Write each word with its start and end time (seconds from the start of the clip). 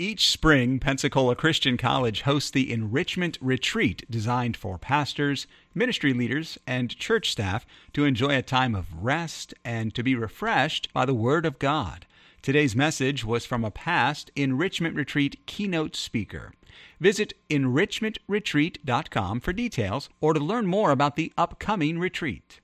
Each 0.00 0.30
spring, 0.30 0.78
Pensacola 0.78 1.36
Christian 1.36 1.76
College 1.76 2.22
hosts 2.22 2.50
the 2.50 2.72
Enrichment 2.72 3.36
Retreat 3.42 4.10
designed 4.10 4.56
for 4.56 4.78
pastors, 4.78 5.46
ministry 5.74 6.14
leaders, 6.14 6.56
and 6.66 6.96
church 6.96 7.30
staff 7.30 7.66
to 7.92 8.06
enjoy 8.06 8.34
a 8.34 8.40
time 8.40 8.74
of 8.74 9.04
rest 9.04 9.52
and 9.62 9.94
to 9.94 10.02
be 10.02 10.14
refreshed 10.14 10.90
by 10.94 11.04
the 11.04 11.12
Word 11.12 11.44
of 11.44 11.58
God. 11.58 12.06
Today's 12.40 12.74
message 12.74 13.26
was 13.26 13.44
from 13.44 13.62
a 13.62 13.70
past 13.70 14.30
Enrichment 14.34 14.96
Retreat 14.96 15.44
keynote 15.44 15.94
speaker. 15.94 16.54
Visit 16.98 17.34
enrichmentretreat.com 17.50 19.40
for 19.40 19.52
details 19.52 20.08
or 20.22 20.32
to 20.32 20.40
learn 20.40 20.66
more 20.66 20.92
about 20.92 21.16
the 21.16 21.30
upcoming 21.36 21.98
retreat. 21.98 22.60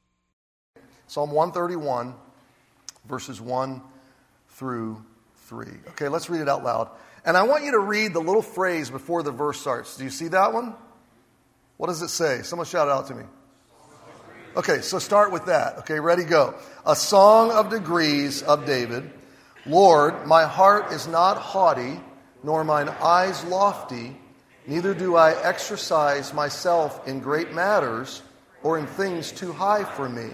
Psalm 1.07 1.33
131, 1.33 2.15
verses 3.07 3.43
1 3.43 3.83
through 4.49 5.05
3. 5.35 5.67
Okay, 5.91 6.09
let's 6.09 6.31
read 6.31 6.41
it 6.41 6.49
out 6.49 6.65
loud. 6.65 6.89
And 7.27 7.37
I 7.37 7.43
want 7.43 7.65
you 7.65 7.73
to 7.73 7.81
read 7.81 8.15
the 8.15 8.21
little 8.21 8.41
phrase 8.41 8.89
before 8.89 9.25
the 9.25 9.33
verse 9.33 9.61
starts. 9.61 9.97
Do 9.97 10.05
you 10.05 10.11
see 10.11 10.29
that 10.29 10.53
one? 10.53 10.75
What 11.77 11.89
does 11.89 12.01
it 12.01 12.09
say? 12.09 12.43
Someone 12.43 12.67
shout 12.67 12.87
it 12.87 12.93
out 12.93 13.09
to 13.09 13.15
me. 13.15 13.25
Okay, 14.57 14.81
so 14.81 14.99
start 14.99 15.33
with 15.33 15.47
that. 15.47 15.79
Okay, 15.81 16.01
ready, 16.01 16.25
go. 16.25 16.55
A 16.87 16.95
song 16.97 17.51
of 17.51 17.69
degrees 17.69 18.43
of 18.43 18.65
David. 18.65 19.11
Lord, 19.67 20.27
my 20.27 20.45
heart 20.45 20.93
is 20.93 21.09
not 21.09 21.37
haughty, 21.37 22.01
nor 22.45 22.63
mine 22.63 22.89
eyes 22.89 23.45
lofty, 23.45 24.17
neither 24.69 24.95
do 24.95 25.17
I 25.17 25.33
exercise 25.43 26.33
myself 26.33 27.07
in 27.09 27.19
great 27.19 27.53
matters 27.53 28.23
or 28.63 28.79
in 28.79 28.87
things 28.87 29.33
too 29.33 29.53
high 29.53 29.83
for 29.83 30.09
me. 30.09 30.31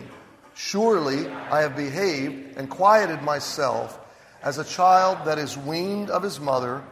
Surely 0.54 1.26
I 1.28 1.62
have 1.62 1.74
behaved 1.74 2.58
and 2.58 2.68
quieted 2.68 3.22
myself 3.22 3.98
as 4.42 4.58
a 4.58 4.64
child 4.64 5.18
that 5.26 5.38
is 5.38 5.56
weaned 5.56 6.10
of 6.10 6.22
his 6.22 6.40
mother, 6.40 6.82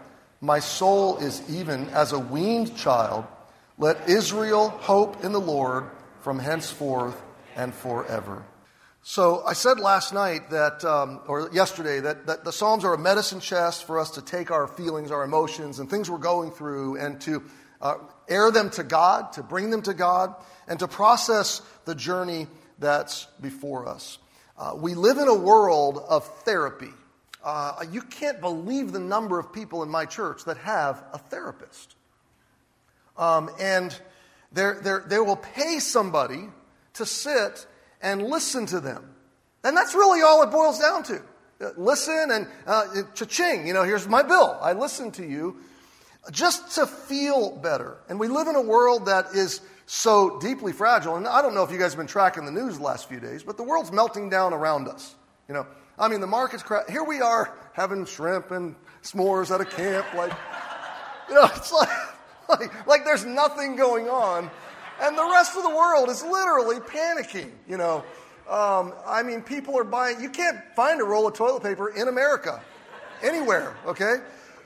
my 0.40 0.60
soul 0.60 1.18
is 1.18 1.42
even 1.50 1.88
as 1.90 2.12
a 2.12 2.18
weaned 2.18 2.76
child. 2.76 3.26
Let 3.76 4.09
Israel 4.09 4.68
hope 4.70 5.24
in 5.24 5.32
the 5.32 5.40
Lord 5.40 5.90
from 6.21 6.38
henceforth 6.38 7.21
and 7.56 7.74
forever. 7.74 8.45
So 9.02 9.43
I 9.45 9.54
said 9.54 9.80
last 9.80 10.12
night 10.12 10.51
that, 10.51 10.84
um, 10.84 11.21
or 11.26 11.51
yesterday, 11.52 12.01
that, 12.01 12.26
that 12.26 12.45
the 12.45 12.52
Psalms 12.52 12.84
are 12.84 12.95
a 12.95 12.98
medicine 12.98 13.40
chest 13.40 13.84
for 13.84 13.98
us 13.98 14.10
to 14.12 14.23
take 14.23 14.51
our 14.51 14.66
feelings, 14.66 15.10
our 15.10 15.24
emotions, 15.24 15.78
and 15.78 15.88
things 15.88 16.10
we're 16.10 16.18
going 16.18 16.51
through 16.51 16.96
and 16.96 17.21
to 17.23 17.43
uh, 17.80 17.95
air 18.28 18.51
them 18.51 18.71
to 18.71 18.82
God, 18.82 19.32
to 19.32 19.43
bring 19.43 19.71
them 19.71 19.82
to 19.82 19.95
God, 19.95 20.34
and 20.68 20.78
to 20.78 20.87
process 20.87 21.62
the 21.87 21.95
journey 21.95 22.46
that's 22.78 23.26
before 23.40 23.88
us. 23.88 24.18
Uh, 24.59 24.74
we 24.76 24.95
live 24.95 25.16
in 25.16 25.28
a 25.28 25.34
world 25.34 26.04
of 26.09 26.26
therapy. 26.45 26.93
Uh, 27.43 27.85
you 27.91 28.02
can't 28.02 28.41
believe 28.41 28.93
the 28.93 29.01
number 29.01 29.38
of 29.38 29.52
people 29.52 29.83
in 29.83 29.88
my 29.88 30.05
church 30.05 30.45
that 30.45 30.59
have 30.59 31.02
a 31.13 31.19
therapist. 31.19 31.96
Um, 33.16 33.51
and 33.59 33.99
they're, 34.52 34.80
they're, 34.83 35.05
they 35.07 35.19
will 35.19 35.37
pay 35.37 35.79
somebody 35.79 36.49
to 36.95 37.07
sit 37.07 37.66
and 38.02 38.23
listen 38.23 38.66
to 38.66 38.80
them. 38.80 39.15
And 39.65 39.77
that's 39.77 39.95
really 39.95 40.23
all 40.23 40.43
it 40.43 40.51
boils 40.51 40.79
down 40.79 41.02
to. 41.05 41.23
Uh, 41.61 41.71
listen 41.77 42.30
and 42.30 42.46
uh, 42.66 43.02
cha-ching, 43.15 43.66
you 43.66 43.74
know, 43.74 43.83
here's 43.83 44.09
my 44.09 44.23
bill. 44.23 44.59
I 44.61 44.73
listen 44.73 45.11
to 45.13 45.27
you 45.27 45.59
just 46.30 46.74
to 46.77 46.87
feel 46.87 47.57
better. 47.57 47.99
And 48.09 48.18
we 48.18 48.29
live 48.29 48.49
in 48.49 48.57
a 48.57 48.63
world 48.63 49.07
that 49.07 49.35
is 49.35 49.61
so 49.87 50.38
deeply 50.41 50.73
fragile. 50.73 51.16
And 51.16 51.27
I 51.27 51.43
don't 51.43 51.55
know 51.55 51.63
if 51.63 51.71
you 51.71 51.79
guys 51.79 51.93
have 51.93 51.99
been 51.99 52.07
tracking 52.07 52.45
the 52.45 52.52
news 52.52 52.79
the 52.79 52.85
last 52.85 53.09
few 53.09 53.21
days, 53.21 53.43
but 53.43 53.57
the 53.57 53.63
world's 53.63 53.93
melting 53.93 54.30
down 54.30 54.52
around 54.52 54.88
us. 54.88 55.15
You 55.49 55.55
know, 55.55 55.66
I 56.01 56.09
mean, 56.09 56.20
the 56.20 56.26
market's 56.26 56.62
cra- 56.62 56.90
here 56.90 57.04
we 57.04 57.20
are 57.20 57.54
having 57.74 58.06
shrimp 58.06 58.51
and 58.51 58.74
s'mores 59.02 59.54
at 59.54 59.60
a 59.60 59.66
camp, 59.66 60.06
like, 60.15 60.32
you 61.29 61.34
know, 61.34 61.45
it's 61.54 61.70
like, 61.73 61.88
like, 62.48 62.87
like 62.87 63.04
there's 63.04 63.26
nothing 63.26 63.76
going 63.76 64.09
on, 64.09 64.50
and 65.03 65.16
the 65.16 65.25
rest 65.31 65.56
of 65.56 65.62
the 65.62 65.69
world 65.69 66.09
is 66.09 66.22
literally 66.25 66.81
panicking. 66.81 67.50
You 67.69 67.76
know, 67.76 67.98
um, 68.49 68.94
I 69.06 69.22
mean, 69.22 69.43
people 69.43 69.78
are 69.78 69.84
buying. 69.84 70.21
You 70.21 70.31
can't 70.31 70.59
find 70.75 71.00
a 71.00 71.05
roll 71.05 71.28
of 71.28 71.34
toilet 71.34 71.62
paper 71.62 71.91
in 71.91 72.09
America, 72.09 72.62
anywhere. 73.22 73.77
Okay. 73.87 74.17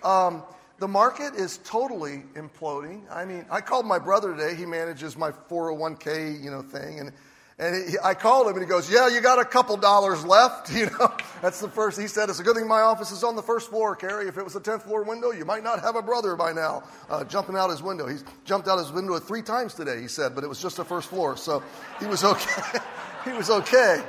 Um, 0.04 0.44
the 0.78 0.88
market 0.88 1.34
is 1.34 1.58
totally 1.58 2.24
imploding. 2.34 3.02
I 3.10 3.24
mean, 3.24 3.46
I 3.50 3.60
called 3.60 3.86
my 3.86 3.98
brother 3.98 4.34
today. 4.36 4.54
He 4.54 4.66
manages 4.66 5.16
my 5.16 5.30
401k, 5.30 6.42
you 6.42 6.50
know, 6.50 6.62
thing, 6.62 7.00
and 7.00 7.12
and 7.56 7.88
he, 7.88 7.96
I 8.02 8.14
called 8.14 8.48
him 8.48 8.54
and 8.54 8.62
he 8.62 8.68
goes, 8.68 8.90
Yeah, 8.90 9.08
you 9.08 9.20
got 9.20 9.38
a 9.38 9.44
couple 9.44 9.76
dollars 9.76 10.24
left. 10.24 10.72
You 10.74 10.86
know, 10.86 11.14
that's 11.40 11.60
the 11.60 11.68
first. 11.68 12.00
He 12.00 12.08
said, 12.08 12.28
It's 12.28 12.40
a 12.40 12.42
good 12.42 12.56
thing 12.56 12.66
my 12.66 12.80
office 12.80 13.12
is 13.12 13.22
on 13.22 13.36
the 13.36 13.42
first 13.42 13.70
floor, 13.70 13.94
Carrie. 13.94 14.26
If 14.26 14.38
it 14.38 14.44
was 14.44 14.56
a 14.56 14.60
10th 14.60 14.82
floor 14.82 15.04
window, 15.04 15.30
you 15.30 15.44
might 15.44 15.62
not 15.62 15.80
have 15.80 15.94
a 15.94 16.02
brother 16.02 16.34
by 16.34 16.52
now 16.52 16.82
uh, 17.08 17.22
jumping 17.24 17.56
out 17.56 17.70
his 17.70 17.82
window. 17.82 18.08
He's 18.08 18.24
jumped 18.44 18.66
out 18.66 18.78
his 18.78 18.90
window 18.90 19.18
three 19.18 19.42
times 19.42 19.74
today, 19.74 20.00
he 20.00 20.08
said, 20.08 20.34
but 20.34 20.42
it 20.42 20.48
was 20.48 20.60
just 20.60 20.76
the 20.76 20.84
first 20.84 21.08
floor. 21.08 21.36
So 21.36 21.62
he 22.00 22.06
was 22.06 22.24
okay. 22.24 22.78
he 23.24 23.32
was 23.32 23.50
okay. 23.50 24.02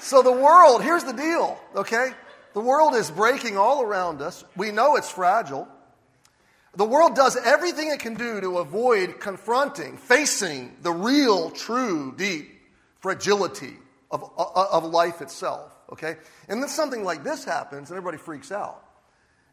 So 0.00 0.22
the 0.22 0.32
world, 0.32 0.82
here's 0.82 1.04
the 1.04 1.12
deal, 1.12 1.58
okay? 1.74 2.10
The 2.54 2.60
world 2.60 2.94
is 2.94 3.10
breaking 3.10 3.56
all 3.56 3.82
around 3.82 4.20
us. 4.20 4.44
We 4.56 4.72
know 4.72 4.96
it's 4.96 5.10
fragile. 5.10 5.68
The 6.76 6.84
world 6.84 7.16
does 7.16 7.36
everything 7.36 7.90
it 7.90 8.00
can 8.00 8.14
do 8.14 8.40
to 8.40 8.58
avoid 8.58 9.18
confronting, 9.18 9.96
facing 9.96 10.76
the 10.82 10.92
real, 10.92 11.50
true, 11.50 12.14
deep 12.16 12.52
fragility 13.00 13.74
of, 14.10 14.22
of 14.36 14.84
life 14.84 15.22
itself. 15.22 15.72
Okay? 15.92 16.16
And 16.48 16.62
then 16.62 16.68
something 16.68 17.02
like 17.02 17.24
this 17.24 17.44
happens 17.44 17.90
and 17.90 17.96
everybody 17.96 18.18
freaks 18.18 18.52
out. 18.52 18.84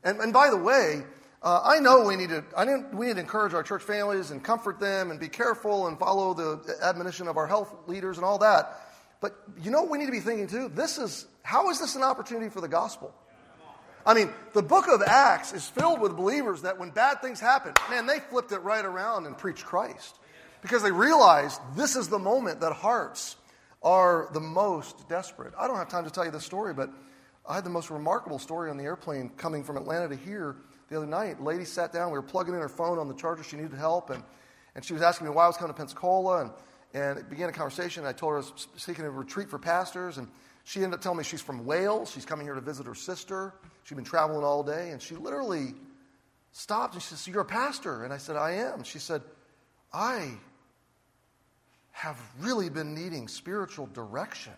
And, 0.04 0.20
and 0.20 0.34
by 0.34 0.50
the 0.50 0.58
way, 0.58 1.04
uh, 1.42 1.62
I 1.64 1.80
know 1.80 2.06
we 2.06 2.16
need, 2.16 2.30
to, 2.30 2.44
I 2.58 2.66
we 2.94 3.08
need 3.08 3.16
to 3.16 3.22
encourage 3.22 3.54
our 3.54 3.64
church 3.64 3.84
families 3.84 4.32
and 4.32 4.44
comfort 4.44 4.80
them 4.80 5.12
and 5.12 5.20
be 5.20 5.30
careful 5.30 5.88
and 5.88 5.98
follow 5.98 6.34
the 6.34 6.76
admonition 6.82 7.28
of 7.28 7.38
our 7.38 7.48
health 7.48 7.74
leaders 7.88 8.18
and 8.18 8.26
all 8.26 8.40
that. 8.40 8.80
But 9.22 9.38
you 9.62 9.72
know 9.72 9.82
what 9.82 9.92
we 9.92 9.98
need 9.98 10.08
to 10.08 10.12
be 10.12 10.20
thinking 10.20 10.48
too? 10.48 10.70
This 10.74 10.98
is, 10.98 11.26
how 11.44 11.70
is 11.70 11.80
this 11.80 11.96
an 11.96 12.04
opportunity 12.04 12.50
for 12.50 12.60
the 12.60 12.68
gospel? 12.68 13.14
I 14.06 14.14
mean, 14.14 14.32
the 14.54 14.62
book 14.62 14.88
of 14.88 15.02
Acts 15.02 15.54
is 15.54 15.68
filled 15.68 16.02
with 16.02 16.18
believers 16.18 16.64
that 16.64 16.78
when 16.78 16.90
bad 16.90 17.22
things 17.22 17.40
happen, 17.40 17.74
man, 17.90 18.06
they 18.06 18.20
flipped 18.20 18.52
it 18.52 18.60
right 18.60 18.84
around 18.84 19.26
and 19.26 19.38
preached 19.38 19.66
Christ. 19.66 20.20
Because 20.62 20.84
they 20.84 20.92
realized 20.92 21.60
this 21.76 21.96
is 21.96 22.08
the 22.10 22.20
moment 22.20 22.62
that 22.62 22.74
hearts 22.74 23.36
are 23.82 24.30
the 24.34 24.40
most 24.40 25.08
desperate. 25.10 25.54
I 25.58 25.68
don't 25.68 25.78
have 25.78 25.90
time 25.90 26.06
to 26.06 26.10
tell 26.10 26.26
you 26.26 26.32
this 26.32 26.46
story, 26.46 26.74
but 26.74 26.90
I 27.48 27.56
had 27.56 27.66
the 27.66 27.70
most 27.70 27.90
remarkable 27.90 28.40
story 28.40 28.70
on 28.70 28.78
the 28.78 28.86
airplane 28.86 29.30
coming 29.36 29.64
from 29.64 29.76
Atlanta 29.76 30.08
to 30.10 30.16
here 30.16 30.56
the 30.90 30.98
other 30.98 31.06
night. 31.06 31.40
A 31.40 31.44
lady 31.44 31.66
sat 31.66 31.92
down, 31.92 32.12
we 32.12 32.18
were 32.18 32.22
plugging 32.22 32.54
in 32.54 32.62
her 32.62 32.70
phone 32.70 32.98
on 32.98 33.08
the 33.08 33.14
charger, 33.14 33.44
she 33.44 33.58
needed 33.58 33.74
help, 33.74 34.10
and, 34.10 34.24
and 34.76 34.86
she 34.86 34.94
was 34.94 35.02
asking 35.02 35.28
me 35.28 35.34
why 35.34 35.44
I 35.44 35.48
was 35.48 35.58
coming 35.58 35.74
to 35.74 35.78
Pensacola, 35.78 36.42
and, 36.42 36.52
and 36.94 37.20
it 37.20 37.30
began 37.30 37.50
a 37.50 37.52
conversation. 37.52 38.06
I 38.06 38.14
told 38.14 38.32
her 38.32 38.38
I 38.38 38.42
was 38.42 38.68
seeking 38.78 39.04
a 39.04 39.10
retreat 39.10 39.50
for 39.50 39.60
pastors, 39.60 40.18
and 40.18 40.30
she 40.64 40.84
ended 40.84 40.96
up 40.96 41.02
telling 41.02 41.18
me 41.18 41.24
she's 41.24 41.42
from 41.42 41.66
Wales. 41.66 42.12
She's 42.12 42.26
coming 42.26 42.46
here 42.46 42.56
to 42.56 42.62
visit 42.62 42.86
her 42.86 42.96
sister. 42.96 43.54
She'd 43.84 43.96
been 43.96 44.06
traveling 44.06 44.44
all 44.44 44.64
day, 44.64 44.92
and 44.92 45.02
she 45.02 45.16
literally 45.16 45.74
stopped 46.52 46.94
and 46.94 47.04
she 47.04 47.10
said, 47.10 47.18
so 47.18 47.32
You're 47.32 47.42
a 47.42 47.46
pastor? 47.46 48.04
And 48.04 48.14
I 48.14 48.18
said, 48.18 48.36
I 48.36 48.52
am. 48.52 48.84
She 48.84 49.00
said, 49.00 49.22
I 49.92 50.32
have 51.92 52.20
really 52.40 52.70
been 52.70 52.94
needing 52.94 53.28
spiritual 53.28 53.88
direction. 53.88 54.54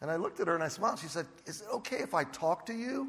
And 0.00 0.10
I 0.10 0.16
looked 0.16 0.40
at 0.40 0.48
her 0.48 0.54
and 0.54 0.62
I 0.62 0.68
smiled. 0.68 0.98
She 0.98 1.08
said, 1.08 1.26
Is 1.46 1.62
it 1.62 1.68
okay 1.74 1.98
if 1.98 2.14
I 2.14 2.24
talk 2.24 2.66
to 2.66 2.74
you? 2.74 3.08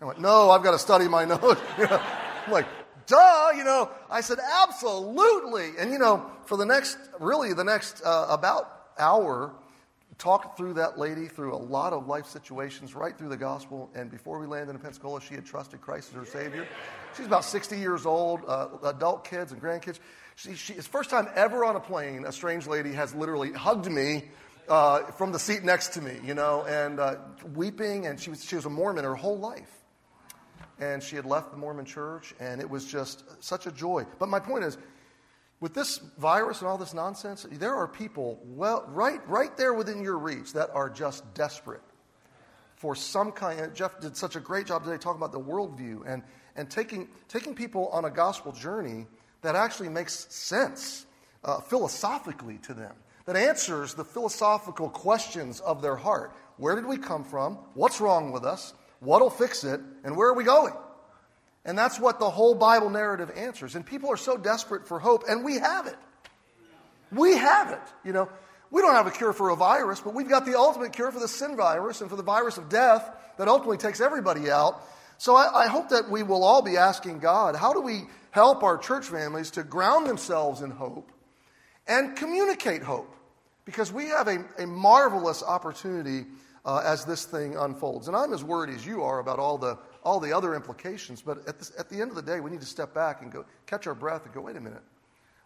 I 0.00 0.04
went, 0.06 0.20
No, 0.20 0.50
I've 0.50 0.62
got 0.62 0.72
to 0.72 0.78
study 0.78 1.08
my 1.08 1.24
notes. 1.26 1.60
I'm 1.78 2.52
like, 2.52 2.66
duh, 3.06 3.52
you 3.56 3.64
know. 3.64 3.90
I 4.10 4.20
said, 4.20 4.38
absolutely. 4.62 5.70
And, 5.78 5.90
you 5.90 5.98
know, 5.98 6.30
for 6.46 6.56
the 6.56 6.66
next, 6.66 6.98
really, 7.20 7.52
the 7.52 7.64
next 7.64 8.02
uh, 8.04 8.26
about 8.28 8.70
hour, 8.98 9.52
talked 10.18 10.56
through 10.56 10.74
that 10.74 10.98
lady 10.98 11.26
through 11.26 11.54
a 11.54 11.56
lot 11.56 11.92
of 11.92 12.06
life 12.06 12.26
situations, 12.26 12.94
right 12.94 13.16
through 13.16 13.28
the 13.28 13.36
gospel. 13.36 13.90
And 13.94 14.10
before 14.10 14.38
we 14.38 14.46
landed 14.46 14.74
in 14.74 14.78
Pensacola, 14.80 15.20
she 15.20 15.34
had 15.34 15.44
trusted 15.44 15.80
Christ 15.80 16.10
as 16.10 16.14
her 16.16 16.26
Savior. 16.26 16.66
She's 17.16 17.26
about 17.26 17.44
60 17.44 17.78
years 17.78 18.06
old, 18.06 18.42
uh, 18.46 18.68
adult 18.84 19.24
kids 19.24 19.52
and 19.52 19.60
grandkids. 19.60 19.98
She, 20.36 20.54
she, 20.54 20.74
first 20.74 21.10
time 21.10 21.28
ever 21.34 21.64
on 21.64 21.76
a 21.76 21.80
plane, 21.80 22.24
a 22.26 22.32
strange 22.32 22.66
lady 22.66 22.92
has 22.92 23.14
literally 23.14 23.52
hugged 23.52 23.90
me 23.90 24.24
uh, 24.68 25.02
from 25.12 25.32
the 25.32 25.38
seat 25.38 25.62
next 25.62 25.88
to 25.94 26.00
me, 26.00 26.18
you 26.24 26.34
know, 26.34 26.64
and 26.64 26.98
uh, 27.00 27.16
weeping. 27.54 28.06
And 28.06 28.18
she 28.18 28.30
was, 28.30 28.44
she 28.44 28.56
was 28.56 28.66
a 28.66 28.70
Mormon 28.70 29.04
her 29.04 29.14
whole 29.14 29.38
life. 29.38 29.70
And 30.80 31.02
she 31.02 31.14
had 31.14 31.24
left 31.24 31.52
the 31.52 31.56
Mormon 31.56 31.84
church, 31.84 32.34
and 32.40 32.60
it 32.60 32.68
was 32.68 32.84
just 32.84 33.22
such 33.42 33.66
a 33.66 33.70
joy. 33.70 34.04
But 34.18 34.28
my 34.28 34.40
point 34.40 34.64
is, 34.64 34.76
with 35.64 35.72
this 35.72 35.96
virus 36.18 36.60
and 36.60 36.68
all 36.68 36.76
this 36.76 36.92
nonsense, 36.92 37.46
there 37.52 37.74
are 37.74 37.88
people 37.88 38.38
well, 38.44 38.84
right, 38.88 39.26
right 39.26 39.56
there 39.56 39.72
within 39.72 40.02
your 40.02 40.18
reach 40.18 40.52
that 40.52 40.68
are 40.74 40.90
just 40.90 41.32
desperate 41.32 41.80
for 42.76 42.94
some 42.94 43.32
kind. 43.32 43.74
Jeff 43.74 43.98
did 43.98 44.14
such 44.14 44.36
a 44.36 44.40
great 44.40 44.66
job 44.66 44.84
today 44.84 44.98
talking 44.98 45.16
about 45.16 45.32
the 45.32 45.40
worldview 45.40 46.02
and, 46.06 46.22
and 46.54 46.70
taking, 46.70 47.08
taking 47.30 47.54
people 47.54 47.88
on 47.88 48.04
a 48.04 48.10
gospel 48.10 48.52
journey 48.52 49.06
that 49.40 49.56
actually 49.56 49.88
makes 49.88 50.26
sense 50.28 51.06
uh, 51.44 51.62
philosophically 51.62 52.58
to 52.58 52.74
them, 52.74 52.92
that 53.24 53.34
answers 53.34 53.94
the 53.94 54.04
philosophical 54.04 54.90
questions 54.90 55.60
of 55.60 55.80
their 55.80 55.96
heart. 55.96 56.36
Where 56.58 56.74
did 56.74 56.84
we 56.84 56.98
come 56.98 57.24
from? 57.24 57.54
What's 57.72 58.02
wrong 58.02 58.32
with 58.32 58.44
us? 58.44 58.74
What'll 59.00 59.30
fix 59.30 59.64
it? 59.64 59.80
And 60.04 60.14
where 60.14 60.28
are 60.28 60.34
we 60.34 60.44
going? 60.44 60.74
And 61.64 61.78
that's 61.78 61.98
what 61.98 62.18
the 62.18 62.28
whole 62.28 62.54
Bible 62.54 62.90
narrative 62.90 63.30
answers. 63.34 63.74
And 63.74 63.86
people 63.86 64.10
are 64.10 64.16
so 64.16 64.36
desperate 64.36 64.86
for 64.86 64.98
hope, 64.98 65.24
and 65.28 65.44
we 65.44 65.58
have 65.58 65.86
it. 65.86 65.96
We 67.10 67.36
have 67.36 67.70
it. 67.70 67.80
You 68.04 68.12
know, 68.12 68.28
we 68.70 68.82
don't 68.82 68.94
have 68.94 69.06
a 69.06 69.10
cure 69.10 69.32
for 69.32 69.50
a 69.50 69.56
virus, 69.56 70.00
but 70.00 70.14
we've 70.14 70.28
got 70.28 70.44
the 70.44 70.58
ultimate 70.58 70.92
cure 70.92 71.12
for 71.12 71.20
the 71.20 71.28
sin 71.28 71.56
virus 71.56 72.00
and 72.00 72.10
for 72.10 72.16
the 72.16 72.22
virus 72.22 72.58
of 72.58 72.68
death 72.68 73.08
that 73.38 73.48
ultimately 73.48 73.78
takes 73.78 74.00
everybody 74.00 74.50
out. 74.50 74.82
So 75.16 75.36
I, 75.36 75.64
I 75.64 75.66
hope 75.68 75.90
that 75.90 76.10
we 76.10 76.22
will 76.22 76.44
all 76.44 76.60
be 76.60 76.76
asking 76.76 77.20
God, 77.20 77.56
how 77.56 77.72
do 77.72 77.80
we 77.80 78.02
help 78.30 78.62
our 78.62 78.76
church 78.76 79.06
families 79.06 79.52
to 79.52 79.62
ground 79.62 80.06
themselves 80.06 80.60
in 80.60 80.70
hope 80.70 81.10
and 81.86 82.16
communicate 82.16 82.82
hope? 82.82 83.14
Because 83.64 83.92
we 83.92 84.06
have 84.08 84.28
a, 84.28 84.44
a 84.58 84.66
marvelous 84.66 85.42
opportunity 85.42 86.26
uh, 86.64 86.82
as 86.84 87.04
this 87.04 87.24
thing 87.24 87.56
unfolds. 87.56 88.08
And 88.08 88.16
I'm 88.16 88.32
as 88.32 88.42
worried 88.42 88.74
as 88.74 88.84
you 88.84 89.02
are 89.04 89.20
about 89.20 89.38
all 89.38 89.56
the, 89.56 89.78
all 90.04 90.20
the 90.20 90.32
other 90.32 90.54
implications, 90.54 91.22
but 91.22 91.48
at, 91.48 91.58
this, 91.58 91.72
at 91.78 91.88
the 91.88 92.00
end 92.00 92.10
of 92.10 92.16
the 92.16 92.22
day, 92.22 92.40
we 92.40 92.50
need 92.50 92.60
to 92.60 92.66
step 92.66 92.94
back 92.94 93.22
and 93.22 93.32
go 93.32 93.44
catch 93.66 93.86
our 93.86 93.94
breath 93.94 94.24
and 94.24 94.34
go, 94.34 94.42
wait 94.42 94.56
a 94.56 94.60
minute. 94.60 94.82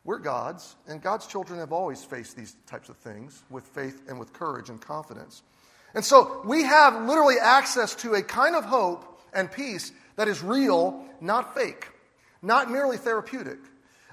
We're 0.05 0.19
God's, 0.19 0.76
and 0.87 1.02
God's 1.02 1.26
children 1.26 1.58
have 1.58 1.72
always 1.72 2.02
faced 2.02 2.37
these 2.37 2.56
types 2.66 2.88
of 2.88 2.96
things 2.96 3.43
with 3.50 3.64
faith 3.64 4.02
and 4.08 4.19
with 4.19 4.32
courage 4.32 4.70
and 4.70 4.81
confidence. 4.81 5.43
And 5.94 6.05
so 6.05 6.43
we 6.44 6.64
have 6.64 7.05
literally 7.05 7.37
access 7.40 7.94
to 7.96 8.14
a 8.14 8.22
kind 8.22 8.55
of 8.55 8.64
hope 8.64 9.20
and 9.32 9.50
peace 9.50 9.93
that 10.16 10.28
is 10.28 10.43
real, 10.43 11.05
not 11.20 11.55
fake, 11.55 11.88
not 12.43 12.70
merely 12.70 12.96
therapeutic, 12.96 13.58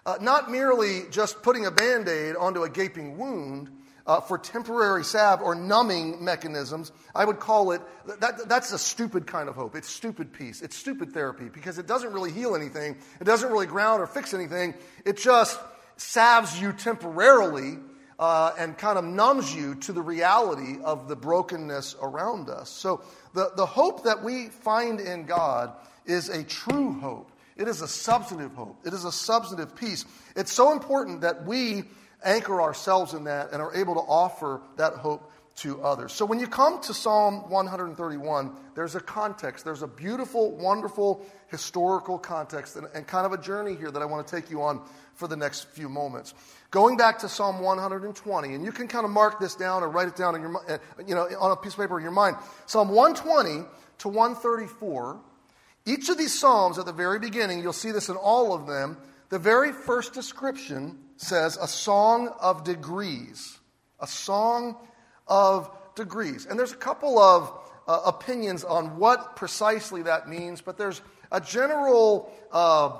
uh, 0.06 0.18
not 0.22 0.52
merely 0.52 1.04
just 1.10 1.42
putting 1.42 1.66
a 1.66 1.72
band 1.72 2.08
aid 2.08 2.36
onto 2.36 2.64
a 2.64 2.70
gaping 2.70 3.18
wound, 3.18 3.70
uh, 4.08 4.22
for 4.22 4.38
temporary 4.38 5.04
salve 5.04 5.42
or 5.42 5.56
numbing 5.56 6.24
mechanisms, 6.24 6.92
I 7.14 7.26
would 7.26 7.40
call 7.40 7.72
it 7.72 7.82
that, 8.20 8.48
that's 8.48 8.72
a 8.72 8.78
stupid 8.78 9.26
kind 9.26 9.50
of 9.50 9.56
hope. 9.56 9.76
It's 9.76 9.90
stupid 9.90 10.32
peace. 10.32 10.62
It's 10.62 10.76
stupid 10.76 11.12
therapy 11.12 11.50
because 11.50 11.80
it 11.80 11.88
doesn't 11.88 12.14
really 12.14 12.32
heal 12.32 12.56
anything. 12.56 12.98
It 13.20 13.24
doesn't 13.24 13.52
really 13.52 13.66
ground 13.66 14.02
or 14.02 14.08
fix 14.08 14.34
anything. 14.34 14.76
It 15.06 15.18
just 15.18 15.60
salves 15.98 16.60
you 16.60 16.72
temporarily 16.74 17.80
uh, 18.20 18.52
and 18.58 18.78
kind 18.78 18.98
of 18.98 19.04
numbs 19.04 19.54
you 19.54 19.76
to 19.76 19.92
the 19.92 20.02
reality 20.02 20.80
of 20.84 21.08
the 21.08 21.16
brokenness 21.16 21.96
around 22.02 22.50
us. 22.50 22.70
So 22.70 23.02
the, 23.34 23.52
the 23.56 23.66
hope 23.66 24.04
that 24.04 24.24
we 24.24 24.48
find 24.48 25.00
in 25.00 25.26
God 25.26 25.74
is 26.06 26.30
a 26.30 26.44
true 26.44 26.94
hope. 27.00 27.32
It 27.58 27.68
is 27.68 27.82
a 27.82 27.88
substantive 27.88 28.54
hope. 28.54 28.86
It 28.86 28.94
is 28.94 29.06
a 29.06 29.12
substantive 29.12 29.76
peace. 29.76 30.06
It's 30.36 30.52
so 30.52 30.74
important 30.74 31.22
that 31.22 31.46
we 31.46 31.86
anchor 32.26 32.62
ourselves 32.62 33.14
in 33.14 33.26
that 33.26 33.52
and 33.52 33.62
are 33.62 33.74
able 33.76 33.94
to 33.94 34.02
offer 34.02 34.62
that 34.78 34.94
hope 34.94 35.32
to 35.58 35.82
others. 35.82 36.12
So 36.12 36.26
when 36.26 36.40
you 36.40 36.48
come 36.48 36.82
to 36.82 36.94
Psalm 36.94 37.50
131, 37.50 38.52
there's 38.76 38.96
a 38.96 39.00
context. 39.00 39.64
There's 39.64 39.84
a 39.84 39.88
beautiful, 39.88 40.52
wonderful 40.52 41.26
historical 41.48 42.18
context 42.18 42.76
and, 42.76 42.88
and, 42.94 43.08
kind 43.08 43.26
of 43.26 43.32
a 43.32 43.42
journey 43.42 43.76
here 43.76 43.90
that 43.90 44.02
I 44.02 44.06
want 44.06 44.28
to 44.28 44.36
take 44.36 44.50
you 44.50 44.62
on 44.64 44.82
for 45.14 45.30
the 45.30 45.38
next 45.38 45.70
few 45.70 45.88
moments. 45.88 46.34
Going 46.72 46.98
back 46.98 47.20
to 47.20 47.30
Psalm 47.30 47.62
120, 47.62 48.54
and 48.54 48.66
you 48.66 48.74
can 48.74 48.90
kind 48.90 49.06
of 49.06 49.12
mark 49.12 49.40
this 49.40 49.56
down 49.56 49.82
or 49.82 49.90
write 49.90 50.10
it 50.10 50.18
down 50.18 50.36
in 50.36 50.42
your, 50.42 50.82
you 51.08 51.16
know, 51.16 51.30
on 51.40 51.52
a 51.52 51.56
piece 51.56 51.74
of 51.74 51.80
paper 51.80 51.98
in 51.98 52.04
your 52.04 52.12
mind. 52.12 52.36
Psalm 52.66 52.90
120 52.90 53.66
to 54.00 54.10
134, 54.10 55.22
each 55.86 56.10
of 56.10 56.18
these 56.18 56.38
Psalms 56.38 56.78
at 56.78 56.86
the 56.86 56.92
very 56.92 57.20
beginning, 57.20 57.62
you'll 57.62 57.72
see 57.72 57.92
this 57.92 58.10
in 58.10 58.18
all 58.18 58.54
of 58.54 58.68
them, 58.68 58.98
the 59.30 59.40
very 59.40 59.72
first 59.72 60.14
description 60.14 60.98
says 61.18 61.58
a 61.62 61.68
song 61.68 62.34
of 62.40 62.64
degrees. 62.64 63.60
A 64.00 64.08
song 64.08 64.78
of 65.28 65.70
degrees. 65.96 66.46
And 66.46 66.60
there's 66.60 66.74
a 66.74 66.78
couple 66.78 67.20
of 67.20 67.52
uh, 67.88 68.02
opinions 68.06 68.64
on 68.64 68.98
what 68.98 69.36
precisely 69.36 70.04
that 70.04 70.28
means, 70.28 70.62
but 70.62 70.78
there's 70.78 71.02
a 71.32 71.42
general. 71.42 72.32
Uh, 72.52 72.98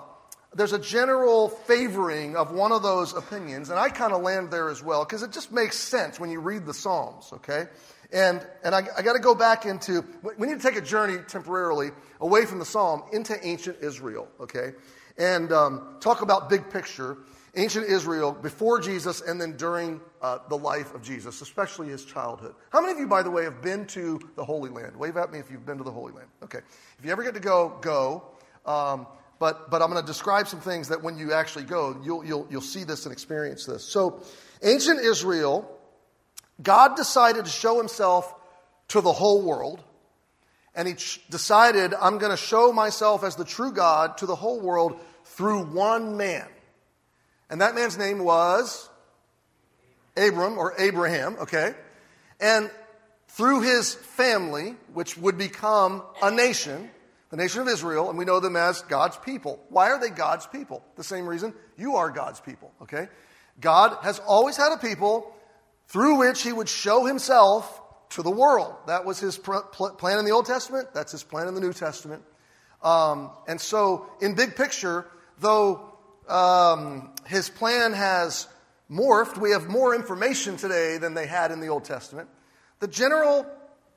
there's 0.54 0.72
a 0.72 0.80
general 0.80 1.50
favoring 1.50 2.38
of 2.38 2.54
one 2.54 2.72
of 2.72 2.82
those 2.82 3.14
opinions, 3.14 3.70
and 3.70 3.78
I 3.78 3.90
kind 3.90 4.14
of 4.14 4.22
land 4.22 4.52
there 4.52 4.70
as 4.70 4.82
well 4.82 5.04
because 5.04 5.22
it 5.22 5.34
just 5.34 5.52
makes 5.52 5.78
sense 5.78 6.18
when 6.18 6.30
you 6.30 6.40
read 6.40 6.66
the 6.66 6.74
Psalms, 6.74 7.30
okay? 7.34 7.66
And, 8.14 8.46
and 8.64 8.74
I, 8.74 8.88
I 8.98 9.02
got 9.02 9.14
to 9.14 9.20
go 9.20 9.36
back 9.36 9.66
into, 9.66 10.06
we 10.38 10.48
need 10.48 10.62
to 10.62 10.64
take 10.64 10.78
a 10.78 10.86
journey 10.86 11.18
temporarily 11.28 11.92
away 12.22 12.46
from 12.46 12.60
the 12.60 12.66
Psalm 12.66 13.04
into 13.12 13.38
ancient 13.46 13.80
Israel, 13.82 14.30
okay? 14.40 14.72
And 15.18 15.52
um, 15.52 15.98
talk 16.00 16.22
about 16.22 16.50
big 16.50 16.70
picture 16.70 17.18
ancient 17.56 17.88
Israel 17.88 18.32
before 18.32 18.80
Jesus 18.80 19.22
and 19.22 19.40
then 19.40 19.56
during 19.58 20.02
uh, 20.22 20.40
the 20.50 20.58
life 20.58 20.94
of 20.94 21.02
Jesus, 21.02 21.42
especially 21.42 21.88
his 21.88 22.06
childhood. 22.06 22.56
How 22.70 22.82
many 22.82 22.94
of 22.94 23.00
you, 23.00 23.08
by 23.08 23.24
the 23.24 23.32
way, 23.32 23.44
have 23.44 23.62
been 23.62 23.86
to 23.88 24.20
the 24.36 24.44
Holy 24.44 24.70
Land? 24.70 24.96
Wave 24.96 25.18
at 25.18 25.32
me 25.32 25.40
if 25.40 25.50
you've 25.50 25.66
been 25.66 25.78
to 25.78 25.84
the 25.84 25.92
Holy 25.92 26.14
Land. 26.14 26.28
Okay. 26.44 26.60
If 27.00 27.06
you 27.06 27.12
ever 27.12 27.24
get 27.24 27.34
to 27.34 27.40
go, 27.40 27.78
go. 27.82 28.24
Um, 28.66 29.08
but, 29.40 29.70
but 29.70 29.82
I'm 29.82 29.90
going 29.90 30.02
to 30.02 30.08
describe 30.08 30.48
some 30.48 30.62
things 30.62 30.88
that 30.90 31.04
when 31.04 31.18
you 31.18 31.34
actually 31.34 31.66
go, 31.66 32.00
you'll, 32.04 32.26
you'll, 32.26 32.48
you'll 32.50 32.62
see 32.62 32.84
this 32.84 33.06
and 33.06 33.14
experience 33.14 33.66
this. 33.66 33.84
So, 33.84 34.22
ancient 34.64 35.00
Israel, 35.00 35.70
God 36.62 36.96
decided 36.96 37.46
to 37.46 37.52
show 37.52 37.78
himself 37.78 38.34
to 38.90 39.02
the 39.02 39.12
whole 39.12 39.42
world. 39.42 39.84
And 40.74 40.88
he 40.88 40.96
ch- 40.96 41.22
decided, 41.30 41.94
I'm 41.94 42.18
going 42.18 42.32
to 42.32 42.38
show 42.38 42.72
myself 42.72 43.24
as 43.24 43.36
the 43.36 43.46
true 43.46 43.72
God 43.72 44.18
to 44.18 44.26
the 44.26 44.36
whole 44.36 44.60
world 44.60 45.00
through 45.24 45.66
one 45.66 46.18
man. 46.18 46.48
And 47.50 47.62
that 47.62 47.76
man's 47.76 47.98
name 47.98 48.20
was 48.24 48.90
Abram 50.18 50.58
or 50.58 50.74
Abraham, 50.78 51.38
okay? 51.42 51.74
And 52.40 52.70
through 53.30 53.62
his 53.62 53.94
family, 53.94 54.76
which 54.94 55.18
would 55.18 55.38
become 55.38 56.04
a 56.22 56.32
nation, 56.32 56.90
the 57.30 57.38
nation 57.38 57.62
of 57.62 57.68
Israel, 57.68 58.10
and 58.10 58.18
we 58.18 58.26
know 58.26 58.40
them 58.40 58.56
as 58.56 58.82
God's 58.84 59.18
people. 59.18 59.64
Why 59.70 59.90
are 59.90 60.00
they 60.00 60.10
God's 60.10 60.48
people? 60.48 60.84
The 60.96 61.04
same 61.04 61.28
reason 61.28 61.54
you 61.78 61.96
are 61.96 62.10
God's 62.10 62.40
people, 62.40 62.72
okay? 62.82 63.08
God 63.60 63.98
has 64.04 64.20
always 64.20 64.58
had 64.58 64.74
a 64.74 64.78
people 64.78 65.34
through 65.88 66.18
which 66.18 66.42
he 66.42 66.52
would 66.52 66.70
show 66.70 67.06
himself 67.06 67.82
to 68.10 68.24
the 68.24 68.32
world. 68.32 68.74
That 68.88 69.06
was 69.06 69.20
his 69.20 69.38
plan 69.38 70.20
in 70.20 70.26
the 70.26 70.32
Old 70.32 70.46
Testament, 70.46 70.94
that's 70.94 71.12
his 71.12 71.24
plan 71.24 71.48
in 71.48 71.56
the 71.56 71.62
New 71.62 71.74
Testament. 71.74 72.24
Um, 72.82 73.32
and 73.48 73.60
so, 73.60 74.06
in 74.22 74.36
big 74.36 74.56
picture, 74.56 75.06
though 75.40 75.95
um, 76.28 77.12
his 77.28 77.50
plan 77.50 77.94
has 77.94 78.48
morphed. 78.90 79.38
We 79.38 79.52
have 79.52 79.68
more 79.68 79.96
information 79.96 80.58
today 80.58 80.98
than 80.98 81.14
they 81.14 81.28
had 81.28 81.52
in 81.52 81.60
the 81.60 81.68
Old 81.68 81.86
Testament. 81.86 82.30
The 82.80 82.88
general 82.88 83.46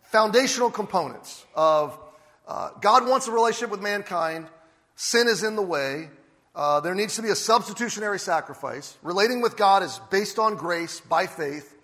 foundational 0.02 0.70
components 0.70 1.44
of 1.54 1.98
uh, 2.46 2.70
God 2.80 3.06
wants 3.06 3.28
a 3.28 3.32
relationship 3.32 3.70
with 3.70 3.82
mankind, 3.82 4.46
sin 4.94 5.28
is 5.28 5.42
in 5.42 5.56
the 5.56 5.62
way, 5.62 6.08
uh, 6.54 6.80
there 6.80 6.94
needs 6.94 7.14
to 7.14 7.22
be 7.22 7.28
a 7.28 7.36
substitutionary 7.36 8.18
sacrifice. 8.18 8.96
Relating 9.02 9.40
with 9.40 9.56
God 9.56 9.84
is 9.84 10.00
based 10.10 10.40
on 10.40 10.56
grace 10.56 11.00
by 11.00 11.26
faith 11.26 11.76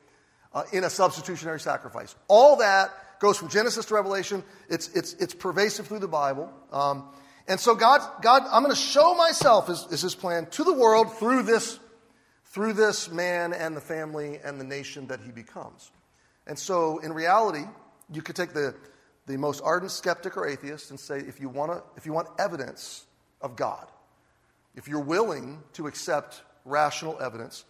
uh, 0.52 0.64
in 0.72 0.82
a 0.82 0.90
substitutionary 0.90 1.60
sacrifice. 1.60 2.16
All 2.26 2.56
that 2.56 2.90
goes 3.20 3.38
from 3.38 3.50
Genesis 3.50 3.86
to 3.86 3.94
Revelation. 3.94 4.42
It's, 4.68 4.88
it's, 4.88 5.12
it's 5.14 5.32
pervasive 5.32 5.86
through 5.86 6.00
the 6.00 6.08
Bible. 6.08 6.52
Um, 6.72 7.04
and 7.46 7.60
so 7.60 7.74
God, 7.74 8.00
God, 8.22 8.42
I'm 8.50 8.62
going 8.62 8.74
to 8.74 8.80
show 8.80 9.14
myself 9.14 9.68
is, 9.68 9.86
is 9.90 10.00
his 10.00 10.14
plan 10.14 10.46
to 10.52 10.64
the 10.64 10.72
world 10.72 11.16
through 11.18 11.42
this, 11.42 11.78
through 12.46 12.72
this 12.72 13.10
man 13.10 13.52
and 13.52 13.76
the 13.76 13.80
family 13.80 14.38
and 14.42 14.58
the 14.58 14.64
nation 14.64 15.06
that 15.08 15.20
he 15.20 15.30
becomes. 15.30 15.90
And 16.46 16.58
so 16.58 16.98
in 16.98 17.12
reality, 17.12 17.64
you 18.12 18.22
could 18.22 18.36
take 18.36 18.54
the, 18.54 18.74
the 19.26 19.36
most 19.36 19.60
ardent 19.62 19.92
skeptic 19.92 20.36
or 20.36 20.46
atheist 20.46 20.90
and 20.90 20.98
say, 20.98 21.18
if 21.18 21.40
you, 21.40 21.48
wanna, 21.48 21.82
if 21.96 22.06
you 22.06 22.12
want 22.12 22.28
evidence 22.38 23.04
of 23.42 23.56
God, 23.56 23.86
if 24.74 24.88
you're 24.88 25.00
willing 25.00 25.62
to 25.74 25.86
accept 25.86 26.42
rational 26.64 27.20
evidence, 27.20 27.64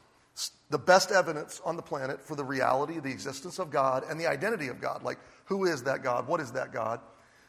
the 0.71 0.79
best 0.79 1.11
evidence 1.11 1.61
on 1.65 1.77
the 1.77 1.83
planet 1.83 2.21
for 2.21 2.35
the 2.35 2.45
reality, 2.45 2.99
the 2.99 3.11
existence 3.11 3.59
of 3.59 3.71
God, 3.71 4.05
and 4.09 4.19
the 4.19 4.27
identity 4.27 4.69
of 4.69 4.81
God, 4.81 5.03
like 5.03 5.19
who 5.45 5.65
is 5.65 5.83
that 5.85 6.03
God? 6.03 6.27
What 6.27 6.41
is 6.41 6.53
that 6.53 6.73
God? 6.73 7.01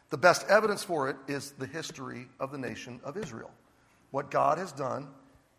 The 0.10 0.18
best 0.18 0.46
evidence 0.50 0.84
for 0.84 1.10
it 1.10 1.18
is 1.28 1.52
the 1.52 1.66
history 1.66 2.28
of 2.40 2.52
the 2.52 2.58
nation 2.58 3.00
of 3.04 3.18
Israel, 3.18 3.52
what 4.12 4.32
God 4.32 4.58
has 4.58 4.72
done 4.72 5.08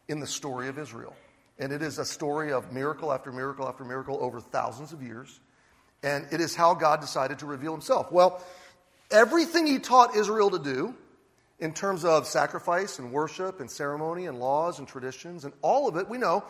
in 0.08 0.20
the 0.20 0.26
story 0.26 0.68
of 0.68 0.78
Israel. 0.78 1.14
And 1.58 1.72
it 1.72 1.82
is 1.82 1.98
a 1.98 2.04
story 2.04 2.52
of 2.52 2.72
miracle 2.72 3.12
after 3.12 3.32
miracle 3.32 3.66
after 3.66 3.84
miracle 3.84 4.18
over 4.20 4.40
thousands 4.40 4.92
of 4.92 5.02
years. 5.02 5.40
And 6.02 6.26
it 6.30 6.40
is 6.40 6.54
how 6.54 6.74
God 6.74 7.00
decided 7.00 7.38
to 7.40 7.46
reveal 7.46 7.72
himself. 7.72 8.12
Well, 8.12 8.42
everything 9.10 9.66
he 9.66 9.78
taught 9.78 10.14
Israel 10.14 10.50
to 10.50 10.58
do 10.58 10.94
in 11.58 11.72
terms 11.72 12.04
of 12.04 12.26
sacrifice 12.26 12.98
and 12.98 13.10
worship 13.10 13.60
and 13.60 13.70
ceremony 13.70 14.26
and 14.26 14.38
laws 14.38 14.78
and 14.78 14.86
traditions 14.86 15.44
and 15.44 15.54
all 15.62 15.88
of 15.88 15.96
it, 15.96 16.08
we 16.08 16.18
know, 16.18 16.44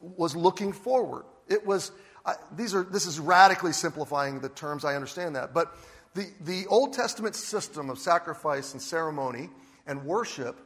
was 0.00 0.36
looking 0.36 0.72
forward. 0.72 1.24
It 1.48 1.66
was, 1.66 1.90
uh, 2.24 2.34
these 2.56 2.74
are, 2.74 2.84
this 2.84 3.06
is 3.06 3.18
radically 3.18 3.72
simplifying 3.72 4.40
the 4.40 4.48
terms, 4.48 4.84
I 4.84 4.94
understand 4.94 5.34
that. 5.36 5.52
But 5.52 5.76
the, 6.14 6.28
the 6.40 6.66
Old 6.66 6.92
Testament 6.92 7.34
system 7.34 7.90
of 7.90 7.98
sacrifice 7.98 8.72
and 8.72 8.80
ceremony 8.80 9.50
and 9.86 10.04
worship 10.04 10.60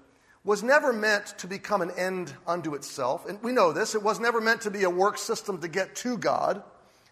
was 0.45 0.63
never 0.63 0.93
meant 0.93 1.27
to 1.39 1.47
become 1.47 1.83
an 1.83 1.91
end 1.97 2.33
unto 2.47 2.75
itself. 2.75 3.29
And 3.29 3.43
we 3.43 3.53
know 3.53 3.73
this. 3.73 3.95
It 3.95 4.03
was 4.03 4.21
never 4.21 4.41
meant 4.41 4.63
to 4.63 4.71
be 4.71 4.85
a 4.85 4.91
work 4.91 5.19
system 5.19 5.61
to 5.61 5.69
get 5.69 5.95
to 5.97 6.17
God. 6.17 6.63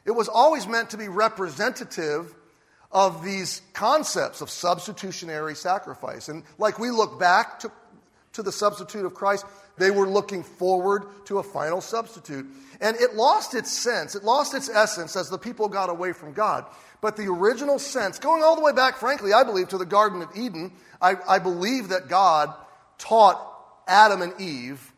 It 0.04 0.12
was 0.12 0.28
always 0.28 0.66
meant 0.66 0.90
to 0.90 0.96
be 0.96 1.08
representative 1.08 2.34
of 2.92 3.24
these 3.24 3.62
concepts 3.72 4.40
of 4.40 4.48
substitutionary 4.48 5.54
sacrifice. 5.54 6.28
And 6.28 6.44
like 6.58 6.78
we 6.78 6.90
look 6.90 7.18
back 7.18 7.58
to, 7.60 7.72
to 8.36 8.42
the 8.42 8.52
substitute 8.52 9.04
of 9.04 9.14
Christ, 9.14 9.44
they 9.76 9.90
were 9.90 10.08
looking 10.08 10.42
forward 10.42 11.04
to 11.26 11.38
a 11.38 11.42
final 11.42 11.80
substitute. 11.80 12.46
And 12.80 12.96
it 12.96 13.14
lost 13.14 13.54
its 13.54 13.70
sense, 13.70 14.14
it 14.14 14.24
lost 14.24 14.54
its 14.54 14.68
essence 14.68 15.16
as 15.16 15.28
the 15.28 15.38
people 15.38 15.68
got 15.68 15.90
away 15.90 16.12
from 16.12 16.32
God. 16.32 16.64
But 17.00 17.16
the 17.16 17.26
original 17.26 17.78
sense, 17.78 18.18
going 18.18 18.42
all 18.42 18.56
the 18.56 18.62
way 18.62 18.72
back, 18.72 18.96
frankly, 18.96 19.32
I 19.32 19.44
believe, 19.44 19.68
to 19.68 19.78
the 19.78 19.84
Garden 19.84 20.22
of 20.22 20.30
Eden, 20.34 20.72
I, 21.00 21.16
I 21.28 21.38
believe 21.38 21.88
that 21.88 22.08
God 22.08 22.54
taught 22.98 23.40
Adam 23.86 24.22
and 24.22 24.40
Eve 24.40 24.92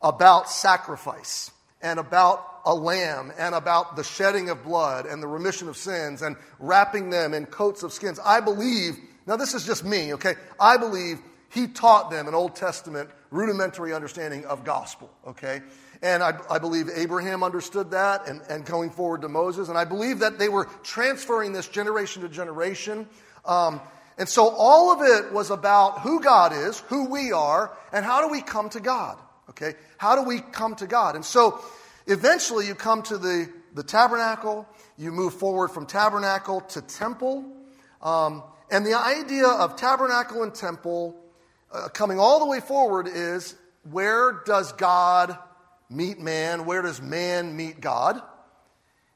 about 0.00 0.48
sacrifice 0.48 1.50
and 1.80 1.98
about 1.98 2.46
a 2.64 2.74
lamb 2.74 3.32
and 3.38 3.54
about 3.54 3.96
the 3.96 4.04
shedding 4.04 4.48
of 4.48 4.62
blood 4.62 5.06
and 5.06 5.22
the 5.22 5.26
remission 5.26 5.68
of 5.68 5.76
sins 5.76 6.22
and 6.22 6.36
wrapping 6.60 7.10
them 7.10 7.34
in 7.34 7.46
coats 7.46 7.82
of 7.82 7.92
skins. 7.92 8.20
I 8.24 8.40
believe, 8.40 8.96
now 9.26 9.36
this 9.36 9.54
is 9.54 9.66
just 9.66 9.84
me, 9.84 10.14
okay? 10.14 10.34
I 10.60 10.76
believe 10.76 11.20
he 11.52 11.66
taught 11.66 12.10
them 12.10 12.28
an 12.28 12.34
Old 12.34 12.56
Testament 12.56 13.10
rudimentary 13.30 13.92
understanding 13.92 14.44
of 14.46 14.64
gospel, 14.64 15.10
okay? 15.26 15.60
And 16.00 16.22
I, 16.22 16.38
I, 16.50 16.58
believe 16.58 16.88
Abraham 16.94 17.42
understood 17.42 17.90
that 17.90 18.26
and, 18.26 18.40
and 18.48 18.64
going 18.64 18.90
forward 18.90 19.20
to 19.22 19.28
Moses. 19.28 19.68
And 19.68 19.76
I 19.76 19.84
believe 19.84 20.20
that 20.20 20.38
they 20.38 20.48
were 20.48 20.64
transferring 20.82 21.52
this 21.52 21.68
generation 21.68 22.22
to 22.22 22.28
generation. 22.28 23.06
Um, 23.44 23.80
and 24.18 24.28
so 24.28 24.48
all 24.48 24.92
of 24.92 25.02
it 25.02 25.32
was 25.32 25.50
about 25.50 26.00
who 26.00 26.20
God 26.20 26.52
is, 26.52 26.80
who 26.80 27.08
we 27.10 27.32
are, 27.32 27.70
and 27.92 28.04
how 28.04 28.26
do 28.26 28.32
we 28.32 28.40
come 28.40 28.68
to 28.70 28.80
God, 28.80 29.18
okay? 29.50 29.74
How 29.98 30.16
do 30.16 30.22
we 30.22 30.40
come 30.40 30.74
to 30.76 30.86
God? 30.86 31.16
And 31.16 31.24
so 31.24 31.60
eventually 32.06 32.66
you 32.66 32.74
come 32.74 33.02
to 33.04 33.18
the, 33.18 33.48
the 33.74 33.82
tabernacle, 33.82 34.66
you 34.96 35.12
move 35.12 35.34
forward 35.34 35.68
from 35.68 35.86
tabernacle 35.86 36.62
to 36.62 36.80
temple. 36.80 37.44
Um, 38.00 38.42
and 38.70 38.86
the 38.86 38.94
idea 38.94 39.46
of 39.46 39.76
tabernacle 39.76 40.42
and 40.42 40.54
temple 40.54 41.21
uh, 41.72 41.88
coming 41.88 42.18
all 42.18 42.40
the 42.40 42.46
way 42.46 42.60
forward 42.60 43.08
is 43.08 43.54
where 43.90 44.42
does 44.44 44.72
God 44.72 45.36
meet 45.90 46.18
man? 46.18 46.66
Where 46.66 46.82
does 46.82 47.00
man 47.00 47.56
meet 47.56 47.80
God? 47.80 48.20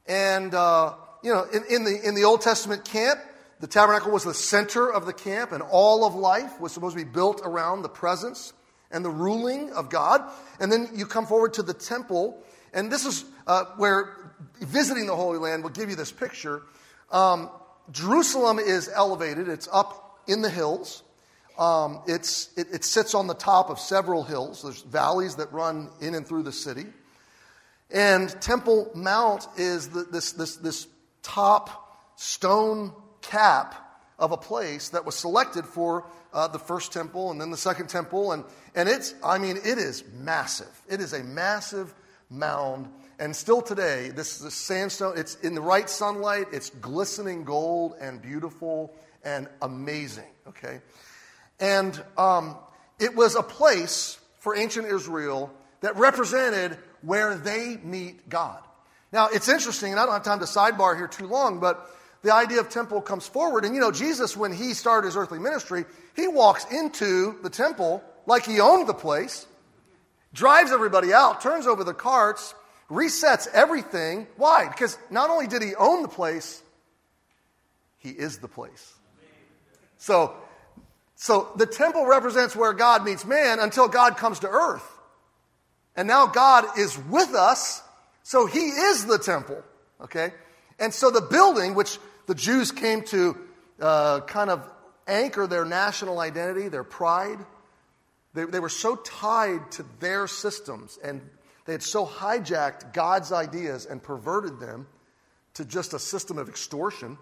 And, 0.07 0.55
uh, 0.55 0.95
you 1.23 1.33
know, 1.33 1.45
in, 1.45 1.65
in, 1.69 1.85
the, 1.85 2.01
in 2.03 2.15
the 2.15 2.25
Old 2.25 2.41
Testament 2.41 2.85
camp, 2.85 3.21
the 3.61 3.67
tabernacle 3.67 4.13
was 4.13 4.25
the 4.25 4.35
center 4.35 4.93
of 4.93 5.07
the 5.07 5.13
camp, 5.13 5.53
and 5.53 5.63
all 5.63 6.05
of 6.05 6.15
life 6.15 6.61
was 6.61 6.73
supposed 6.73 6.97
to 6.97 7.05
be 7.05 7.11
built 7.11 7.41
around 7.43 7.83
the 7.83 7.89
presence 7.89 8.53
and 8.91 9.05
the 9.05 9.11
ruling 9.11 9.73
of 9.73 9.89
God. 9.89 10.23
And 10.61 10.71
then 10.71 10.91
you 10.95 11.07
come 11.07 11.27
forward 11.27 11.55
to 11.55 11.63
the 11.63 11.75
temple, 11.75 12.43
and 12.73 12.93
this 12.93 13.07
is 13.07 13.25
uh, 13.47 13.65
where 13.77 14.33
visiting 14.61 15.07
the 15.07 15.17
Holy 15.17 15.39
Land 15.39 15.63
will 15.63 15.71
give 15.71 15.89
you 15.89 15.97
this 15.97 16.13
picture. 16.13 16.63
Um, 17.11 17.51
Jerusalem 17.91 18.59
is 18.59 18.91
elevated, 18.93 19.49
it's 19.49 19.69
up 19.73 20.21
in 20.27 20.43
the 20.43 20.51
hills. 20.51 21.03
Um, 21.59 22.01
it's, 22.07 22.51
it, 22.57 22.67
it, 22.73 22.85
sits 22.85 23.15
on 23.15 23.27
the 23.27 23.35
top 23.35 23.71
of 23.71 23.79
several 23.79 24.23
hills. 24.23 24.63
There's 24.63 24.83
valleys 24.83 25.37
that 25.37 25.51
run 25.53 25.89
in 26.01 26.15
and 26.15 26.27
through 26.27 26.43
the 26.43 26.53
city. 26.53 26.85
And 27.91 28.29
Temple 28.43 28.91
Mount 28.95 29.47
is 29.57 29.89
the, 29.89 30.03
this, 30.03 30.33
this, 30.33 30.57
this 30.57 30.87
top 31.23 32.13
stone 32.17 32.93
cap 33.23 33.75
of 34.19 34.33
a 34.33 34.37
place 34.37 34.91
that 34.91 35.05
was 35.05 35.15
selected 35.15 35.65
for 35.65 36.05
uh, 36.33 36.49
the 36.49 36.59
first 36.59 36.93
temple 36.93 37.31
and 37.31 37.41
then 37.41 37.51
the 37.51 37.57
second 37.57 37.89
temple. 37.89 38.33
And, 38.33 38.45
and 38.75 38.89
it's, 38.89 39.15
I 39.25 39.39
mean, 39.39 39.57
it 39.57 39.79
is 39.79 40.05
massive. 40.13 40.83
It 40.89 41.01
is 41.01 41.13
a 41.13 41.23
massive 41.23 41.95
mound. 42.31 42.89
And 43.19 43.35
still 43.35 43.63
today, 43.63 44.11
this, 44.11 44.39
this 44.39 44.55
sandstone, 44.55 45.17
it's 45.17 45.37
in 45.37 45.55
the 45.55 45.61
right 45.61 45.89
sunlight, 45.89 46.47
it's 46.53 46.71
glistening 46.71 47.45
gold 47.45 47.95
and 48.01 48.21
beautiful 48.21 48.95
and 49.25 49.49
amazing, 49.63 50.31
okay? 50.47 50.81
And 51.61 52.01
um, 52.17 52.57
it 52.99 53.15
was 53.15 53.35
a 53.35 53.43
place 53.43 54.19
for 54.39 54.57
ancient 54.57 54.87
Israel 54.87 55.53
that 55.81 55.97
represented 55.97 56.79
where 57.03 57.37
they 57.37 57.79
meet 57.83 58.29
God. 58.29 58.63
Now, 59.13 59.29
it's 59.29 59.49
interesting, 59.49 59.93
and 59.93 60.01
I 60.01 60.05
don't 60.05 60.15
have 60.15 60.25
time 60.25 60.41
to 60.41 60.45
sidebar 60.45 60.97
here 60.97 61.09
too 61.09 61.27
long, 61.27 61.61
but 61.61 61.91
the 62.23 62.35
idea 62.35 62.61
of 62.61 62.69
temple 62.69 63.01
comes 63.01 63.27
forward. 63.27 63.65
And 63.65 63.75
you 63.75 63.81
know, 63.81 63.93
Jesus, 63.93 64.37
when 64.37 64.53
he 64.53 64.75
started 64.75 65.07
his 65.07 65.17
earthly 65.17 65.39
ministry, 65.39 65.85
he 66.15 66.27
walks 66.27 66.65
into 66.73 67.37
the 67.43 67.51
temple 67.51 68.03
like 68.27 68.45
he 68.45 68.61
owned 68.61 68.89
the 68.89 68.95
place, 68.95 69.47
drives 70.33 70.73
everybody 70.73 71.13
out, 71.13 71.41
turns 71.41 71.67
over 71.67 71.85
the 71.85 71.95
carts, 71.95 72.55
resets 72.91 73.47
everything. 73.53 74.27
Why? 74.37 74.69
Because 74.69 74.99
not 75.11 75.31
only 75.31 75.47
did 75.47 75.63
he 75.63 75.75
own 75.77 76.03
the 76.03 76.09
place, 76.09 76.63
he 77.99 78.11
is 78.11 78.39
the 78.39 78.49
place. 78.49 78.95
So 79.99 80.35
so 81.16 81.49
the 81.56 81.66
temple 81.66 82.06
represents 82.06 82.54
where 82.54 82.75
God 82.75 83.04
meets 83.04 83.25
man 83.25 83.58
until 83.58 83.88
God 83.88 84.18
comes 84.18 84.40
to 84.40 84.49
earth. 84.49 84.87
And 85.96 86.06
now 86.06 86.26
God 86.26 86.78
is 86.78 86.96
with 86.99 87.35
us, 87.35 87.82
so 88.23 88.46
he 88.46 88.61
is 88.61 89.06
the 89.06 89.18
temple. 89.18 89.62
Okay? 90.02 90.32
And 90.78 90.92
so 90.92 91.11
the 91.11 91.23
building, 91.23 91.75
which 91.75 91.99
the 92.26 92.35
Jews 92.35 92.70
came 92.70 93.02
to 93.04 93.37
uh, 93.80 94.20
kind 94.20 94.50
of 94.50 94.68
anchor 95.06 95.46
their 95.46 95.64
national 95.64 96.20
identity, 96.20 96.68
their 96.68 96.85
pride, 96.85 97.38
they, 98.35 98.44
they 98.44 98.61
were 98.61 98.68
so 98.68 98.96
tied 98.96 99.70
to 99.73 99.87
their 100.00 100.26
systems 100.26 100.99
and 101.02 101.23
they 101.64 101.73
had 101.73 101.82
so 101.82 102.06
hijacked 102.06 102.92
God's 102.92 103.32
ideas 103.32 103.87
and 103.87 104.02
perverted 104.02 104.61
them 104.61 104.87
to 105.54 105.64
just 105.64 105.94
a 105.94 105.99
system 105.99 106.37
of 106.37 106.49
extortion. 106.49 107.16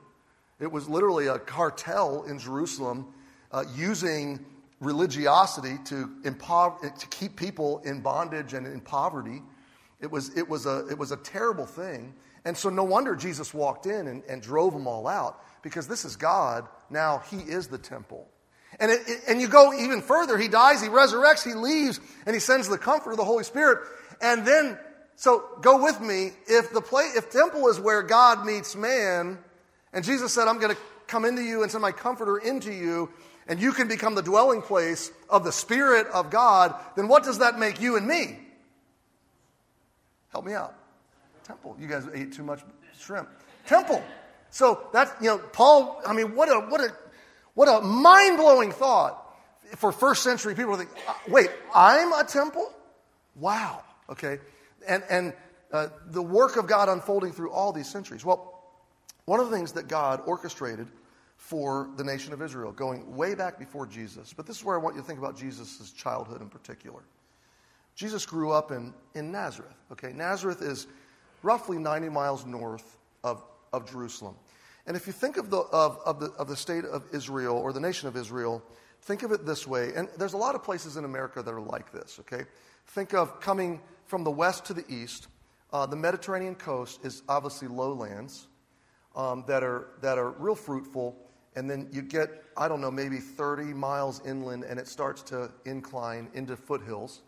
It 0.59 0.71
was 0.71 0.89
literally 0.89 1.29
a 1.29 1.39
cartel 1.39 2.25
in 2.25 2.41
Jerusalem 2.41 3.15
uh, 3.55 3.63
using 3.77 4.45
religiosity 4.81 5.79
to, 5.85 6.11
impover- 6.25 6.99
to 6.99 7.07
keep 7.07 7.37
people 7.37 7.79
in 7.85 8.01
bondage 8.01 8.53
and 8.53 8.67
in 8.67 8.81
poverty. 8.81 9.43
It 10.01 10.11
was, 10.11 10.37
it, 10.37 10.49
was 10.49 10.67
a, 10.67 10.89
it 10.89 10.99
was 10.99 11.13
a 11.13 11.17
terrible 11.19 11.65
thing. 11.65 12.13
And 12.45 12.57
so, 12.57 12.69
no 12.69 12.83
wonder 12.83 13.15
Jesus 13.15 13.55
walked 13.55 13.87
in 13.87 14.09
and, 14.09 14.23
and 14.29 14.43
drove 14.43 14.73
them 14.73 14.87
all 14.89 15.07
out 15.07 15.41
because 15.63 15.87
this 15.87 16.05
is 16.05 16.17
God. 16.17 16.67
Now, 16.91 17.23
He 17.31 17.37
is 17.37 17.69
the 17.69 17.79
temple. 17.79 18.29
And, 18.81 18.91
it, 18.91 19.01
it, 19.07 19.21
and 19.29 19.41
you 19.41 19.47
go 19.47 19.73
even 19.73 20.03
further. 20.03 20.37
He 20.37 20.49
dies, 20.49 20.83
He 20.83 20.89
resurrects, 20.89 21.45
He 21.45 21.55
leaves, 21.55 22.01
and 22.27 22.35
He 22.35 22.41
sends 22.41 22.69
the 22.69 22.77
comfort 22.77 23.13
of 23.13 23.17
the 23.19 23.25
Holy 23.25 23.45
Spirit. 23.45 23.79
And 24.21 24.45
then, 24.45 24.79
so 25.15 25.45
go 25.63 25.83
with 25.83 26.01
me. 26.01 26.33
If 26.49 26.73
the 26.73 26.81
play, 26.81 27.05
if 27.17 27.31
temple 27.31 27.69
is 27.69 27.79
where 27.79 28.03
God 28.03 28.45
meets 28.45 28.75
man, 28.75 29.39
and 29.93 30.05
Jesus 30.05 30.35
said, 30.35 30.49
I'm 30.49 30.59
going 30.59 30.75
to 30.75 30.81
come 31.07 31.25
into 31.25 31.43
you 31.43 31.63
and 31.63 31.71
send 31.71 31.83
my 31.83 31.93
comforter 31.93 32.39
into 32.39 32.73
you, 32.73 33.11
and 33.47 33.61
you 33.61 33.73
can 33.73 33.89
become 33.89 34.15
the 34.15 34.23
dwelling 34.23 34.63
place 34.63 35.11
of 35.29 35.45
the 35.45 35.53
Spirit 35.53 36.07
of 36.09 36.31
God, 36.31 36.75
then 36.97 37.09
what 37.09 37.25
does 37.25 37.39
that 37.39 37.59
make 37.59 37.81
you 37.81 37.97
and 37.97 38.07
me? 38.07 38.39
Help 40.31 40.45
me 40.45 40.55
out. 40.55 40.75
Temple. 41.45 41.77
You 41.79 41.87
guys 41.87 42.09
ate 42.13 42.33
too 42.33 42.43
much 42.43 42.61
shrimp. 42.99 43.29
Temple. 43.67 44.03
So 44.51 44.89
that's, 44.93 45.11
you 45.21 45.29
know, 45.29 45.39
Paul, 45.39 46.01
I 46.07 46.13
mean, 46.13 46.35
what 46.35 46.49
a, 46.49 46.61
what 46.69 46.81
a, 46.81 46.89
what 47.55 47.69
a 47.69 47.81
mind 47.81 48.39
blowing 48.39 48.73
thought 48.73 49.21
for 49.77 49.93
first 49.93 50.23
century 50.23 50.55
people 50.55 50.73
to 50.73 50.79
think, 50.79 50.91
uh, 51.09 51.15
wait, 51.29 51.51
I'm 51.75 52.13
a 52.13 52.25
temple? 52.25 52.71
Wow. 53.37 53.83
Okay. 54.09 54.39
And, 54.87 55.03
and 55.11 55.33
uh, 55.73 55.89
the 56.07 56.23
work 56.23 56.57
of 56.57 56.67
God 56.67 56.89
unfolding 56.89 57.33
through 57.33 57.51
all 57.51 57.73
these 57.73 57.89
centuries. 57.89 58.25
Well, 58.25 58.63
one 59.25 59.41
of 59.41 59.51
the 59.51 59.57
things 59.57 59.73
that 59.73 59.89
God 59.89 60.23
orchestrated 60.27 60.87
for 61.45 61.91
the 61.97 62.05
nation 62.05 62.33
of 62.33 62.41
Israel, 62.41 62.73
going 62.73 63.15
way 63.15 63.35
back 63.35 63.59
before 63.59 63.87
Jesus. 63.87 64.33
But 64.33 64.47
this 64.47 64.57
is 64.57 64.65
where 64.65 64.77
I 64.77 64.83
want 64.83 64.97
you 64.97 65.03
to 65.03 65.07
think 65.07 65.19
about 65.19 65.37
Jesus' 65.37 65.93
childhood 65.93 66.41
in 66.41 66.49
particular. 66.49 67.03
Jesus 67.95 68.25
grew 68.25 68.51
up 68.51 68.73
in, 68.73 68.95
in 69.15 69.31
Nazareth. 69.31 69.77
Okay, 69.93 70.15
Nazareth 70.15 70.63
is 70.63 70.87
roughly 71.43 71.77
90 71.77 72.09
miles 72.09 72.47
north 72.47 72.97
of, 73.23 73.45
of 73.75 73.87
Jerusalem. 73.87 74.37
And 74.87 74.97
if 74.97 75.07
you 75.07 75.13
think 75.13 75.37
of 75.37 75.51
the, 75.51 75.59
of, 75.59 75.99
of, 76.07 76.19
the, 76.19 76.31
of 76.39 76.49
the 76.49 76.57
state 76.57 76.87
of 76.87 77.05
Israel 77.13 77.59
or 77.59 77.75
the 77.75 77.81
nation 77.81 78.09
of 78.09 78.17
Israel, 78.17 78.63
think 79.03 79.23
of 79.23 79.31
it 79.31 79.45
this 79.45 79.67
way. 79.67 79.93
And 79.95 80.09
there's 80.17 80.33
a 80.33 80.39
lot 80.39 80.55
of 80.55 80.63
places 80.63 80.97
in 80.97 81.05
America 81.05 81.43
that 81.43 81.53
are 81.53 81.61
like 81.61 81.93
this, 81.93 82.19
okay? 82.21 82.47
Think 82.87 83.13
of 83.13 83.39
coming 83.41 83.83
from 84.07 84.25
the 84.25 84.31
west 84.31 84.65
to 84.65 84.73
the 84.73 84.85
east. 84.89 85.27
Uh, 85.75 85.85
the 85.85 85.97
Mediterranean 85.97 86.55
coast 86.55 87.05
is 87.05 87.23
obviously 87.29 87.69
lowlands 87.69 88.47
um, 89.15 89.45
that, 89.47 89.63
are, 89.63 89.89
that 90.01 90.17
are 90.17 90.31
real 90.31 90.55
fruitful 90.55 91.21
and 91.57 91.71
then 91.71 91.89
you 91.93 92.03
get, 92.03 92.31
I 92.57 92.69
don't 92.69 92.81
know, 92.81 92.91
maybe 92.91 93.19
30 93.19 93.75
miles 93.75 94.21
inland, 94.27 94.65
and 94.65 94.79
it 94.79 94.89
starts 94.89 95.23
to 95.25 95.51
incline 95.65 96.29
into 96.35 96.57
foothills. 96.57 97.23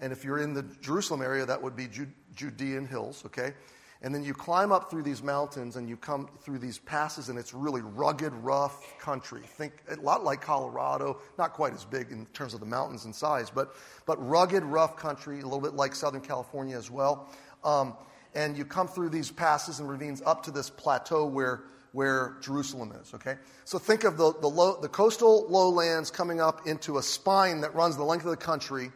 And 0.00 0.12
if 0.12 0.24
you're 0.24 0.40
in 0.40 0.54
the 0.54 0.64
Jerusalem 0.80 1.22
area, 1.22 1.46
that 1.46 1.62
would 1.62 1.76
be 1.76 1.88
Judean 2.34 2.86
hills, 2.86 3.22
okay? 3.26 3.54
And 4.02 4.14
then 4.14 4.22
you 4.22 4.34
climb 4.34 4.72
up 4.72 4.90
through 4.90 5.04
these 5.04 5.22
mountains 5.22 5.76
and 5.76 5.88
you 5.88 5.96
come 5.96 6.28
through 6.40 6.58
these 6.58 6.78
passes, 6.78 7.28
and 7.28 7.38
it's 7.38 7.54
really 7.54 7.80
rugged, 7.80 8.32
rough 8.34 8.98
country. 8.98 9.40
Think 9.42 9.72
a 9.88 9.96
lot 9.96 10.24
like 10.24 10.40
Colorado, 10.40 11.20
not 11.38 11.52
quite 11.52 11.72
as 11.72 11.84
big 11.84 12.10
in 12.10 12.26
terms 12.26 12.54
of 12.54 12.60
the 12.60 12.66
mountains 12.66 13.04
and 13.04 13.14
size, 13.14 13.50
but, 13.50 13.74
but 14.04 14.16
rugged, 14.28 14.64
rough 14.64 14.96
country, 14.96 15.40
a 15.40 15.44
little 15.44 15.60
bit 15.60 15.74
like 15.74 15.94
Southern 15.94 16.20
California 16.20 16.76
as 16.76 16.90
well. 16.90 17.30
Um, 17.62 17.96
and 18.34 18.58
you 18.58 18.64
come 18.64 18.88
through 18.88 19.10
these 19.10 19.30
passes 19.30 19.78
and 19.78 19.88
ravines 19.88 20.20
up 20.26 20.42
to 20.42 20.50
this 20.50 20.68
plateau 20.68 21.24
where 21.24 21.62
where 21.94 22.36
Jerusalem 22.40 22.92
is, 23.00 23.14
okay? 23.14 23.36
So 23.64 23.78
think 23.78 24.02
of 24.02 24.16
the, 24.16 24.34
the, 24.40 24.48
low, 24.48 24.80
the 24.80 24.88
coastal 24.88 25.46
lowlands 25.48 26.10
coming 26.10 26.40
up 26.40 26.66
into 26.66 26.98
a 26.98 27.02
spine 27.02 27.60
that 27.60 27.72
runs 27.72 27.96
the 27.96 28.02
length 28.02 28.24
of 28.24 28.32
the 28.32 28.36
country, 28.36 28.90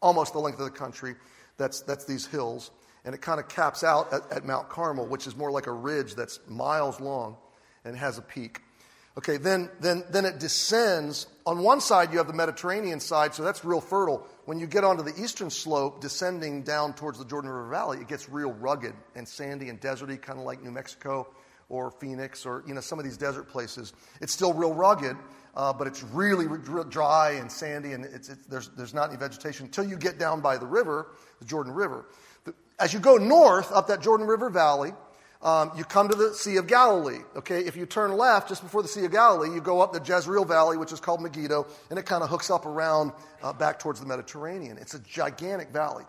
almost 0.00 0.32
the 0.32 0.38
length 0.38 0.60
of 0.60 0.64
the 0.64 0.70
country. 0.70 1.16
That's, 1.56 1.80
that's 1.80 2.04
these 2.04 2.26
hills. 2.26 2.70
And 3.04 3.12
it 3.12 3.20
kind 3.20 3.40
of 3.40 3.48
caps 3.48 3.82
out 3.82 4.12
at, 4.12 4.22
at 4.30 4.44
Mount 4.46 4.68
Carmel, 4.68 5.06
which 5.06 5.26
is 5.26 5.34
more 5.34 5.50
like 5.50 5.66
a 5.66 5.72
ridge 5.72 6.14
that's 6.14 6.38
miles 6.48 7.00
long 7.00 7.36
and 7.84 7.96
has 7.96 8.18
a 8.18 8.22
peak. 8.22 8.60
Okay, 9.18 9.36
then, 9.36 9.68
then, 9.80 10.04
then 10.10 10.24
it 10.24 10.38
descends. 10.38 11.26
On 11.46 11.58
one 11.58 11.80
side, 11.80 12.12
you 12.12 12.18
have 12.18 12.28
the 12.28 12.32
Mediterranean 12.32 13.00
side, 13.00 13.34
so 13.34 13.42
that's 13.42 13.64
real 13.64 13.80
fertile. 13.80 14.24
When 14.44 14.60
you 14.60 14.68
get 14.68 14.84
onto 14.84 15.02
the 15.02 15.20
eastern 15.20 15.50
slope, 15.50 16.00
descending 16.00 16.62
down 16.62 16.94
towards 16.94 17.18
the 17.18 17.24
Jordan 17.24 17.50
River 17.50 17.68
Valley, 17.68 17.98
it 17.98 18.06
gets 18.06 18.28
real 18.28 18.52
rugged 18.52 18.94
and 19.16 19.26
sandy 19.26 19.70
and 19.70 19.80
deserty, 19.80 20.22
kind 20.22 20.38
of 20.38 20.44
like 20.44 20.62
New 20.62 20.70
Mexico 20.70 21.26
or 21.68 21.90
Phoenix 21.90 22.46
or 22.46 22.62
you 22.66 22.74
know 22.74 22.80
some 22.80 22.98
of 22.98 23.04
these 23.04 23.16
desert 23.16 23.48
places. 23.48 23.92
It's 24.20 24.32
still 24.32 24.52
real 24.52 24.74
rugged, 24.74 25.16
uh, 25.56 25.72
but 25.72 25.86
it's 25.86 26.02
really 26.02 26.46
dry 26.90 27.32
and 27.32 27.50
sandy, 27.50 27.92
and 27.92 28.04
it's, 28.04 28.28
it's, 28.28 28.46
there's, 28.46 28.68
there's 28.70 28.94
not 28.94 29.10
any 29.10 29.18
vegetation 29.18 29.66
until 29.66 29.84
you 29.84 29.96
get 29.96 30.18
down 30.18 30.40
by 30.40 30.58
the 30.58 30.66
river, 30.66 31.08
the 31.38 31.44
Jordan 31.44 31.72
River. 31.72 32.06
As 32.78 32.92
you 32.92 32.98
go 32.98 33.16
north 33.16 33.70
up 33.72 33.86
that 33.86 34.02
Jordan 34.02 34.26
River 34.26 34.50
Valley, 34.50 34.92
um, 35.42 35.70
you 35.76 35.84
come 35.84 36.08
to 36.08 36.16
the 36.16 36.32
Sea 36.34 36.56
of 36.56 36.66
Galilee. 36.66 37.20
Okay, 37.36 37.60
if 37.60 37.76
you 37.76 37.86
turn 37.86 38.16
left 38.16 38.48
just 38.48 38.62
before 38.62 38.82
the 38.82 38.88
Sea 38.88 39.04
of 39.04 39.12
Galilee, 39.12 39.54
you 39.54 39.60
go 39.60 39.80
up 39.80 39.92
the 39.92 40.00
Jezreel 40.00 40.44
Valley, 40.44 40.78
which 40.78 40.90
is 40.90 41.00
called 41.00 41.20
Megiddo, 41.20 41.66
and 41.90 41.98
it 41.98 42.06
kind 42.06 42.24
of 42.24 42.30
hooks 42.30 42.50
up 42.50 42.66
around 42.66 43.12
uh, 43.42 43.52
back 43.52 43.78
towards 43.78 44.00
the 44.00 44.06
Mediterranean. 44.06 44.78
It's 44.78 44.94
a 44.94 45.00
gigantic 45.00 45.68
valley. 45.68 46.04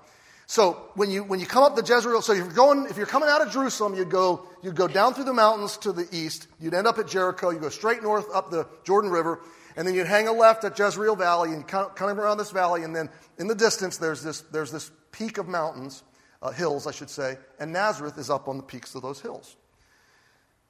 So 0.47 0.89
when 0.93 1.09
you, 1.09 1.23
when 1.23 1.39
you 1.39 1.47
come 1.47 1.63
up 1.63 1.75
the 1.75 1.81
Jezreel, 1.81 2.21
so 2.21 2.33
you're 2.33 2.47
going, 2.47 2.85
if 2.89 2.97
you're 2.97 3.07
coming 3.07 3.29
out 3.29 3.41
of 3.41 3.51
Jerusalem, 3.51 3.95
you'd 3.95 4.11
go, 4.11 4.47
you'd 4.61 4.75
go 4.75 4.87
down 4.87 5.13
through 5.13 5.23
the 5.23 5.33
mountains 5.33 5.77
to 5.77 5.91
the 5.91 6.07
east. 6.11 6.47
You'd 6.59 6.75
end 6.75 6.85
up 6.85 6.99
at 6.99 7.07
Jericho. 7.07 7.49
You 7.49 7.59
go 7.59 7.69
straight 7.69 8.03
north 8.03 8.27
up 8.33 8.51
the 8.51 8.67
Jordan 8.83 9.09
River, 9.09 9.39
and 9.75 9.87
then 9.87 9.95
you'd 9.95 10.07
hang 10.07 10.27
a 10.27 10.31
left 10.31 10.63
at 10.63 10.77
Jezreel 10.77 11.15
Valley, 11.15 11.51
and 11.51 11.67
come 11.67 11.91
around 11.99 12.37
this 12.37 12.51
valley, 12.51 12.83
and 12.83 12.95
then 12.95 13.09
in 13.37 13.47
the 13.47 13.55
distance 13.55 13.97
there's 13.97 14.21
this, 14.21 14.41
there's 14.41 14.71
this 14.71 14.91
peak 15.11 15.37
of 15.37 15.47
mountains, 15.47 16.03
uh, 16.41 16.51
hills, 16.51 16.85
I 16.85 16.91
should 16.91 17.09
say, 17.09 17.37
and 17.59 17.73
Nazareth 17.73 18.17
is 18.17 18.29
up 18.29 18.47
on 18.47 18.57
the 18.57 18.63
peaks 18.63 18.93
of 18.95 19.01
those 19.01 19.19
hills, 19.19 19.55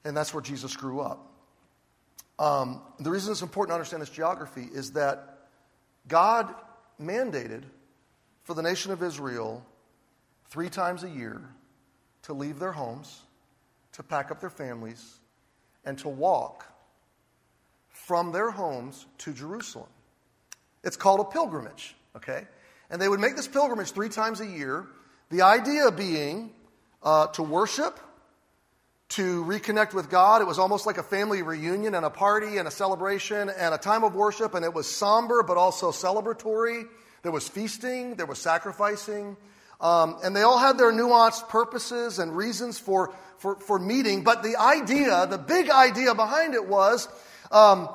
and 0.05 0.15
that's 0.15 0.33
where 0.33 0.41
Jesus 0.41 0.75
grew 0.75 1.01
up. 1.01 1.31
Um, 2.39 2.81
the 2.99 3.11
reason 3.11 3.31
it's 3.31 3.41
important 3.41 3.71
to 3.71 3.75
understand 3.75 4.01
this 4.01 4.09
geography 4.09 4.67
is 4.73 4.91
that 4.93 5.47
God 6.07 6.53
mandated 7.01 7.63
for 8.45 8.53
the 8.53 8.61
nation 8.61 8.91
of 8.91 9.03
Israel 9.03 9.65
three 10.49 10.69
times 10.69 11.03
a 11.03 11.09
year 11.09 11.41
to 12.23 12.33
leave 12.33 12.59
their 12.59 12.71
homes, 12.71 13.21
to 13.91 14.03
pack 14.03 14.31
up 14.31 14.39
their 14.39 14.49
families, 14.49 15.19
and 15.83 15.97
to 15.99 16.07
walk 16.07 16.65
from 17.89 18.31
their 18.31 18.51
homes 18.51 19.05
to 19.19 19.33
Jerusalem. 19.33 19.89
It's 20.83 20.95
called 20.95 21.19
a 21.19 21.23
pilgrimage, 21.25 21.95
okay? 22.15 22.45
And 22.89 23.01
they 23.01 23.09
would 23.09 23.19
make 23.19 23.35
this 23.35 23.47
pilgrimage 23.47 23.91
three 23.91 24.09
times 24.09 24.39
a 24.41 24.45
year. 24.45 24.87
The 25.31 25.41
idea 25.41 25.91
being 25.91 26.51
uh, 27.01 27.27
to 27.27 27.43
worship, 27.43 27.99
to 29.09 29.43
reconnect 29.45 29.93
with 29.93 30.09
God. 30.09 30.41
It 30.41 30.47
was 30.47 30.59
almost 30.59 30.85
like 30.85 30.97
a 30.97 31.03
family 31.03 31.41
reunion 31.41 31.95
and 31.95 32.05
a 32.05 32.09
party 32.09 32.57
and 32.57 32.67
a 32.67 32.71
celebration 32.71 33.49
and 33.49 33.73
a 33.73 33.77
time 33.77 34.03
of 34.03 34.15
worship, 34.15 34.53
and 34.53 34.65
it 34.65 34.73
was 34.73 34.89
somber 34.89 35.43
but 35.43 35.57
also 35.57 35.91
celebratory. 35.91 36.85
There 37.25 37.31
was 37.31 37.49
feasting, 37.49 38.17
there 38.17 38.27
was 38.27 38.37
sacrificing, 38.37 39.35
um, 39.81 40.19
and 40.23 40.35
they 40.35 40.43
all 40.43 40.59
had 40.59 40.77
their 40.77 40.91
nuanced 40.91 41.49
purposes 41.49 42.19
and 42.19 42.37
reasons 42.37 42.77
for, 42.77 43.15
for, 43.39 43.55
for 43.55 43.79
meeting. 43.79 44.23
But 44.23 44.43
the 44.43 44.55
idea, 44.57 45.25
the 45.25 45.39
big 45.39 45.71
idea 45.71 46.13
behind 46.13 46.53
it 46.53 46.67
was, 46.67 47.07
um, 47.49 47.89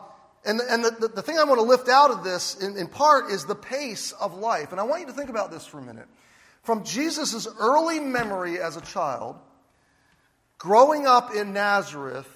and, 0.45 0.61
and 0.61 0.85
the, 0.85 0.91
the, 0.91 1.09
the, 1.15 1.23
thing 1.23 1.39
I 1.39 1.45
want 1.45 1.61
to 1.61 1.65
lift 1.65 1.89
out 1.89 2.11
of 2.11 2.25
this 2.25 2.57
in, 2.57 2.77
in 2.77 2.89
part 2.89 3.31
is 3.31 3.45
the 3.45 3.55
pace 3.55 4.11
of 4.11 4.37
life. 4.37 4.73
And 4.73 4.81
I 4.81 4.83
want 4.83 5.03
you 5.03 5.07
to 5.07 5.13
think 5.13 5.31
about 5.31 5.53
this 5.53 5.65
for 5.65 5.79
a 5.79 5.83
minute. 5.83 6.09
From 6.65 6.83
Jesus' 6.83 7.47
early 7.61 8.01
memory 8.01 8.59
as 8.59 8.77
a 8.77 8.81
child, 8.81 9.37
growing 10.59 11.07
up 11.07 11.37
in 11.37 11.53
Nazareth 11.53 12.27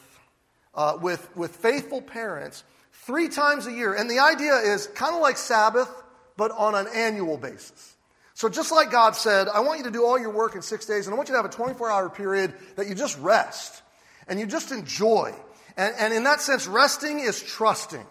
uh, 0.77 0.97
with, 1.03 1.29
with 1.37 1.57
faithful 1.57 2.01
parents, 2.01 2.63
three 2.93 3.29
times 3.29 3.67
a 3.67 3.73
year. 3.73 3.95
And 3.95 4.09
the 4.09 4.21
idea 4.21 4.55
is 4.55 4.87
kind 4.87 5.17
of 5.17 5.21
like 5.21 5.39
Sabbath, 5.39 5.91
but 6.37 6.51
on 6.53 6.75
an 6.75 6.87
annual 6.95 7.37
basis. 7.37 7.95
So 8.35 8.49
just 8.49 8.73
like 8.73 8.91
God 8.91 9.15
said, 9.15 9.49
I 9.49 9.61
want 9.61 9.79
you 9.79 9.85
to 9.85 9.93
do 9.93 10.05
all 10.05 10.19
your 10.19 10.33
work 10.33 10.57
in 10.57 10.63
six 10.63 10.87
days, 10.87 11.07
and 11.07 11.15
I 11.15 11.17
want 11.17 11.29
you 11.29 11.35
to 11.35 11.39
have 11.39 11.51
a 11.51 11.55
24 11.55 11.91
hour 11.91 12.11
period 12.11 12.55
that 12.77 12.89
you 12.89 12.95
just 12.95 13.19
rest 13.21 13.83
and 14.27 14.41
you 14.41 14.47
just 14.47 14.73
enjoy. 14.73 15.33
And, 15.77 15.95
and 15.99 16.13
in 16.13 16.25
that 16.25 16.41
sense, 16.41 16.67
resting 16.67 17.21
is 17.21 17.43
trusting. 17.43 18.05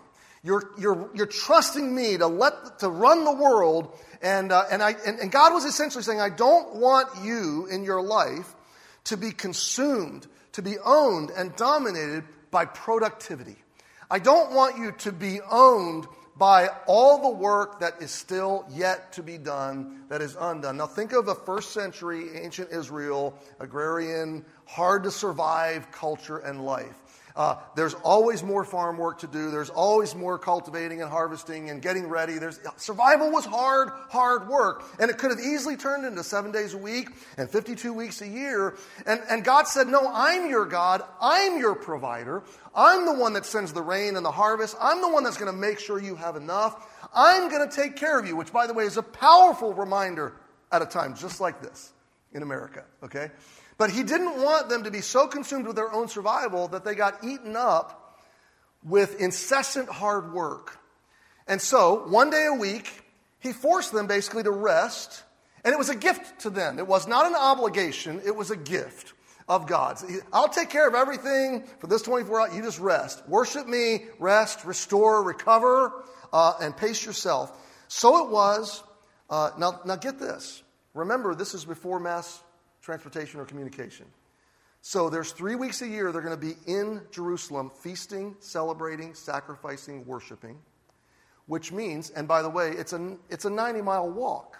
You're, 0.43 0.71
you're, 0.77 1.09
you're 1.13 1.25
trusting 1.25 1.93
me 1.93 2.17
to 2.17 2.27
let 2.27 2.79
to 2.79 2.89
run 2.89 3.23
the 3.23 3.33
world, 3.33 3.97
and, 4.21 4.51
uh, 4.51 4.65
and, 4.69 4.83
I, 4.83 4.95
and, 5.05 5.19
and 5.19 5.31
God 5.31 5.53
was 5.53 5.63
essentially 5.63 6.03
saying, 6.03 6.19
I 6.19 6.29
don't 6.29 6.75
want 6.75 7.07
you 7.23 7.67
in 7.71 7.83
your 7.83 8.01
life 8.01 8.53
to 9.05 9.17
be 9.17 9.31
consumed, 9.31 10.27
to 10.53 10.61
be 10.61 10.75
owned 10.83 11.31
and 11.31 11.55
dominated 11.55 12.25
by 12.51 12.65
productivity. 12.65 13.55
I 14.11 14.19
don't 14.19 14.53
want 14.53 14.77
you 14.77 14.91
to 14.99 15.11
be 15.11 15.39
owned 15.49 16.07
by 16.35 16.69
all 16.87 17.21
the 17.21 17.37
work 17.37 17.79
that 17.79 18.01
is 18.01 18.11
still 18.11 18.65
yet 18.71 19.13
to 19.13 19.23
be 19.23 19.37
done, 19.37 20.03
that 20.09 20.21
is 20.21 20.35
undone. 20.39 20.77
Now, 20.77 20.87
think 20.87 21.13
of 21.13 21.27
a 21.27 21.35
first 21.35 21.71
century 21.71 22.35
ancient 22.35 22.71
Israel, 22.71 23.37
agrarian, 23.59 24.43
hard 24.65 25.03
to 25.03 25.11
survive 25.11 25.91
culture 25.91 26.39
and 26.39 26.65
life. 26.65 27.02
Uh, 27.35 27.55
there's 27.75 27.95
always 27.95 28.43
more 28.43 28.63
farm 28.63 28.97
work 28.97 29.19
to 29.19 29.27
do. 29.27 29.49
There's 29.49 29.71
always 29.71 30.13
more 30.13 30.37
cultivating 30.37 31.01
and 31.01 31.09
harvesting 31.09 31.71
and 31.71 31.81
getting 31.81 32.07
ready. 32.07 32.33
There's, 32.33 32.59
survival 32.77 33.31
was 33.31 33.43
hard, 33.43 33.89
hard 34.09 34.47
work. 34.47 34.83
And 34.99 35.09
it 35.09 35.17
could 35.17 35.31
have 35.31 35.39
easily 35.39 35.75
turned 35.75 36.05
into 36.05 36.23
seven 36.23 36.51
days 36.51 36.75
a 36.75 36.77
week 36.77 37.09
and 37.37 37.49
52 37.49 37.91
weeks 37.91 38.21
a 38.21 38.27
year. 38.27 38.77
And, 39.07 39.19
and 39.29 39.43
God 39.43 39.67
said, 39.67 39.87
No, 39.87 40.09
I'm 40.13 40.47
your 40.49 40.65
God. 40.65 41.01
I'm 41.19 41.57
your 41.57 41.73
provider. 41.73 42.43
I'm 42.75 43.05
the 43.05 43.13
one 43.13 43.33
that 43.33 43.45
sends 43.45 43.73
the 43.73 43.81
rain 43.81 44.15
and 44.15 44.25
the 44.25 44.31
harvest. 44.31 44.75
I'm 44.79 45.01
the 45.01 45.09
one 45.09 45.23
that's 45.23 45.37
going 45.37 45.51
to 45.51 45.57
make 45.57 45.79
sure 45.79 45.99
you 45.99 46.15
have 46.15 46.35
enough. 46.35 47.07
I'm 47.15 47.49
going 47.49 47.67
to 47.67 47.75
take 47.75 47.95
care 47.95 48.19
of 48.19 48.27
you, 48.27 48.35
which, 48.35 48.53
by 48.53 48.67
the 48.67 48.73
way, 48.73 48.85
is 48.85 48.97
a 48.97 49.03
powerful 49.03 49.73
reminder 49.73 50.33
at 50.71 50.81
a 50.81 50.85
time 50.85 51.15
just 51.15 51.39
like 51.39 51.61
this 51.61 51.93
in 52.33 52.41
America, 52.41 52.83
okay? 53.03 53.29
But 53.77 53.89
he 53.89 54.03
didn't 54.03 54.41
want 54.41 54.69
them 54.69 54.83
to 54.83 54.91
be 54.91 55.01
so 55.01 55.27
consumed 55.27 55.67
with 55.67 55.75
their 55.75 55.91
own 55.91 56.07
survival 56.07 56.67
that 56.69 56.85
they 56.85 56.95
got 56.95 57.23
eaten 57.23 57.55
up 57.55 58.19
with 58.83 59.19
incessant 59.19 59.89
hard 59.89 60.33
work. 60.33 60.77
And 61.47 61.61
so, 61.61 62.07
one 62.07 62.29
day 62.29 62.45
a 62.45 62.53
week, 62.53 63.03
he 63.39 63.51
forced 63.51 63.91
them 63.91 64.07
basically 64.07 64.43
to 64.43 64.51
rest, 64.51 65.23
and 65.63 65.73
it 65.73 65.77
was 65.77 65.89
a 65.89 65.95
gift 65.95 66.41
to 66.41 66.49
them. 66.49 66.79
It 66.79 66.87
was 66.87 67.07
not 67.07 67.25
an 67.25 67.35
obligation, 67.35 68.21
it 68.25 68.35
was 68.35 68.51
a 68.51 68.55
gift 68.55 69.13
of 69.47 69.67
God. 69.67 69.97
I'll 70.31 70.49
take 70.49 70.69
care 70.69 70.87
of 70.87 70.95
everything 70.95 71.65
for 71.79 71.87
this 71.87 72.01
24 72.01 72.41
hours. 72.41 72.55
You 72.55 72.61
just 72.61 72.79
rest. 72.79 73.27
Worship 73.27 73.67
me, 73.67 74.05
rest, 74.19 74.63
restore, 74.63 75.21
recover, 75.23 76.05
uh, 76.31 76.53
and 76.61 76.75
pace 76.75 77.05
yourself. 77.05 77.51
So 77.87 78.25
it 78.25 78.31
was. 78.31 78.83
Uh, 79.29 79.51
now, 79.57 79.81
now, 79.85 79.95
get 79.95 80.19
this. 80.19 80.61
Remember, 80.93 81.33
this 81.33 81.53
is 81.53 81.65
before 81.65 81.99
mass 81.99 82.41
transportation 82.83 83.39
or 83.39 83.45
communication. 83.45 84.05
So 84.81 85.09
there's 85.09 85.31
three 85.31 85.55
weeks 85.55 85.81
a 85.81 85.87
year 85.87 86.11
they're 86.11 86.21
going 86.21 86.37
to 86.37 86.45
be 86.45 86.55
in 86.67 87.01
Jerusalem 87.11 87.71
feasting, 87.73 88.35
celebrating, 88.39 89.15
sacrificing, 89.15 90.05
worshiping, 90.05 90.59
which 91.47 91.71
means, 91.71 92.09
and 92.09 92.27
by 92.27 92.41
the 92.41 92.49
way, 92.49 92.71
it's 92.71 92.91
a, 92.91 93.15
it's 93.29 93.45
a 93.45 93.49
90 93.49 93.81
mile 93.81 94.09
walk, 94.09 94.57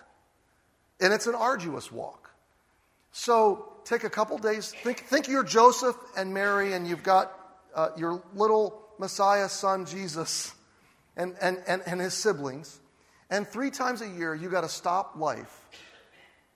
and 1.01 1.13
it's 1.13 1.27
an 1.27 1.35
arduous 1.35 1.91
walk. 1.91 2.31
So 3.11 3.73
take 3.83 4.05
a 4.05 4.09
couple 4.09 4.37
days. 4.37 4.71
Think, 4.71 4.99
think 4.99 5.27
you're 5.27 5.43
Joseph 5.43 5.97
and 6.15 6.33
Mary, 6.33 6.73
and 6.73 6.87
you've 6.87 7.03
got 7.03 7.37
uh, 7.75 7.89
your 7.97 8.23
little 8.33 8.81
Messiah 8.99 9.49
son, 9.49 9.85
Jesus, 9.85 10.53
and, 11.17 11.35
and, 11.41 11.61
and, 11.67 11.81
and 11.85 11.99
his 11.99 12.13
siblings. 12.13 12.79
And 13.29 13.45
three 13.45 13.71
times 13.71 14.01
a 14.01 14.07
year, 14.07 14.33
you've 14.33 14.53
got 14.53 14.61
to 14.61 14.69
stop 14.69 15.17
life 15.17 15.59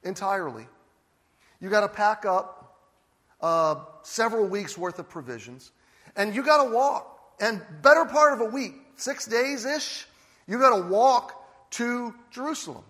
entirely 0.04 0.68
you 1.60 1.70
got 1.70 1.82
to 1.82 1.88
pack 1.88 2.26
up 2.26 2.80
uh, 3.42 3.76
several 4.04 4.48
weeks 4.48 4.78
worth 4.78 5.00
of 5.00 5.10
provisions, 5.10 5.72
and 6.16 6.36
you 6.36 6.44
got 6.44 6.64
to 6.64 6.70
walk. 6.72 7.14
And 7.40 7.62
better 7.82 8.06
part 8.06 8.34
of 8.34 8.42
a 8.42 8.46
week, 8.46 8.74
six 8.96 9.26
days 9.26 9.66
ish, 9.66 10.08
you 10.48 10.58
got 10.60 10.76
to 10.76 10.84
walk 10.88 11.70
to 11.72 12.14
Jerusalem. 12.32 12.84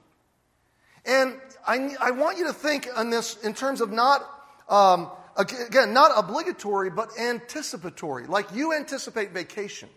And 1.05 1.35
I, 1.65 1.95
I 1.99 2.11
want 2.11 2.37
you 2.37 2.47
to 2.47 2.53
think 2.53 2.87
on 2.95 3.09
this 3.09 3.37
in 3.37 3.53
terms 3.53 3.81
of 3.81 3.91
not, 3.91 4.21
um, 4.69 5.09
again, 5.37 5.93
not 5.93 6.11
obligatory, 6.15 6.89
but 6.89 7.09
anticipatory. 7.19 8.27
Like 8.27 8.53
you 8.53 8.73
anticipate 8.73 9.31
vacation. 9.31 9.89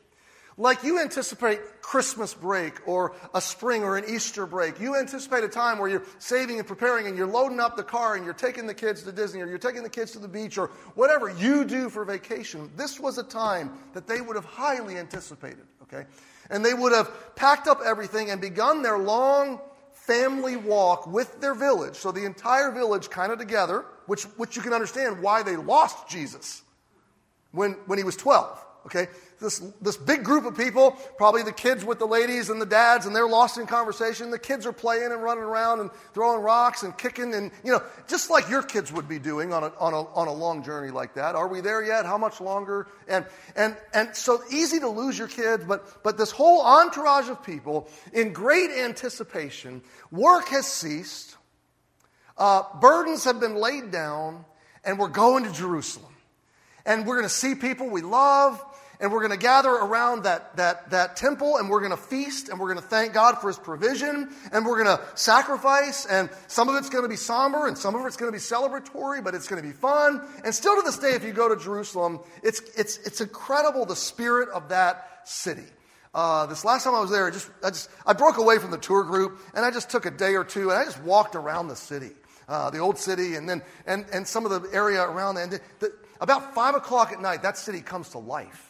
Like 0.56 0.82
you 0.82 1.00
anticipate 1.00 1.60
Christmas 1.80 2.34
break 2.34 2.86
or 2.86 3.14
a 3.34 3.40
spring 3.40 3.82
or 3.82 3.96
an 3.96 4.04
Easter 4.08 4.46
break. 4.46 4.80
You 4.80 4.96
anticipate 4.96 5.44
a 5.44 5.48
time 5.48 5.78
where 5.78 5.88
you're 5.88 6.04
saving 6.18 6.58
and 6.58 6.66
preparing 6.66 7.06
and 7.06 7.16
you're 7.16 7.26
loading 7.26 7.60
up 7.60 7.76
the 7.76 7.82
car 7.82 8.16
and 8.16 8.24
you're 8.24 8.34
taking 8.34 8.66
the 8.66 8.74
kids 8.74 9.02
to 9.04 9.12
Disney 9.12 9.40
or 9.40 9.46
you're 9.46 9.58
taking 9.58 9.82
the 9.82 9.90
kids 9.90 10.12
to 10.12 10.18
the 10.18 10.28
beach 10.28 10.58
or 10.58 10.68
whatever 10.94 11.30
you 11.30 11.64
do 11.64 11.88
for 11.88 12.04
vacation. 12.04 12.70
This 12.76 13.00
was 13.00 13.18
a 13.18 13.22
time 13.22 13.72
that 13.94 14.06
they 14.06 14.20
would 14.20 14.36
have 14.36 14.44
highly 14.44 14.98
anticipated, 14.98 15.66
okay? 15.82 16.04
And 16.50 16.64
they 16.64 16.74
would 16.74 16.92
have 16.92 17.34
packed 17.36 17.66
up 17.66 17.80
everything 17.84 18.30
and 18.30 18.40
begun 18.40 18.82
their 18.82 18.98
long 18.98 19.60
family 19.92 20.56
walk 20.56 21.06
with 21.06 21.40
their 21.40 21.54
village. 21.54 21.94
So 21.94 22.10
the 22.10 22.24
entire 22.24 22.70
village 22.72 23.10
kind 23.10 23.32
of 23.32 23.38
together, 23.38 23.84
which, 24.06 24.24
which 24.36 24.56
you 24.56 24.62
can 24.62 24.72
understand 24.72 25.22
why 25.22 25.42
they 25.42 25.56
lost 25.56 26.08
Jesus 26.08 26.62
when, 27.52 27.72
when 27.86 27.98
he 27.98 28.04
was 28.04 28.16
12, 28.16 28.64
okay? 28.86 29.08
this, 29.40 29.58
this 29.80 29.96
big 29.96 30.22
group 30.22 30.44
of 30.44 30.56
people, 30.56 30.92
probably 31.16 31.42
the 31.42 31.52
kids 31.52 31.84
with 31.84 31.98
the 31.98 32.06
ladies 32.06 32.50
and 32.50 32.60
the 32.60 32.66
dads, 32.66 33.06
and 33.06 33.16
they're 33.16 33.28
lost 33.28 33.58
in 33.58 33.66
conversation. 33.66 34.30
The 34.30 34.38
kids 34.38 34.66
are 34.66 34.72
playing 34.72 35.12
and 35.12 35.22
running 35.22 35.42
around 35.44 35.80
and 35.80 35.90
throwing 36.12 36.42
rocks 36.42 36.82
and 36.82 36.96
kicking, 36.96 37.34
and, 37.34 37.50
you 37.64 37.72
know, 37.72 37.82
just 38.06 38.30
like 38.30 38.48
your 38.48 38.62
kids 38.62 38.92
would 38.92 39.08
be 39.08 39.18
doing 39.18 39.52
on 39.52 39.64
a, 39.64 39.72
on 39.78 39.94
a, 39.94 40.02
on 40.14 40.28
a 40.28 40.32
long 40.32 40.62
journey 40.62 40.90
like 40.90 41.14
that. 41.14 41.34
Are 41.34 41.48
we 41.48 41.60
there 41.60 41.82
yet? 41.82 42.04
How 42.04 42.18
much 42.18 42.40
longer? 42.40 42.86
And, 43.08 43.24
and, 43.56 43.76
and 43.94 44.14
so 44.14 44.42
easy 44.50 44.78
to 44.80 44.88
lose 44.88 45.18
your 45.18 45.28
kids, 45.28 45.64
but, 45.64 46.02
but 46.02 46.18
this 46.18 46.30
whole 46.30 46.60
entourage 46.60 47.28
of 47.28 47.42
people 47.42 47.88
in 48.12 48.32
great 48.32 48.70
anticipation, 48.70 49.82
work 50.10 50.48
has 50.48 50.66
ceased, 50.66 51.36
uh, 52.36 52.62
burdens 52.80 53.24
have 53.24 53.40
been 53.40 53.54
laid 53.54 53.90
down, 53.90 54.44
and 54.84 54.98
we're 54.98 55.08
going 55.08 55.44
to 55.44 55.52
Jerusalem. 55.52 56.06
And 56.86 57.06
we're 57.06 57.16
going 57.16 57.28
to 57.28 57.34
see 57.34 57.54
people 57.54 57.90
we 57.90 58.00
love 58.00 58.64
and 59.00 59.10
we're 59.10 59.20
going 59.20 59.30
to 59.30 59.38
gather 59.38 59.70
around 59.70 60.24
that, 60.24 60.56
that, 60.56 60.90
that 60.90 61.16
temple 61.16 61.56
and 61.56 61.70
we're 61.70 61.80
going 61.80 61.90
to 61.90 61.96
feast 61.96 62.48
and 62.48 62.60
we're 62.60 62.72
going 62.72 62.82
to 62.82 62.88
thank 62.88 63.14
God 63.14 63.38
for 63.38 63.48
his 63.48 63.58
provision 63.58 64.30
and 64.52 64.66
we're 64.66 64.82
going 64.82 64.96
to 64.96 65.02
sacrifice 65.14 66.06
and 66.06 66.28
some 66.46 66.68
of 66.68 66.76
it's 66.76 66.90
going 66.90 67.04
to 67.04 67.08
be 67.08 67.16
somber 67.16 67.66
and 67.66 67.76
some 67.76 67.94
of 67.94 68.04
it's 68.06 68.16
going 68.16 68.30
to 68.30 68.36
be 68.36 68.42
celebratory, 68.42 69.24
but 69.24 69.34
it's 69.34 69.48
going 69.48 69.60
to 69.60 69.66
be 69.66 69.74
fun. 69.74 70.20
And 70.44 70.54
still 70.54 70.76
to 70.76 70.82
this 70.82 70.98
day, 70.98 71.14
if 71.14 71.24
you 71.24 71.32
go 71.32 71.48
to 71.48 71.60
Jerusalem, 71.62 72.20
it's, 72.42 72.60
it's, 72.76 72.98
it's 72.98 73.20
incredible 73.20 73.86
the 73.86 73.96
spirit 73.96 74.48
of 74.50 74.68
that 74.68 75.22
city. 75.24 75.66
Uh, 76.12 76.46
this 76.46 76.64
last 76.64 76.84
time 76.84 76.94
I 76.94 77.00
was 77.00 77.10
there, 77.10 77.26
I 77.26 77.30
just, 77.30 77.50
I 77.62 77.70
just 77.70 77.88
I 78.04 78.12
broke 78.14 78.38
away 78.38 78.58
from 78.58 78.72
the 78.72 78.78
tour 78.78 79.04
group 79.04 79.38
and 79.54 79.64
I 79.64 79.70
just 79.70 79.90
took 79.90 80.06
a 80.06 80.10
day 80.10 80.34
or 80.34 80.44
two 80.44 80.70
and 80.70 80.78
I 80.78 80.84
just 80.84 81.00
walked 81.02 81.36
around 81.36 81.68
the 81.68 81.76
city, 81.76 82.10
uh, 82.48 82.68
the 82.70 82.78
old 82.78 82.98
city, 82.98 83.36
and 83.36 83.48
then 83.48 83.62
and, 83.86 84.04
and 84.12 84.26
some 84.26 84.44
of 84.44 84.50
the 84.50 84.68
area 84.74 85.02
around. 85.02 85.36
And 85.36 85.52
the, 85.52 85.60
the, 85.78 85.92
about 86.20 86.52
five 86.52 86.74
o'clock 86.74 87.12
at 87.12 87.20
night, 87.20 87.42
that 87.42 87.56
city 87.56 87.80
comes 87.80 88.08
to 88.10 88.18
life. 88.18 88.69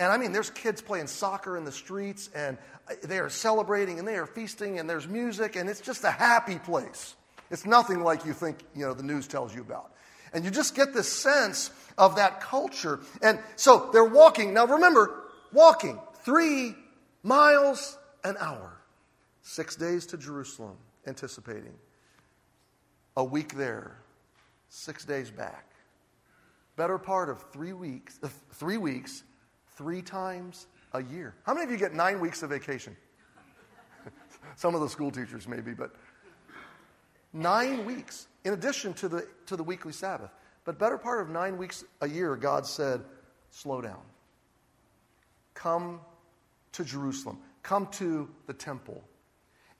And 0.00 0.10
I 0.10 0.16
mean, 0.16 0.32
there's 0.32 0.48
kids 0.48 0.80
playing 0.80 1.08
soccer 1.08 1.58
in 1.58 1.64
the 1.66 1.70
streets, 1.70 2.30
and 2.34 2.56
they 3.02 3.18
are 3.18 3.28
celebrating, 3.28 3.98
and 3.98 4.08
they 4.08 4.16
are 4.16 4.24
feasting, 4.24 4.78
and 4.78 4.88
there's 4.88 5.06
music, 5.06 5.56
and 5.56 5.68
it's 5.68 5.82
just 5.82 6.04
a 6.04 6.10
happy 6.10 6.58
place. 6.58 7.14
It's 7.50 7.66
nothing 7.66 8.02
like 8.02 8.24
you 8.24 8.32
think, 8.32 8.60
you 8.74 8.86
know, 8.86 8.94
the 8.94 9.02
news 9.02 9.28
tells 9.28 9.54
you 9.54 9.60
about. 9.60 9.92
And 10.32 10.42
you 10.42 10.50
just 10.50 10.74
get 10.74 10.94
this 10.94 11.12
sense 11.12 11.70
of 11.98 12.16
that 12.16 12.40
culture. 12.40 13.00
And 13.20 13.40
so 13.56 13.90
they're 13.92 14.02
walking. 14.02 14.54
Now 14.54 14.66
remember, 14.66 15.24
walking 15.52 16.00
three 16.24 16.74
miles 17.22 17.98
an 18.24 18.36
hour, 18.40 18.80
six 19.42 19.76
days 19.76 20.06
to 20.06 20.16
Jerusalem, 20.16 20.78
anticipating. 21.06 21.74
A 23.18 23.24
week 23.24 23.54
there, 23.54 23.98
six 24.70 25.04
days 25.04 25.30
back. 25.30 25.66
Better 26.76 26.96
part 26.96 27.28
of 27.28 27.42
three 27.52 27.74
weeks, 27.74 28.18
uh, 28.22 28.28
three 28.52 28.78
weeks 28.78 29.24
three 29.80 30.02
times 30.02 30.66
a 30.92 31.02
year. 31.02 31.34
How 31.44 31.54
many 31.54 31.64
of 31.64 31.70
you 31.70 31.78
get 31.78 31.94
nine 31.94 32.20
weeks 32.20 32.42
of 32.42 32.50
vacation? 32.50 32.94
Some 34.56 34.74
of 34.74 34.82
the 34.82 34.90
school 34.90 35.10
teachers, 35.10 35.48
maybe, 35.48 35.72
but 35.72 35.94
nine 37.32 37.86
weeks 37.86 38.26
in 38.44 38.52
addition 38.52 38.92
to 38.94 39.08
the, 39.08 39.26
to 39.46 39.56
the 39.56 39.62
weekly 39.62 39.92
Sabbath. 39.92 40.30
But 40.66 40.78
better 40.78 40.98
part 40.98 41.22
of 41.22 41.30
nine 41.30 41.56
weeks 41.56 41.82
a 42.02 42.08
year, 42.08 42.36
God 42.36 42.66
said, 42.66 43.00
slow 43.48 43.80
down. 43.80 44.02
Come 45.54 46.00
to 46.72 46.84
Jerusalem. 46.84 47.38
Come 47.62 47.86
to 47.92 48.28
the 48.46 48.52
temple 48.52 49.02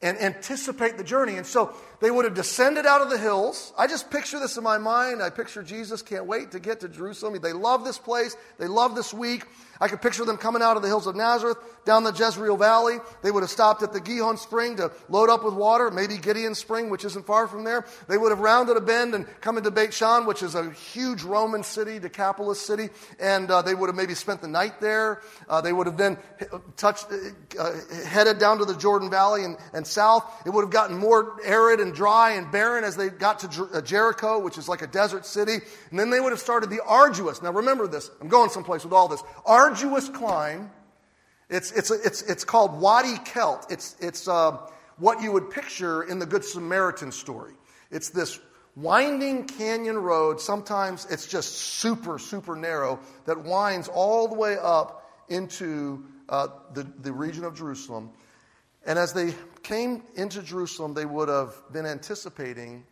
and 0.03 0.19
anticipate 0.19 0.97
the 0.97 1.05
journey. 1.05 1.37
And 1.37 1.47
so 1.47 1.75
they 2.01 2.11
would 2.11 2.25
have 2.25 2.35
descended 2.35 2.87
out 2.87 3.03
of 3.03 3.11
the 3.11 3.19
hills. 3.19 3.73
I 3.77 3.87
just 3.87 4.11
picture 4.11 4.39
this 4.39 4.57
in 4.57 4.65
my 4.65 4.79
mind. 4.79 5.23
I 5.23 5.29
picture 5.29 5.63
Jesus 5.63 6.01
can't 6.01 6.27
wait 6.27 6.53
to 6.53 6.61
get 6.61 6.81
to 6.81 6.89
Jerusalem. 6.89 7.39
They 7.41 7.53
love 7.53 7.85
this 7.85 7.99
place, 7.99 8.37
they 8.59 8.67
love 8.67 8.95
this 8.95 9.13
week. 9.13 9.45
I 9.83 9.89
could 9.89 10.03
picture 10.03 10.27
them 10.27 10.37
coming 10.37 10.61
out 10.61 10.77
of 10.77 10.83
the 10.83 10.89
hills 10.89 11.07
of 11.07 11.17
Nazareth, 11.17 11.57
down 11.87 12.05
the 12.05 12.13
Jezreel 12.13 12.59
Valley. 12.59 12.99
They 13.23 13.31
would 13.31 13.43
have 13.43 13.51
stopped 13.51 13.83
at 13.83 13.95
the 13.95 14.01
Gihon 14.01 14.37
Spring 14.37 14.77
to 14.77 14.93
load 15.09 15.31
up 15.31 15.43
with 15.43 15.55
water, 15.55 15.91
maybe 15.91 16.19
Gideon 16.19 16.55
Spring, 16.55 16.91
which 16.91 17.03
isn't 17.07 17.25
far 17.25 17.49
from 17.49 17.65
there. 17.65 17.87
They 18.07 18.19
would 18.19 18.31
have 18.31 18.41
rounded 18.41 18.77
a 18.77 18.83
bend 18.83 19.15
and 19.15 19.27
come 19.41 19.57
into 19.57 19.71
Beit 19.71 19.95
Shan, 19.95 20.27
which 20.27 20.43
is 20.43 20.55
a 20.55 20.71
huge 20.71 21.23
Roman 21.23 21.63
city, 21.63 21.99
Decapolis 21.99 22.61
city, 22.61 22.91
and 23.19 23.51
uh, 23.51 23.63
they 23.63 23.75
would 23.75 23.87
have 23.87 23.97
maybe 23.97 24.15
spent 24.15 24.43
the 24.43 24.49
night 24.49 24.83
there. 24.83 25.23
Uh, 25.49 25.63
they 25.63 25.73
would 25.73 25.87
have 25.87 25.97
then 25.97 26.19
touched, 26.77 27.07
uh, 27.59 27.73
headed 28.05 28.39
down 28.39 28.59
to 28.59 28.67
the 28.67 28.77
Jordan 28.77 29.09
Valley 29.09 29.45
and, 29.45 29.57
and 29.73 29.87
south. 29.91 30.25
It 30.47 30.51
would 30.51 30.63
have 30.63 30.71
gotten 30.71 30.97
more 30.97 31.37
arid 31.45 31.81
and 31.81 31.93
dry 31.93 32.33
and 32.33 32.51
barren 32.51 32.85
as 32.85 32.97
they 32.97 33.09
got 33.09 33.41
to 33.41 33.69
uh, 33.73 33.81
Jericho, 33.81 34.39
which 34.39 34.57
is 34.57 34.69
like 34.69 34.83
a 34.83 34.87
desert 34.87 35.27
city. 35.27 35.59
And 35.91 35.99
then 35.99 36.11
they 36.11 36.21
would 36.21 36.33
have 36.33 36.41
started 36.41 36.71
the 36.71 36.81
arduous, 36.87 37.43
now 37.43 37.53
remember 37.53 37.87
this, 37.87 38.11
I'm 38.21 38.29
going 38.29 38.51
someplace 38.51 38.85
with 38.85 38.93
all 38.93 39.09
this 39.09 39.23
arduous 39.45 40.09
climb. 40.09 40.71
It's, 41.49 41.73
it's, 41.73 41.91
it's, 41.91 42.23
it's 42.23 42.45
called 42.45 42.81
Wadi 42.81 43.19
Kelt. 43.25 43.67
It's, 43.71 43.97
it's 44.01 44.29
uh, 44.29 44.59
what 44.99 45.21
you 45.21 45.33
would 45.33 45.51
picture 45.51 46.05
in 46.05 46.19
the 46.19 46.27
Good 46.27 46.45
Samaritan 46.45 47.11
story. 47.11 47.55
It's 47.91 48.11
this 48.11 48.39
winding 48.77 49.47
canyon 49.47 49.99
road. 49.99 50.41
Sometimes 50.41 51.07
it's 51.11 51.27
just 51.27 51.53
super, 51.53 52.19
super 52.19 52.55
narrow 52.55 53.01
that 53.27 53.43
winds 53.43 53.89
all 53.89 54.29
the 54.29 54.37
way 54.37 54.57
up 54.63 55.11
into 55.29 56.05
uh, 56.29 56.49
the, 56.75 56.85
the 57.01 57.13
region 57.13 57.45
of 57.45 57.57
Jerusalem. 57.57 58.11
And 58.87 58.99
as 58.99 59.13
they 59.13 59.35
came 59.63 60.03
into 60.15 60.43
Jerusalem, 60.43 60.95
they 60.95 61.05
would 61.05 61.29
have 61.29 61.55
been 61.73 61.87
anticipating 61.87 62.85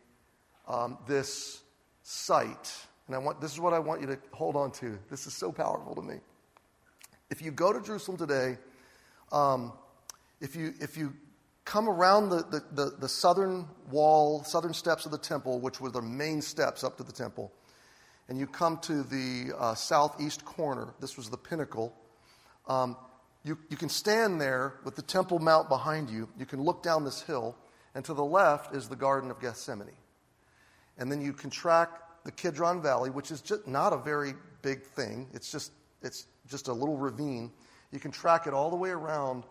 um, 0.67 0.99
this 1.07 1.63
sight. 2.03 2.73
And 3.07 3.17
I 3.17 3.19
want, 3.19 3.41
this 3.41 3.53
is 3.53 3.61
what 3.61 3.73
I 3.73 3.79
want 3.79 4.01
you 4.01 4.07
to 4.09 4.19
hold 4.33 4.55
on 4.55 4.71
to. 4.73 4.99
This 5.11 5.27
is 5.27 5.35
so 5.35 5.51
powerful 5.51 5.95
to 5.95 6.03
me. 6.03 6.17
If 7.31 7.43
you 7.43 7.51
go 7.51 7.73
to 7.73 7.81
Jerusalem 7.81 8.19
today, 8.19 8.59
um, 9.33 9.73
if, 10.41 10.55
you, 10.55 10.75
if 10.81 10.97
you 10.97 11.15
come 11.65 11.89
around 11.89 12.31
the, 12.31 12.45
the, 12.51 12.65
the, 12.73 12.91
the, 12.99 13.09
southern 13.09 13.67
wall, 13.91 14.43
southern 14.45 14.73
steps 14.73 15.05
of 15.05 15.13
the 15.13 15.19
temple, 15.19 15.61
which 15.61 15.81
were 15.81 15.91
the 15.91 16.01
main 16.01 16.41
steps 16.41 16.85
up 16.85 16.97
to 16.97 17.03
the 17.03 17.13
temple, 17.13 17.53
and 18.29 18.39
you 18.39 18.47
come 18.47 18.79
to 18.79 19.03
the 19.03 19.53
uh, 19.59 19.75
southeast 19.75 20.45
corner, 20.45 20.95
this 21.01 21.17
was 21.17 21.29
the 21.29 21.37
pinnacle, 21.37 21.95
um, 22.67 22.97
you, 23.45 23.59
you 23.69 23.77
can 23.77 23.89
stand 23.89 24.41
there 24.41 24.75
with 24.85 24.97
the 24.97 25.03
Temple 25.03 25.39
Mount 25.39 25.69
behind 25.69 26.11
you. 26.11 26.29
You 26.39 26.47
can 26.47 26.63
look 26.63 26.83
down 26.83 27.05
this 27.05 27.23
hill, 27.23 27.57
and 27.95 28.05
to 28.05 28.15
the 28.15 28.25
left 28.25 28.75
is 28.75 28.89
the 28.89 28.97
Garden 28.97 29.31
of 29.31 29.41
Gethsemane. 29.41 29.89
And 30.99 31.11
then 31.11 31.21
you 31.21 31.33
can 31.33 31.51
track 31.51 31.91
the 32.25 32.33
Kidron 32.33 32.83
Valley, 32.83 33.11
which 33.11 33.31
is 33.31 33.41
just 33.41 33.67
not 33.67 33.93
a 33.93 33.97
very 33.97 34.35
big 34.63 34.83
thing. 34.83 35.29
It's 35.33 35.51
just 35.51 35.73
it's 36.03 36.27
just 36.49 36.69
a 36.69 36.73
little 36.73 36.97
ravine. 36.97 37.51
You 37.93 38.01
can 38.01 38.11
track 38.11 38.47
it 38.47 38.55
all 38.55 38.71
the 38.71 38.77
way 38.77 38.91
around 38.91 39.45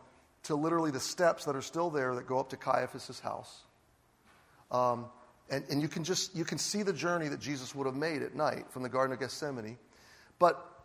to 0.44 0.56
literally 0.56 0.92
the 0.92 1.00
steps 1.00 1.46
that 1.46 1.56
are 1.56 1.62
still 1.62 1.90
there 1.90 2.16
that 2.16 2.28
go 2.28 2.40
up 2.40 2.50
to 2.50 2.58
Caiaphas' 2.58 3.20
house. 3.20 3.64
Um, 4.72 5.08
and, 5.50 5.64
and 5.70 5.82
you 5.82 5.88
can 5.88 6.04
just 6.04 6.36
you 6.36 6.44
can 6.44 6.58
see 6.58 6.84
the 6.84 6.94
journey 6.94 7.30
that 7.30 7.40
Jesus 7.40 7.74
would 7.74 7.86
have 7.86 7.96
made 7.96 8.22
at 8.22 8.36
night 8.36 8.66
from 8.70 8.84
the 8.84 8.90
Garden 8.90 9.14
of 9.14 9.20
Gethsemane. 9.20 9.78
But 10.40 10.77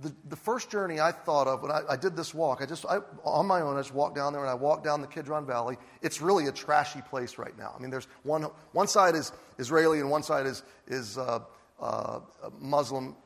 the, 0.00 0.14
the 0.28 0.36
first 0.36 0.70
journey 0.70 1.00
I 1.00 1.10
thought 1.12 1.48
of 1.48 1.62
when 1.62 1.72
I, 1.72 1.82
I 1.90 1.96
did 1.96 2.16
this 2.16 2.32
walk, 2.32 2.60
I 2.62 2.66
just 2.66 2.86
I, 2.86 2.98
on 3.24 3.46
my 3.46 3.60
own, 3.60 3.76
I 3.76 3.80
just 3.80 3.94
walked 3.94 4.14
down 4.14 4.32
there 4.32 4.42
and 4.42 4.50
I 4.50 4.54
walked 4.54 4.84
down 4.84 5.00
the 5.00 5.08
Kidron 5.08 5.44
Valley. 5.46 5.76
It's 6.02 6.20
really 6.20 6.46
a 6.46 6.52
trashy 6.52 7.00
place 7.02 7.38
right 7.38 7.56
now. 7.58 7.74
I 7.76 7.80
mean, 7.80 7.90
there's 7.90 8.06
one 8.22 8.42
one 8.72 8.86
side 8.86 9.14
is 9.14 9.32
Israeli 9.58 10.00
and 10.00 10.10
one 10.10 10.22
side 10.22 10.46
is 10.46 10.62
is 10.86 11.18
uh, 11.18 11.40
uh, 11.80 12.20
Muslim 12.60 13.16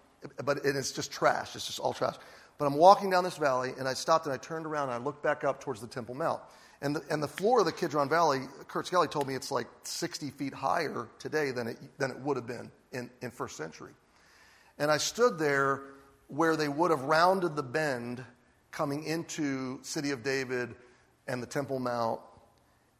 but 0.44 0.64
it's 0.64 0.92
just 0.92 1.12
trash. 1.12 1.56
It's 1.56 1.66
just 1.66 1.80
all 1.80 1.92
trash. 1.92 2.14
But 2.58 2.66
I'm 2.66 2.74
walking 2.74 3.10
down 3.10 3.24
this 3.24 3.36
valley, 3.36 3.72
and 3.78 3.88
I 3.88 3.94
stopped 3.94 4.26
and 4.26 4.34
I 4.34 4.38
turned 4.38 4.66
around 4.66 4.90
and 4.90 4.92
I 4.92 5.04
looked 5.04 5.22
back 5.22 5.44
up 5.44 5.60
towards 5.60 5.80
the 5.80 5.86
Temple 5.86 6.14
Mount. 6.14 6.40
And 6.80 6.96
the, 6.96 7.02
and 7.10 7.22
the 7.22 7.28
floor 7.28 7.60
of 7.60 7.66
the 7.66 7.72
Kidron 7.72 8.08
Valley, 8.08 8.40
Kurt 8.66 8.88
Skelly 8.88 9.06
told 9.06 9.28
me 9.28 9.36
it's 9.36 9.52
like 9.52 9.68
60 9.84 10.30
feet 10.30 10.52
higher 10.52 11.08
today 11.20 11.52
than 11.52 11.68
it, 11.68 11.76
than 11.98 12.10
it 12.10 12.18
would 12.18 12.36
have 12.36 12.46
been 12.46 12.72
in, 12.92 13.08
in 13.20 13.30
first 13.30 13.56
century. 13.56 13.92
And 14.78 14.90
I 14.90 14.96
stood 14.96 15.38
there 15.38 15.82
where 16.32 16.56
they 16.56 16.68
would 16.68 16.90
have 16.90 17.02
rounded 17.02 17.56
the 17.56 17.62
bend 17.62 18.24
coming 18.70 19.04
into 19.04 19.78
City 19.82 20.10
of 20.10 20.22
David 20.22 20.74
and 21.28 21.42
the 21.42 21.46
Temple 21.46 21.78
Mount 21.78 22.20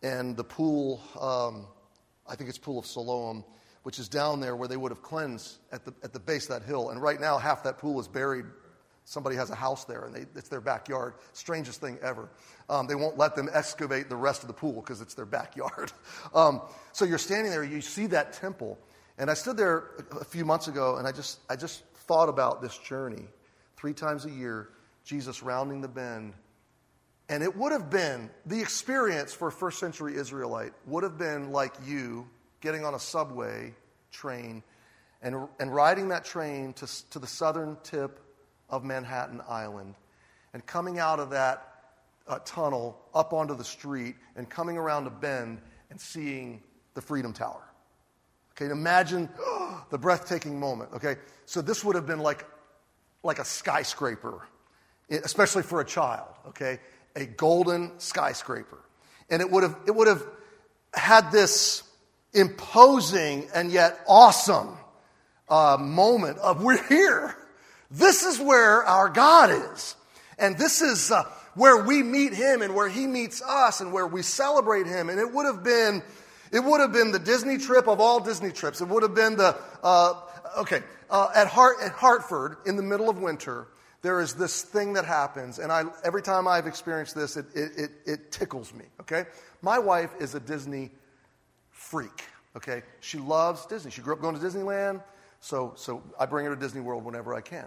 and 0.03 0.37
the 0.37 0.45
pool, 0.45 1.01
um, 1.21 1.67
I 2.29 2.37
think 2.37 2.49
it's 2.49 2.59
Pool 2.59 2.79
of 2.79 2.87
Siloam 2.87 3.45
which 3.83 3.99
is 3.99 4.09
down 4.09 4.39
there 4.39 4.55
where 4.55 4.69
they 4.69 4.77
would 4.77 4.93
have 4.93 5.03
cleansed 5.03 5.57
at 5.73 5.85
the, 5.85 5.93
at 6.05 6.13
the 6.13 6.21
base 6.21 6.49
of 6.49 6.51
that 6.51 6.63
hill. 6.65 6.91
And 6.91 7.03
right 7.03 7.21
now, 7.21 7.37
half 7.37 7.65
that 7.65 7.79
pool 7.79 7.99
is 7.99 8.07
buried 8.07 8.45
Somebody 9.05 9.37
has 9.37 9.51
a 9.51 9.55
house 9.55 9.85
there 9.85 10.05
and 10.05 10.15
they, 10.15 10.27
it's 10.37 10.49
their 10.49 10.61
backyard. 10.61 11.15
Strangest 11.33 11.81
thing 11.81 11.99
ever. 12.03 12.29
Um, 12.69 12.87
they 12.87 12.95
won't 12.95 13.19
let 13.19 13.35
them 13.35 13.49
excavate 13.53 14.09
the 14.09 14.17
rest 14.17 14.43
of 14.43 14.49
the 14.49 14.55
pool 14.55 14.81
because 14.81 15.01
it's 15.01 15.15
their 15.15 15.27
backyard. 15.27 15.93
Um, 16.35 16.63
so 16.93 17.05
you're 17.05 17.19
standing 17.19 17.51
there, 17.51 17.65
you 17.65 17.81
see 17.81 18.07
that 18.07 18.33
temple. 18.33 18.79
And 19.19 19.31
I 19.31 19.35
stood 19.35 19.57
there 19.57 19.91
a 20.19 20.25
few 20.25 20.45
months 20.45 20.69
ago 20.69 20.97
and 20.97 21.07
I 21.07 21.13
just, 21.13 21.41
I 21.51 21.57
just 21.57 21.83
thought 22.13 22.29
about 22.29 22.61
this 22.61 22.77
journey. 22.77 23.25
Three 23.79 23.95
times 23.95 24.27
a 24.27 24.31
year, 24.31 24.69
Jesus 25.03 25.43
rounding 25.43 25.81
the 25.81 25.89
bend. 25.89 26.35
And 27.31 27.43
it 27.43 27.57
would 27.57 27.73
have 27.73 27.89
been, 27.89 28.29
the 28.45 28.61
experience 28.61 29.33
for 29.33 29.49
a 29.49 29.53
first 29.53 29.79
century 29.79 30.17
Israelite 30.17 30.75
would 30.87 31.05
have 31.05 31.17
been 31.17 31.53
like 31.53 31.73
you 31.87 32.29
getting 32.61 32.85
on 32.85 32.93
a 32.93 32.99
subway 32.99 33.75
train 34.11 34.63
and, 35.23 35.49
and 35.59 35.75
riding 35.75 36.09
that 36.09 36.27
train 36.27 36.75
to, 36.75 37.11
to 37.13 37.19
the 37.19 37.27
southern 37.27 37.79
tip 37.83 38.21
of 38.69 38.85
Manhattan 38.85 39.41
Island 39.49 39.95
and 40.53 40.67
coming 40.67 40.99
out 40.99 41.19
of 41.19 41.31
that 41.31 41.67
uh, 42.29 42.41
tunnel 42.45 43.01
up 43.15 43.33
onto 43.33 43.57
the 43.57 43.65
street 43.65 44.17
and 44.37 44.51
coming 44.51 44.77
around 44.77 45.07
a 45.07 45.11
bend 45.11 45.63
and 45.89 45.99
seeing 45.99 46.63
the 46.93 47.01
Freedom 47.01 47.33
Tower. 47.33 47.72
Okay, 48.53 48.71
imagine 48.71 49.29
oh, 49.41 49.85
the 49.91 49.99
breathtaking 49.99 50.59
moment. 50.59 50.91
Okay, 50.95 51.17
so 51.47 51.61
this 51.61 51.85
would 51.85 51.97
have 51.97 52.07
been 52.07 52.21
like, 52.21 52.47
like 53.23 53.39
a 53.39 53.45
skyscraper, 53.45 54.47
especially 55.11 55.63
for 55.63 55.81
a 55.81 55.85
child. 55.85 56.29
Okay, 56.49 56.79
a 57.17 57.27
golden 57.27 57.99
skyscraper, 57.99 58.79
and 59.31 59.43
it 59.43 59.51
would 59.51 59.63
have 59.63 59.77
it 59.87 59.95
would 59.95 60.09
have 60.09 60.25
had 60.95 61.33
this 61.33 61.83
imposing 62.33 63.49
and 63.55 63.71
yet 63.71 64.01
awesome 64.07 64.77
uh, 65.49 65.77
moment 65.79 66.39
of 66.39 66.63
we're 66.63 66.83
here. 66.89 67.37
This 67.91 68.23
is 68.23 68.41
where 68.41 68.83
our 68.85 69.11
God 69.11 69.51
is. 69.51 69.97
And 70.39 70.57
this 70.57 70.81
is 70.81 71.11
uh, 71.11 71.25
where 71.55 71.85
we 71.85 72.03
meet 72.03 72.33
Him 72.33 72.63
and 72.63 72.75
where 72.75 72.89
He 72.89 73.07
meets 73.07 73.43
us 73.43 73.81
and 73.81 73.93
where 73.93 74.07
we 74.07 74.23
celebrate 74.23 74.87
Him. 74.87 75.11
And 75.11 75.21
it 75.21 75.31
would 75.31 75.45
have 75.45 75.63
been, 75.63 76.03
it 76.53 76.63
would 76.63 76.81
have 76.81 76.93
been 76.93 77.13
the 77.13 77.19
Disney 77.19 77.59
trip 77.59 77.89
of 77.89 78.01
all 78.01 78.21
Disney 78.21 78.53
trips. 78.53 78.81
It 78.81 78.89
would 78.89 79.03
have 79.03 79.15
been 79.15 79.37
the, 79.37 79.57
uh, 79.83 80.15
okay, 80.59 80.83
uh, 81.11 81.31
at, 81.35 81.47
Hart, 81.47 81.77
at 81.83 81.93
Hartford 81.93 82.59
in 82.67 82.77
the 82.77 82.83
middle 82.83 83.09
of 83.09 83.19
winter, 83.19 83.69
there 84.03 84.21
is 84.21 84.35
this 84.35 84.63
thing 84.63 84.93
that 84.95 85.05
happens. 85.05 85.59
And 85.59 85.73
I, 85.73 85.85
every 86.05 86.23
time 86.23 86.47
I've 86.47 86.67
experienced 86.67 87.15
this, 87.15 87.37
it, 87.37 87.47
it, 87.55 87.73
it, 87.77 87.91
it 88.05 88.33
tickles 88.33 88.75
me, 88.75 88.85
okay? 89.01 89.25
My 89.63 89.79
wife 89.79 90.11
is 90.21 90.35
a 90.35 90.41
Disney 90.41 90.91
freak, 91.71 92.25
okay? 92.57 92.83
She 93.01 93.19
loves 93.19 93.65
Disney. 93.67 93.91
She 93.91 94.03
grew 94.03 94.13
up 94.13 94.21
going 94.21 94.39
to 94.39 94.41
Disneyland. 94.45 95.03
So, 95.41 95.73
so 95.77 96.03
I 96.21 96.27
bring 96.27 96.47
her 96.47 96.55
to 96.55 96.61
Disney 96.61 96.81
World 96.81 97.05
whenever 97.05 97.35
I 97.35 97.41
can. 97.41 97.67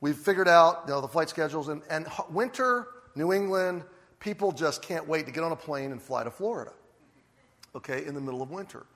We've 0.00 0.16
figured 0.16 0.48
out 0.48 0.82
you 0.86 0.94
know, 0.94 1.00
the 1.00 1.08
flight 1.08 1.28
schedules, 1.28 1.68
and, 1.68 1.82
and 1.90 2.06
winter, 2.30 2.86
New 3.14 3.32
England, 3.32 3.82
people 4.18 4.52
just 4.52 4.82
can't 4.82 5.06
wait 5.08 5.26
to 5.26 5.32
get 5.32 5.42
on 5.42 5.52
a 5.52 5.56
plane 5.56 5.92
and 5.92 6.00
fly 6.00 6.24
to 6.24 6.30
Florida, 6.30 6.72
okay, 7.74 8.04
in 8.06 8.14
the 8.14 8.20
middle 8.20 8.42
of 8.42 8.50
winter. 8.50 8.86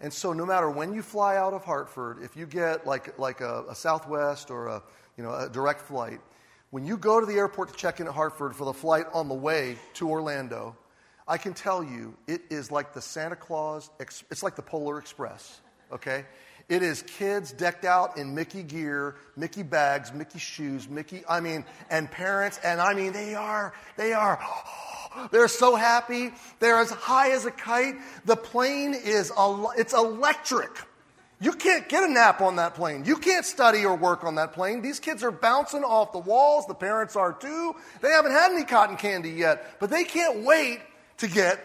And 0.00 0.12
so, 0.12 0.32
no 0.32 0.46
matter 0.46 0.70
when 0.70 0.94
you 0.94 1.02
fly 1.02 1.36
out 1.36 1.52
of 1.52 1.64
Hartford, 1.64 2.22
if 2.22 2.36
you 2.36 2.46
get 2.46 2.86
like, 2.86 3.18
like 3.18 3.40
a, 3.40 3.64
a 3.68 3.74
Southwest 3.74 4.50
or 4.50 4.68
a, 4.68 4.82
you 5.16 5.22
know, 5.22 5.34
a 5.34 5.48
direct 5.48 5.82
flight, 5.82 6.20
when 6.70 6.86
you 6.86 6.96
go 6.96 7.20
to 7.20 7.26
the 7.26 7.34
airport 7.34 7.70
to 7.70 7.74
check 7.74 8.00
in 8.00 8.06
at 8.06 8.14
Hartford 8.14 8.54
for 8.54 8.64
the 8.64 8.72
flight 8.72 9.06
on 9.12 9.28
the 9.28 9.34
way 9.34 9.76
to 9.94 10.08
Orlando, 10.08 10.76
I 11.28 11.36
can 11.36 11.52
tell 11.52 11.84
you 11.84 12.16
it 12.26 12.42
is 12.48 12.70
like 12.70 12.94
the 12.94 13.02
Santa 13.02 13.36
Claus, 13.36 13.90
it's 13.98 14.42
like 14.42 14.56
the 14.56 14.62
Polar 14.62 14.98
Express, 14.98 15.60
okay? 15.92 16.24
It 16.68 16.82
is 16.82 17.02
kids 17.02 17.52
decked 17.52 17.84
out 17.84 18.16
in 18.16 18.34
Mickey 18.34 18.62
gear, 18.62 19.16
Mickey 19.36 19.64
bags, 19.64 20.12
Mickey 20.12 20.38
shoes, 20.38 20.88
Mickey, 20.88 21.24
I 21.28 21.40
mean, 21.40 21.64
and 21.90 22.10
parents, 22.10 22.60
and 22.64 22.80
I 22.80 22.94
mean, 22.94 23.12
they 23.12 23.34
are, 23.34 23.74
they 23.96 24.12
are, 24.12 24.40
they're 25.30 25.48
so 25.48 25.76
happy. 25.76 26.32
They're 26.58 26.80
as 26.80 26.90
high 26.90 27.32
as 27.32 27.46
a 27.46 27.50
kite. 27.50 27.96
The 28.24 28.36
plane 28.36 28.94
is, 28.94 29.32
it's 29.76 29.92
electric. 29.92 30.70
You 31.42 31.52
can't 31.52 31.88
get 31.88 32.02
a 32.02 32.08
nap 32.08 32.42
on 32.42 32.56
that 32.56 32.74
plane. 32.74 33.04
You 33.06 33.16
can't 33.16 33.46
study 33.46 33.84
or 33.84 33.96
work 33.96 34.24
on 34.24 34.34
that 34.34 34.52
plane. 34.52 34.82
These 34.82 35.00
kids 35.00 35.22
are 35.22 35.30
bouncing 35.30 35.84
off 35.84 36.12
the 36.12 36.18
walls. 36.18 36.66
The 36.66 36.74
parents 36.74 37.16
are 37.16 37.32
too. 37.32 37.74
They 38.02 38.10
haven't 38.10 38.32
had 38.32 38.52
any 38.52 38.64
cotton 38.64 38.98
candy 38.98 39.30
yet, 39.30 39.78
but 39.80 39.88
they 39.88 40.04
can't 40.04 40.44
wait 40.44 40.80
to 41.18 41.28
get 41.28 41.58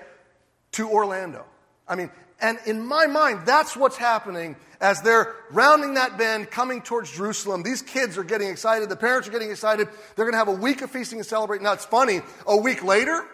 to 0.73 0.89
Orlando. 0.89 1.43
I 1.87 1.95
mean, 1.95 2.09
and 2.39 2.57
in 2.65 2.85
my 2.85 3.05
mind, 3.07 3.45
that's 3.45 3.75
what's 3.75 3.97
happening 3.97 4.55
as 4.81 5.01
they're 5.01 5.35
rounding 5.51 5.93
that 5.95 6.17
bend, 6.17 6.51
coming 6.51 6.81
towards 6.81 7.11
Jerusalem. 7.11 7.63
These 7.63 7.81
kids 7.81 8.17
are 8.17 8.23
getting 8.23 8.49
excited. 8.49 8.89
The 8.89 8.95
parents 8.95 9.27
are 9.27 9.31
getting 9.31 9.51
excited. 9.51 9.87
They're 10.15 10.25
going 10.25 10.33
to 10.33 10.37
have 10.37 10.47
a 10.47 10.51
week 10.51 10.81
of 10.81 10.91
feasting 10.91 11.19
and 11.19 11.25
celebrating. 11.25 11.63
Now, 11.63 11.73
it's 11.73 11.85
funny. 11.85 12.21
A 12.47 12.57
week 12.57 12.83
later, 12.83 13.25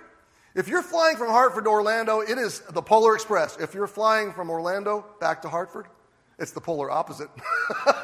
if 0.56 0.68
you're 0.68 0.82
flying 0.82 1.18
from 1.18 1.30
Hartford 1.30 1.66
to 1.66 1.70
Orlando, 1.70 2.22
it 2.22 2.38
is 2.38 2.60
the 2.60 2.82
Polar 2.82 3.16
Express. 3.16 3.58
If 3.58 3.74
you're 3.74 3.88
flying 3.88 4.34
from 4.34 4.50
Orlando 4.50 5.06
back 5.20 5.42
to 5.44 5.50
Hartford, 5.50 5.88
it's 6.40 6.52
the 6.52 6.62
polar 6.62 6.90
opposite. 6.90 7.30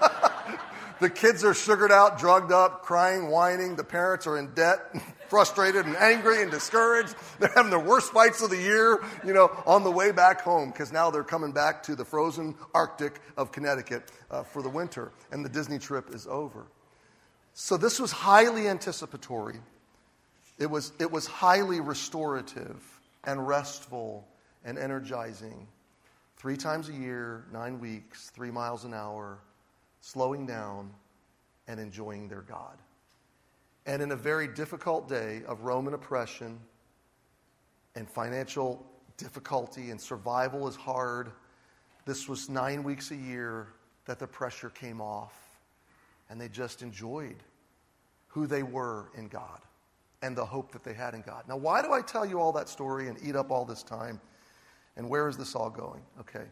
the 1.00 1.10
kids 1.10 1.44
are 1.44 1.56
sugared 1.56 1.92
out, 1.92 2.20
drugged 2.20 2.52
up, 2.52 2.84
crying, 2.84 3.30
whining. 3.30 3.76
The 3.76 3.84
parents 3.84 4.28
are 4.28 4.38
in 4.38 4.54
debt. 4.54 4.80
frustrated 5.30 5.86
and 5.86 5.96
angry 5.98 6.42
and 6.42 6.52
discouraged. 6.52 7.16
They're 7.40 7.52
having 7.56 7.70
their 7.70 7.80
worst 7.80 8.12
fights 8.12 8.42
of 8.42 8.50
the 8.50 8.58
year, 8.58 9.00
you 9.26 9.34
know, 9.34 9.52
on 9.66 9.84
the 9.84 9.92
way 9.92 10.12
back 10.12 10.42
home 10.42 10.70
because 10.70 10.92
now 10.92 11.12
they're 11.12 11.24
coming 11.24 11.52
back 11.52 11.84
to 11.84 11.96
the 11.96 12.06
frozen 12.06 12.56
Arctic 12.74 13.20
of 13.36 13.52
Connecticut 13.52 14.12
uh, 14.32 14.44
for 14.44 14.62
the 14.62 14.70
winter, 14.70 15.12
and 15.32 15.44
the 15.44 15.50
Disney 15.50 15.80
trip 15.80 16.14
is 16.14 16.28
over. 16.28 16.68
So 17.54 17.78
this 17.78 18.00
was 18.00 18.12
highly 18.12 18.68
anticipatory. 18.68 19.60
It 20.58 20.70
was, 20.70 20.92
it 21.00 21.12
was 21.12 21.28
highly 21.28 21.80
restorative 21.80 22.84
and 23.26 23.48
restful 23.48 24.28
and 24.66 24.78
energizing. 24.78 25.68
Three 26.36 26.58
times 26.58 26.90
a 26.90 26.94
year, 26.94 27.46
nine 27.52 27.80
weeks, 27.80 28.32
three 28.32 28.52
miles 28.52 28.84
an 28.84 28.94
hour, 28.94 29.40
slowing 30.02 30.46
down 30.46 30.92
and 31.68 31.80
enjoying 31.80 32.28
their 32.28 32.42
God. 32.42 32.78
And 33.86 34.02
in 34.02 34.12
a 34.12 34.16
very 34.16 34.48
difficult 34.48 35.08
day 35.08 35.44
of 35.48 35.62
Roman 35.62 35.94
oppression 35.94 36.60
and 37.96 38.10
financial 38.10 38.86
difficulty 39.18 39.92
and 39.92 40.02
survival 40.02 40.68
is 40.68 40.76
hard, 40.76 41.32
this 42.06 42.28
was 42.28 42.50
nine 42.50 42.84
weeks 42.84 43.12
a 43.12 43.16
year 43.16 43.68
that 44.06 44.20
the 44.20 44.28
pressure 44.28 44.70
came 44.70 45.02
off. 45.02 45.34
And 46.30 46.42
they 46.42 46.50
just 46.50 46.82
enjoyed 46.82 47.38
who 48.28 48.48
they 48.48 48.64
were 48.64 49.10
in 49.16 49.28
God 49.28 49.62
and 50.22 50.36
the 50.36 50.46
hope 50.46 50.72
that 50.72 50.84
they 50.84 50.94
had 50.94 51.14
in 51.14 51.22
God. 51.22 51.44
Now, 51.48 51.58
why 51.58 51.82
do 51.82 51.94
I 51.94 52.02
tell 52.02 52.26
you 52.26 52.40
all 52.40 52.52
that 52.54 52.70
story 52.70 53.08
and 53.08 53.18
eat 53.24 53.36
up 53.36 53.52
all 53.52 53.66
this 53.66 53.84
time? 53.84 54.20
And 54.96 55.10
where 55.10 55.28
is 55.28 55.38
this 55.38 55.56
all 55.56 55.70
going? 55.70 56.02
Okay. 56.20 56.46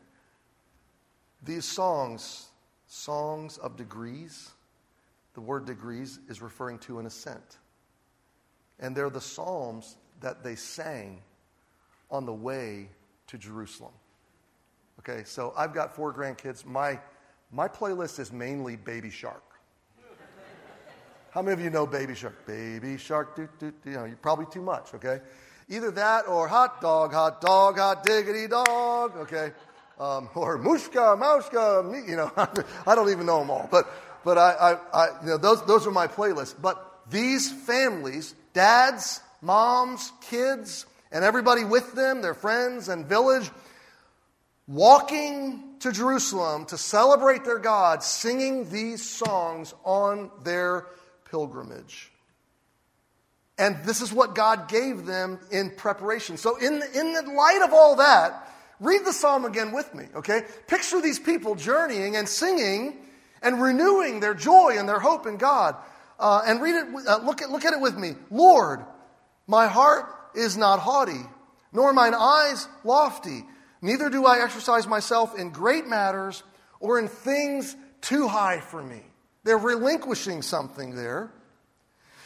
These 1.44 1.66
songs, 1.66 2.50
songs 2.88 3.58
of 3.58 3.76
degrees, 3.76 4.52
the 5.34 5.42
word 5.42 5.66
degrees 5.66 6.20
is 6.30 6.42
referring 6.42 6.80
to 6.80 7.00
an 7.00 7.06
ascent. 7.06 7.58
And 8.80 8.96
they're 8.96 9.10
the 9.10 9.22
psalms 9.22 9.98
that 10.22 10.44
they 10.44 10.56
sang 10.56 11.22
on 12.12 12.26
the 12.26 12.34
way 12.34 12.90
to 13.28 13.38
Jerusalem. 13.38 13.94
Okay, 15.00 15.24
so 15.26 15.54
I've 15.58 15.74
got 15.74 15.96
four 15.96 16.14
grandkids. 16.14 16.66
My, 16.66 17.00
my 17.52 17.68
playlist 17.68 18.20
is 18.20 18.32
mainly 18.32 18.76
Baby 18.76 19.10
Shark. 19.10 19.55
How 21.36 21.42
many 21.42 21.52
of 21.52 21.60
you 21.60 21.70
know 21.70 21.86
Baby 21.86 22.16
Shark? 22.16 22.46
Baby 22.48 22.98
Shark, 22.98 23.36
do, 23.36 23.50
do, 23.60 23.74
do, 23.84 23.90
you 23.90 23.98
know, 23.98 24.10
probably 24.22 24.46
too 24.46 24.62
much, 24.62 24.94
okay? 24.94 25.20
Either 25.68 25.92
that 25.92 26.30
or 26.30 26.48
hot 26.48 26.80
dog, 26.80 27.12
hot 27.12 27.42
dog, 27.42 27.78
hot 27.78 28.06
diggity 28.06 28.48
dog, 28.48 29.18
okay? 29.18 29.52
Um, 30.00 30.30
or 30.34 30.58
mushka, 30.58 31.20
maushka, 31.20 32.08
you 32.08 32.16
know, 32.16 32.32
I 32.88 32.96
don't 32.96 33.10
even 33.10 33.26
know 33.26 33.40
them 33.40 33.50
all. 33.50 33.68
But 33.70 33.86
but 34.24 34.38
I, 34.38 34.52
I, 34.54 34.78
I, 34.94 35.08
you 35.24 35.28
know, 35.32 35.38
those, 35.38 35.66
those 35.66 35.86
are 35.86 35.92
my 35.92 36.08
playlists. 36.08 36.56
But 36.60 37.02
these 37.10 37.52
families, 37.52 38.34
dads, 38.54 39.20
moms, 39.42 40.14
kids, 40.30 40.86
and 41.12 41.26
everybody 41.26 41.66
with 41.66 41.96
them, 41.96 42.22
their 42.22 42.34
friends 42.34 42.88
and 42.88 43.06
village, 43.06 43.52
walking 44.68 45.76
to 45.82 45.92
Jerusalem 45.92 46.66
to 46.68 46.78
celebrate 46.78 47.44
their 47.44 47.60
God, 47.60 48.04
singing 48.04 48.70
these 48.70 49.04
songs 49.04 49.74
on 49.84 50.32
their 50.46 50.86
pilgrimage. 51.30 52.12
And 53.58 53.78
this 53.86 54.02
is 54.02 54.12
what 54.12 54.36
God 54.36 54.68
gave 54.68 55.06
them 55.06 55.40
in 55.50 55.72
preparation. 55.72 56.38
So, 56.38 56.58
in 56.58 56.80
the, 56.80 57.00
in 57.00 57.14
the 57.14 57.22
light 57.32 57.62
of 57.64 57.74
all 57.74 57.96
that, 57.98 58.50
read 58.80 59.06
the 59.06 59.14
psalm 59.14 59.46
again 59.46 59.72
with 59.72 59.94
me, 59.96 60.06
okay? 60.16 60.44
Picture 60.68 61.02
these 61.02 61.20
people 61.20 61.56
journeying 61.56 62.18
and 62.18 62.28
singing 62.28 62.98
and 63.42 63.62
renewing 63.62 64.20
their 64.20 64.34
joy 64.34 64.76
and 64.78 64.90
their 64.90 65.00
hope 65.00 65.26
in 65.26 65.38
God. 65.38 65.76
Uh, 66.20 66.42
and 66.46 66.62
read 66.62 66.76
it, 66.76 67.08
uh, 67.08 67.20
look, 67.24 67.42
at, 67.42 67.50
look 67.50 67.66
at 67.66 67.74
it 67.74 67.80
with 67.80 67.98
me. 67.98 68.16
Lord, 68.30 68.86
my 69.48 69.68
heart 69.68 70.06
is 70.34 70.58
not 70.58 70.80
haughty, 70.80 71.22
nor 71.72 71.94
mine 71.94 72.14
eyes 72.14 72.68
lofty. 72.84 73.46
Neither 73.82 74.10
do 74.10 74.26
I 74.26 74.40
exercise 74.40 74.88
myself 74.88 75.38
in 75.38 75.52
great 75.52 75.88
matters 75.88 76.44
or 76.80 77.00
in 77.00 77.08
things 77.08 77.76
too 78.02 78.28
high 78.28 78.60
for 78.60 78.82
me. 78.82 79.02
They're 79.46 79.58
relinquishing 79.58 80.42
something 80.42 80.96
there. 80.96 81.32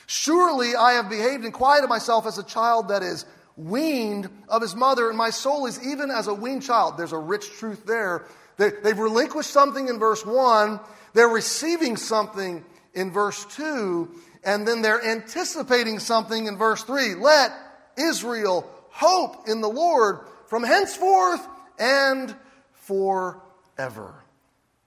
Surely 0.08 0.76
I 0.76 0.94
have 0.94 1.10
behaved 1.10 1.44
and 1.44 1.54
quieted 1.54 1.90
myself 1.90 2.26
as 2.26 2.40
a 2.40 2.44
child 2.44 2.88
that 2.88 3.04
is 3.04 3.26
weaned 3.58 4.30
of 4.48 4.62
his 4.62 4.74
mother, 4.74 5.10
and 5.10 5.18
my 5.18 5.30
soul 5.30 5.66
is 5.68 5.86
even 5.86 6.10
as 6.10 6.28
a 6.28 6.34
weaned 6.34 6.64
child. 6.64 6.98
There's 6.98 7.12
a 7.12 7.18
rich 7.18 7.52
truth 7.60 7.86
there. 7.86 8.26
They, 8.58 8.70
they've 8.70 8.98
relinquished 8.98 9.52
something 9.52 9.90
in 9.90 10.00
verse 10.00 10.26
1, 10.26 10.80
they're 11.14 11.28
receiving 11.28 11.98
something 11.98 12.64
in 12.94 13.12
verse 13.12 13.46
2, 13.56 14.10
and 14.44 14.68
then 14.68 14.82
they're 14.82 15.04
anticipating 15.04 16.00
something 16.00 16.48
in 16.48 16.58
verse 16.58 16.84
3. 16.84 17.16
Let 17.16 17.52
Israel 17.98 18.70
hope 18.90 19.48
in 19.48 19.60
the 19.60 19.70
Lord 19.70 20.22
from 20.48 20.64
henceforth 20.64 21.46
and 21.78 22.34
forever. 22.74 24.14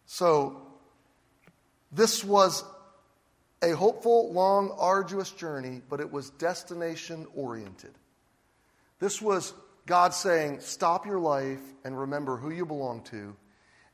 So, 0.06 0.61
this 1.92 2.24
was 2.24 2.64
a 3.62 3.70
hopeful, 3.72 4.32
long, 4.32 4.74
arduous 4.78 5.30
journey, 5.30 5.82
but 5.88 6.00
it 6.00 6.10
was 6.10 6.30
destination 6.30 7.26
oriented. 7.34 7.92
This 8.98 9.20
was 9.20 9.52
God 9.86 10.14
saying, 10.14 10.60
Stop 10.60 11.06
your 11.06 11.20
life 11.20 11.60
and 11.84 11.98
remember 11.98 12.36
who 12.36 12.50
you 12.50 12.66
belong 12.66 13.02
to 13.04 13.36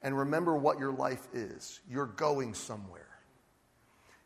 and 0.02 0.16
remember 0.16 0.56
what 0.56 0.78
your 0.78 0.92
life 0.92 1.26
is. 1.32 1.80
You're 1.90 2.06
going 2.06 2.54
somewhere. 2.54 3.08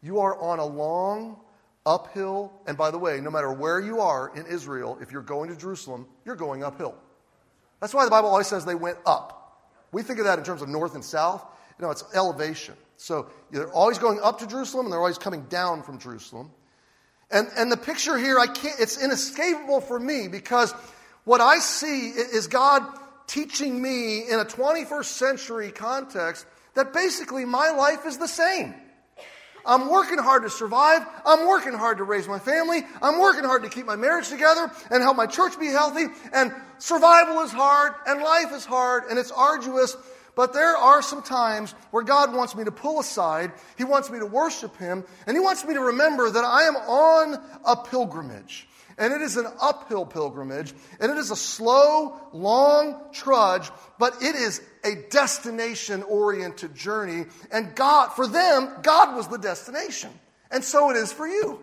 You 0.03 0.21
are 0.21 0.39
on 0.39 0.59
a 0.59 0.67
long, 0.67 1.39
uphill, 1.87 2.53
and 2.67 2.77
by 2.77 2.91
the 2.91 2.99
way, 2.99 3.21
no 3.21 3.31
matter 3.31 3.53
where 3.53 3.81
you 3.81 4.01
are 4.01 4.33
in 4.37 4.47
Israel, 4.47 4.99
if 5.01 5.13
you're 5.13 5.23
going 5.23 5.49
to 5.51 5.57
Jerusalem, 5.57 6.07
you're 6.25 6.37
going 6.37 6.63
uphill. 6.63 6.97
That's 7.81 7.95
why 7.95 8.05
the 8.05 8.11
Bible 8.11 8.29
always 8.29 8.49
says 8.49 8.65
they 8.65 8.75
went 8.75 8.99
up. 9.07 9.39
We 9.93 10.03
think 10.03 10.19
of 10.19 10.25
that 10.27 10.39
in 10.39 10.45
terms 10.45 10.63
of 10.63 10.69
north 10.69 10.95
and 10.95 11.05
south. 11.05 11.45
Know, 11.83 11.91
it's 11.91 12.05
elevation. 12.15 12.75
So 12.97 13.27
they're 13.51 13.73
always 13.73 13.99
going 13.99 14.21
up 14.23 14.39
to 14.39 14.47
Jerusalem 14.47 14.87
and 14.87 14.93
they're 14.93 15.01
always 15.01 15.19
coming 15.19 15.43
down 15.47 15.83
from 15.83 15.99
Jerusalem. 15.99 16.51
And, 17.31 17.49
and 17.57 17.73
the 17.73 17.77
picture 17.77 18.17
here, 18.17 18.39
I 18.39 18.47
can't, 18.47 18.79
it's 18.79 19.03
inescapable 19.03 19.81
for 19.81 19.99
me 19.99 20.29
because 20.29 20.73
what 21.25 21.41
I 21.41 21.59
see 21.59 22.11
is 22.11 22.47
God 22.47 22.85
teaching 23.27 23.81
me 23.81 24.29
in 24.31 24.39
a 24.39 24.45
21st 24.45 25.05
century 25.05 25.73
context 25.73 26.47
that 26.75 26.93
basically 26.93 27.45
my 27.45 27.71
life 27.71 28.07
is 28.07 28.19
the 28.19 28.29
same. 28.29 28.75
I'm 29.65 29.89
working 29.89 30.19
hard 30.19 30.43
to 30.43 30.51
survive. 30.51 31.07
I'm 31.25 31.47
working 31.47 31.73
hard 31.73 31.99
to 31.99 32.05
raise 32.05 32.27
my 32.27 32.39
family. 32.39 32.83
I'm 33.01 33.21
working 33.21 33.45
hard 33.45 33.63
to 33.63 33.69
keep 33.69 33.87
my 33.87 33.97
marriage 33.97 34.29
together 34.29 34.71
and 34.91 35.03
help 35.03 35.17
my 35.17 35.27
church 35.27 35.59
be 35.59 35.67
healthy. 35.67 36.07
And 36.33 36.53
survival 36.79 37.41
is 37.41 37.53
hard 37.53 37.95
and 38.07 38.23
life 38.23 38.53
is 38.53 38.65
hard 38.65 39.05
and 39.09 39.19
it's 39.19 39.31
arduous. 39.31 39.97
But 40.35 40.55
there 40.55 40.77
are 40.77 41.03
some 41.03 41.23
times 41.23 41.75
where 41.91 42.03
God 42.03 42.35
wants 42.35 42.57
me 42.57 42.65
to 42.65 42.73
pull 42.73 43.01
aside. 43.01 43.53
He 43.77 43.85
wants 43.85 44.11
me 44.11 44.19
to 44.19 44.27
worship 44.27 44.77
Him. 44.77 45.05
And 45.27 45.37
He 45.37 45.41
wants 45.41 45.65
me 45.65 45.75
to 45.75 45.81
remember 45.81 46.31
that 46.31 46.45
I 46.45 46.63
am 46.63 46.77
on 46.77 47.43
a 47.67 47.77
pilgrimage. 47.77 48.67
And 48.97 49.13
it 49.13 49.21
is 49.21 49.37
an 49.37 49.47
uphill 49.61 50.07
pilgrimage. 50.07 50.73
And 51.01 51.13
it 51.13 51.19
is 51.19 51.31
a 51.31 51.37
slow, 51.37 52.19
long 52.33 53.01
trudge. 53.13 53.71
But 53.99 54.23
it 54.23 54.35
is 54.35 54.63
a 54.85 54.97
destination 55.11 56.03
oriented 56.03 56.75
journey. 56.75 57.27
And 57.51 57.75
God, 57.75 58.11
for 58.11 58.27
them, 58.27 58.71
God 58.83 59.15
was 59.15 59.29
the 59.29 59.39
destination. 59.39 60.11
And 60.51 60.65
so 60.65 60.91
it 60.91 60.97
is 60.97 61.13
for 61.13 61.27
you. 61.27 61.61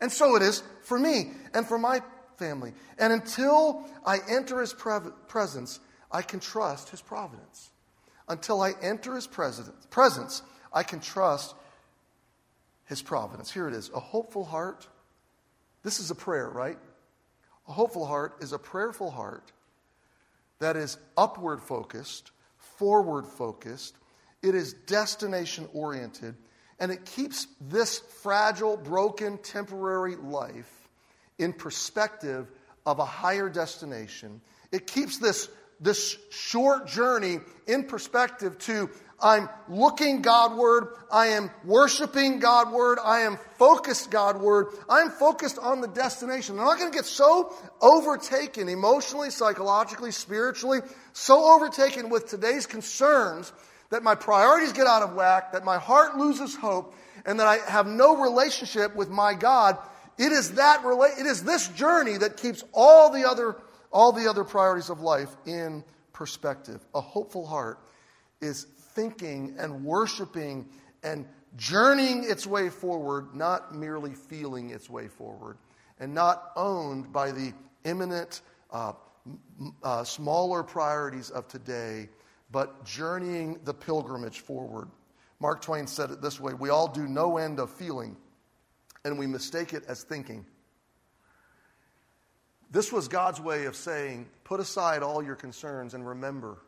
And 0.00 0.10
so 0.10 0.34
it 0.34 0.42
is 0.42 0.64
for 0.82 0.98
me 0.98 1.30
and 1.54 1.64
for 1.66 1.78
my 1.78 2.02
family. 2.38 2.72
And 2.98 3.12
until 3.12 3.84
I 4.04 4.18
enter 4.28 4.60
His 4.60 4.74
presence, 4.74 5.78
I 6.10 6.22
can 6.22 6.40
trust 6.40 6.90
His 6.90 7.00
providence. 7.00 7.70
Until 8.28 8.62
I 8.62 8.72
enter 8.80 9.14
his 9.14 9.26
presence, 9.26 10.42
I 10.72 10.82
can 10.82 11.00
trust 11.00 11.54
his 12.86 13.02
providence. 13.02 13.50
Here 13.50 13.68
it 13.68 13.74
is 13.74 13.90
a 13.94 14.00
hopeful 14.00 14.44
heart. 14.44 14.86
This 15.82 16.00
is 16.00 16.10
a 16.10 16.14
prayer, 16.14 16.48
right? 16.48 16.78
A 17.68 17.72
hopeful 17.72 18.06
heart 18.06 18.36
is 18.40 18.52
a 18.52 18.58
prayerful 18.58 19.10
heart 19.10 19.52
that 20.58 20.76
is 20.76 20.96
upward 21.16 21.60
focused, 21.60 22.30
forward 22.56 23.26
focused, 23.26 23.96
it 24.42 24.54
is 24.54 24.72
destination 24.72 25.68
oriented, 25.72 26.34
and 26.78 26.90
it 26.90 27.04
keeps 27.04 27.46
this 27.60 27.98
fragile, 27.98 28.76
broken, 28.76 29.38
temporary 29.38 30.16
life 30.16 30.88
in 31.38 31.52
perspective 31.52 32.50
of 32.84 32.98
a 32.98 33.04
higher 33.04 33.48
destination. 33.48 34.40
It 34.72 34.86
keeps 34.86 35.18
this 35.18 35.48
this 35.84 36.16
short 36.30 36.86
journey 36.86 37.38
in 37.66 37.84
perspective 37.84 38.58
to 38.58 38.90
I'm 39.20 39.48
looking 39.68 40.22
Godward, 40.22 40.88
I 41.10 41.28
am 41.28 41.50
worshiping 41.64 42.40
Godward, 42.40 42.98
I 43.02 43.20
am 43.20 43.38
focused 43.58 44.10
Godward, 44.10 44.66
I'm 44.88 45.10
focused 45.10 45.58
on 45.58 45.80
the 45.80 45.88
destination. 45.88 46.58
I'm 46.58 46.64
not 46.64 46.78
going 46.78 46.90
to 46.90 46.96
get 46.96 47.06
so 47.06 47.54
overtaken 47.80 48.68
emotionally, 48.68 49.30
psychologically, 49.30 50.10
spiritually, 50.10 50.80
so 51.12 51.54
overtaken 51.54 52.10
with 52.10 52.28
today's 52.28 52.66
concerns 52.66 53.52
that 53.90 54.02
my 54.02 54.14
priorities 54.14 54.72
get 54.72 54.86
out 54.86 55.02
of 55.02 55.14
whack, 55.14 55.52
that 55.52 55.64
my 55.64 55.78
heart 55.78 56.16
loses 56.16 56.56
hope, 56.56 56.94
and 57.24 57.38
that 57.40 57.46
I 57.46 57.58
have 57.70 57.86
no 57.86 58.20
relationship 58.20 58.94
with 58.96 59.08
my 59.08 59.32
God. 59.34 59.78
It 60.18 60.32
is 60.32 60.52
that 60.52 60.82
it 61.18 61.26
is 61.26 61.44
this 61.44 61.68
journey 61.68 62.18
that 62.18 62.36
keeps 62.36 62.64
all 62.72 63.10
the 63.10 63.28
other 63.28 63.56
all 63.94 64.12
the 64.12 64.28
other 64.28 64.44
priorities 64.44 64.90
of 64.90 65.00
life 65.00 65.34
in 65.46 65.82
perspective. 66.12 66.84
A 66.94 67.00
hopeful 67.00 67.46
heart 67.46 67.78
is 68.40 68.64
thinking 68.64 69.54
and 69.58 69.84
worshiping 69.84 70.68
and 71.04 71.26
journeying 71.56 72.24
its 72.28 72.46
way 72.46 72.68
forward, 72.68 73.34
not 73.34 73.74
merely 73.74 74.12
feeling 74.12 74.70
its 74.70 74.90
way 74.90 75.06
forward, 75.06 75.56
and 76.00 76.12
not 76.12 76.50
owned 76.56 77.12
by 77.12 77.30
the 77.30 77.52
imminent, 77.84 78.40
uh, 78.72 78.92
uh, 79.82 80.02
smaller 80.02 80.64
priorities 80.64 81.30
of 81.30 81.46
today, 81.46 82.08
but 82.50 82.84
journeying 82.84 83.60
the 83.64 83.72
pilgrimage 83.72 84.40
forward. 84.40 84.88
Mark 85.38 85.62
Twain 85.62 85.86
said 85.86 86.10
it 86.10 86.20
this 86.20 86.40
way 86.40 86.52
We 86.54 86.70
all 86.70 86.88
do 86.88 87.06
no 87.06 87.38
end 87.38 87.60
of 87.60 87.70
feeling, 87.70 88.16
and 89.04 89.16
we 89.18 89.26
mistake 89.28 89.72
it 89.72 89.84
as 89.86 90.02
thinking. 90.02 90.44
This 92.74 92.92
was 92.92 93.06
God's 93.06 93.40
way 93.40 93.66
of 93.66 93.76
saying, 93.76 94.26
put 94.42 94.58
aside 94.58 95.04
all 95.04 95.22
your 95.22 95.36
concerns 95.36 95.94
and 95.94 96.04
remember 96.04 96.58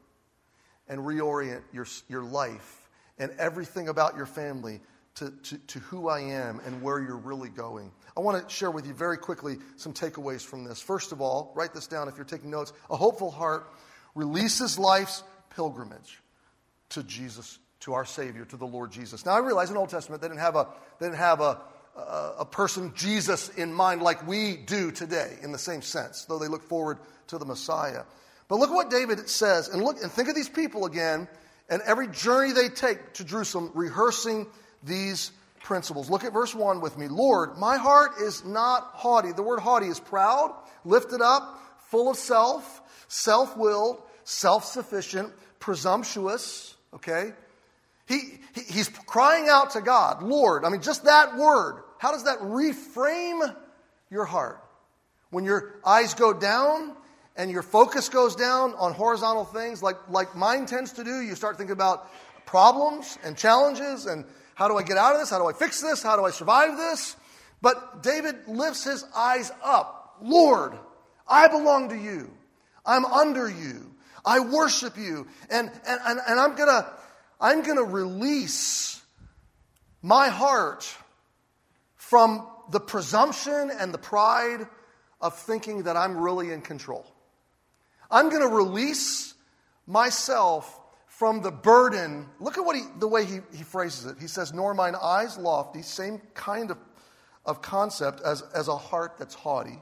and 0.87 1.01
reorient 1.01 1.63
your, 1.73 1.85
your 2.09 2.23
life 2.23 2.89
and 3.19 3.33
everything 3.41 3.89
about 3.89 4.17
your 4.17 4.25
family 4.25 4.81
to, 5.17 5.33
to, 5.43 5.59
to 5.59 5.79
who 5.81 6.09
I 6.09 6.21
am 6.21 6.61
and 6.65 6.81
where 6.81 7.01
you're 7.01 7.17
really 7.17 7.49
going. 7.49 7.91
I 8.17 8.21
want 8.21 8.49
to 8.49 8.55
share 8.55 8.71
with 8.71 8.87
you 8.87 8.95
very 8.95 9.19
quickly 9.19 9.57
some 9.75 9.93
takeaways 9.93 10.43
from 10.43 10.63
this. 10.63 10.81
First 10.81 11.11
of 11.11 11.21
all, 11.21 11.51
write 11.57 11.75
this 11.75 11.89
down 11.89 12.07
if 12.07 12.15
you're 12.15 12.25
taking 12.25 12.51
notes. 12.51 12.73
A 12.89 12.97
hopeful 12.97 13.33
heart 13.33 13.73
releases 14.15 14.79
life's 14.79 15.25
pilgrimage 15.57 16.23
to 16.91 17.03
Jesus, 17.03 17.59
to 17.81 17.95
our 17.95 18.05
Savior, 18.05 18.45
to 18.45 18.57
the 18.57 18.65
Lord 18.65 18.93
Jesus. 18.93 19.27
Now, 19.27 19.33
I 19.33 19.39
realize 19.39 19.71
in 19.71 19.75
the 19.75 19.81
Old 19.81 19.91
Testament 19.91 20.23
they 20.23 20.29
didn't 20.29 20.39
have 20.39 20.55
a, 20.55 20.69
they 21.01 21.07
didn't 21.07 21.19
have 21.19 21.41
a, 21.41 21.63
a 21.97 22.45
person, 22.45 22.93
Jesus, 22.95 23.49
in 23.51 23.73
mind 23.73 24.03
like 24.03 24.27
we 24.27 24.57
do 24.57 24.91
today 24.91 25.39
in 25.43 25.53
the 25.53 25.59
same 25.59 25.83
sense, 25.83 26.25
though 26.25 26.39
they 26.39 26.49
look 26.49 26.63
forward 26.63 26.99
to 27.29 27.39
the 27.39 27.45
Messiah. 27.45 28.03
But 28.49 28.57
look 28.57 28.71
what 28.71 28.91
David 28.91 29.29
says, 29.29 29.69
and 29.69 29.83
look 29.83 30.01
and 30.03 30.11
think 30.11 30.29
of 30.29 30.35
these 30.35 30.49
people 30.49 30.87
again, 30.87 31.27
and 31.69 31.83
every 31.83 32.09
journey 32.09 32.53
they 32.53 32.69
take 32.69 33.15
to 33.15 33.25
Jerusalem, 33.25 33.73
rehearsing 33.75 34.47
these 34.85 35.33
principles. 35.63 36.09
Look 36.09 36.25
at 36.25 36.33
verse 36.33 36.55
1 36.55 36.81
with 36.81 36.97
me. 36.97 37.09
Lord, 37.09 37.59
my 37.59 37.77
heart 37.77 38.13
is 38.21 38.45
not 38.45 38.85
haughty. 38.93 39.33
The 39.33 39.43
word 39.43 39.59
haughty 39.59 39.89
is 39.89 39.99
proud, 39.99 40.55
lifted 40.85 41.21
up, 41.21 41.61
full 41.89 42.09
of 42.09 42.17
self, 42.17 42.83
self 43.09 43.57
willed, 43.57 44.01
self 44.25 44.65
sufficient, 44.65 45.33
presumptuous. 45.59 46.77
Okay? 46.95 47.33
He, 48.07 48.39
he, 48.55 48.61
he's 48.61 48.89
crying 48.89 49.49
out 49.49 49.71
to 49.71 49.81
God, 49.81 50.23
Lord. 50.23 50.65
I 50.65 50.69
mean, 50.69 50.83
just 50.83 51.05
that 51.05 51.37
word 51.37 51.83
how 51.99 52.13
does 52.13 52.25
that 52.25 52.39
reframe 52.41 53.55
your 54.11 54.25
heart? 54.25 54.63
When 55.31 55.45
your 55.45 55.81
eyes 55.85 56.15
go 56.15 56.33
down 56.33 56.97
and 57.37 57.51
your 57.51 57.63
focus 57.63 58.09
goes 58.09 58.37
down 58.37 58.75
on 58.75 58.93
horizontal 58.93 59.45
things, 59.45 59.83
like, 59.83 59.97
like 60.09 60.35
mine 60.37 60.67
tends 60.67 60.93
to 60.93 61.05
do, 61.05 61.21
you 61.21 61.35
start 61.35 61.59
thinking 61.59 61.73
about 61.73 62.11
problems 62.47 63.19
and 63.25 63.37
challenges 63.37 64.07
and 64.07 64.25
how 64.55 64.69
do 64.69 64.79
I 64.79 64.83
get 64.83 64.97
out 64.97 65.15
of 65.15 65.21
this? 65.21 65.31
How 65.31 65.39
do 65.39 65.47
I 65.47 65.53
fix 65.53 65.81
this? 65.83 66.03
How 66.03 66.17
do 66.17 66.25
I 66.25 66.31
survive 66.31 66.77
this? 66.77 67.17
But 67.61 68.03
David 68.03 68.37
lifts 68.47 68.85
his 68.85 69.05
eyes 69.15 69.53
up. 69.63 70.17
Lord, 70.23 70.79
I 71.29 71.49
belong 71.49 71.91
to 71.91 71.97
you. 71.97 72.31
I'm 72.85 73.05
under 73.05 73.49
you. 73.51 73.95
I 74.25 74.41
worship 74.41 74.97
you. 74.97 75.27
And, 75.51 75.71
and, 75.87 76.01
and, 76.07 76.21
and 76.27 76.41
I'm 76.41 76.57
going 76.57 76.69
to 76.69 76.87
I'm 77.41 77.63
going 77.63 77.77
to 77.77 77.85
release 77.85 79.01
my 80.03 80.29
heart 80.29 80.95
from 82.09 82.47
the 82.71 82.81
presumption 82.81 83.71
and 83.71 83.93
the 83.93 83.99
pride 83.99 84.67
of 85.21 85.39
thinking 85.39 85.85
that 85.85 85.97
I'm 85.97 86.17
really 86.17 86.53
in 86.53 86.63
control. 86.63 87.07
I'm 88.11 88.29
going 88.29 88.43
to 88.43 88.55
release 88.55 89.35
myself 89.87 90.81
from 91.07 91.43
the 91.43 91.51
burden. 91.51 92.27
Look 92.41 92.59
at 92.59 92.65
what 92.65 92.77
he, 92.77 92.83
the 92.99 93.09
way 93.09 93.25
he, 93.25 93.39
he 93.55 93.65
phrases 93.65 94.07
it. 94.07 94.19
He 94.21 94.27
says, 94.27 94.53
Nor 94.53 94.75
mine 94.75 94.95
eyes 95.01 95.39
lofty, 95.39 95.83
same 95.83 96.21
kind 96.35 96.71
of 96.71 96.79
of 97.47 97.63
concept 97.63 98.21
as, 98.23 98.43
as 98.55 98.69
a 98.69 98.77
heart 98.77 99.15
that's 99.19 99.35
haughty. 99.35 99.79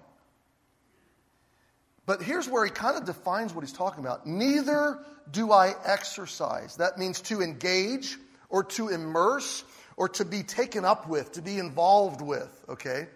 But 2.07 2.23
here's 2.23 2.49
where 2.49 2.65
he 2.65 2.71
kind 2.71 2.97
of 2.97 3.07
defines 3.07 3.55
what 3.55 3.65
he's 3.65 3.73
talking 3.73 4.05
about. 4.05 4.27
Neither 4.27 4.99
do 5.31 5.51
I 5.51 5.73
exercise. 5.85 6.77
That 6.77 6.99
means 6.99 7.23
to 7.23 7.41
engage 7.41 8.19
or 8.51 8.63
to 8.65 8.89
immerse 8.91 9.65
or 9.97 10.09
to 10.11 10.25
be 10.25 10.43
taken 10.43 10.85
up 10.85 11.09
with, 11.09 11.33
to 11.33 11.43
be 11.43 11.59
involved 11.59 12.21
with, 12.21 12.65
okay? 12.69 13.07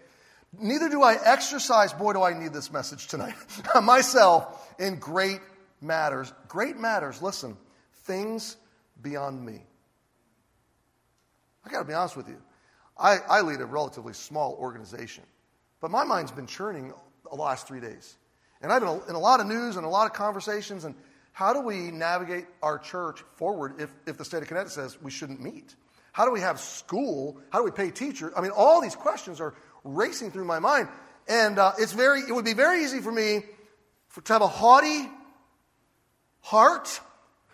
Neither 0.58 0.88
do 0.88 1.02
I 1.02 1.16
exercise, 1.22 1.92
boy, 1.92 2.14
do 2.14 2.22
I 2.22 2.38
need 2.38 2.52
this 2.52 2.72
message 2.72 3.08
tonight, 3.08 3.34
myself 3.82 4.74
in 4.78 4.98
great 4.98 5.40
matters. 5.80 6.32
Great 6.48 6.76
matters, 6.76 7.20
listen, 7.22 7.56
things 8.04 8.56
beyond 9.02 9.44
me. 9.44 9.62
I 11.64 11.70
got 11.70 11.80
to 11.80 11.84
be 11.84 11.94
honest 11.94 12.16
with 12.16 12.28
you. 12.28 12.38
I, 12.96 13.18
I 13.28 13.40
lead 13.42 13.60
a 13.60 13.66
relatively 13.66 14.12
small 14.12 14.56
organization, 14.58 15.24
but 15.80 15.90
my 15.90 16.04
mind's 16.04 16.32
been 16.32 16.46
churning 16.46 16.92
the 17.28 17.36
last 17.36 17.68
three 17.68 17.80
days. 17.80 18.16
And 18.60 18.72
I've 18.72 18.82
been 18.82 19.00
in 19.08 19.14
a 19.14 19.20
lot 19.20 19.40
of 19.40 19.46
news 19.46 19.76
and 19.76 19.84
a 19.84 19.88
lot 19.88 20.06
of 20.06 20.12
conversations. 20.14 20.84
And 20.84 20.94
how 21.32 21.52
do 21.52 21.60
we 21.60 21.92
navigate 21.92 22.46
our 22.62 22.78
church 22.78 23.22
forward 23.36 23.80
if, 23.80 23.90
if 24.06 24.16
the 24.18 24.24
state 24.24 24.42
of 24.42 24.48
Connecticut 24.48 24.72
says 24.72 25.00
we 25.00 25.10
shouldn't 25.10 25.40
meet? 25.40 25.76
How 26.18 26.24
do 26.24 26.32
we 26.32 26.40
have 26.40 26.58
school? 26.58 27.38
How 27.50 27.60
do 27.60 27.64
we 27.64 27.70
pay 27.70 27.92
teachers? 27.92 28.32
I 28.36 28.40
mean, 28.40 28.50
all 28.50 28.82
these 28.82 28.96
questions 28.96 29.40
are 29.40 29.54
racing 29.84 30.32
through 30.32 30.46
my 30.46 30.58
mind. 30.58 30.88
And 31.28 31.60
uh, 31.60 31.74
it's 31.78 31.92
very, 31.92 32.22
it 32.22 32.32
would 32.32 32.44
be 32.44 32.54
very 32.54 32.82
easy 32.82 32.98
for 32.98 33.12
me 33.12 33.42
for, 34.08 34.20
to 34.22 34.32
have 34.32 34.42
a 34.42 34.48
haughty 34.48 35.08
heart 36.40 37.00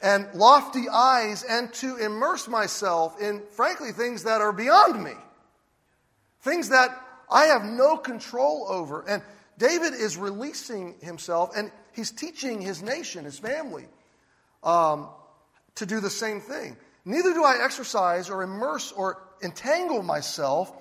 and 0.01 0.27
lofty 0.33 0.89
eyes 0.89 1.45
and 1.47 1.75
to 1.75 1.99
immerse 1.99 2.49
myself 2.49 3.21
in, 3.21 3.43
frankly, 3.51 3.93
things 3.93 4.25
that 4.25 4.41
are 4.41 4.51
beyond 4.51 5.05
me. 5.05 5.13
Things 6.41 6.71
that 6.71 6.89
I 7.31 7.45
have 7.45 7.65
no 7.67 7.99
control 7.99 8.65
over. 8.71 9.07
And 9.07 9.23
David 9.59 9.93
is 9.93 10.17
releasing 10.17 10.95
himself 11.01 11.55
and 11.55 11.71
he's 11.93 12.11
teaching 12.11 12.63
his 12.63 12.83
nation, 12.83 13.27
his 13.27 13.39
family, 13.39 13.85
um, 14.63 15.11
to 15.75 15.85
do 15.85 16.01
the 16.01 16.09
same 16.09 16.41
thing. 16.41 16.79
Neither 17.05 17.35
do 17.35 17.45
I 17.45 17.59
exercise 17.63 18.31
or 18.31 18.43
immerse 18.43 18.93
or 18.93 19.23
entangle 19.43 20.03
myself 20.03 20.73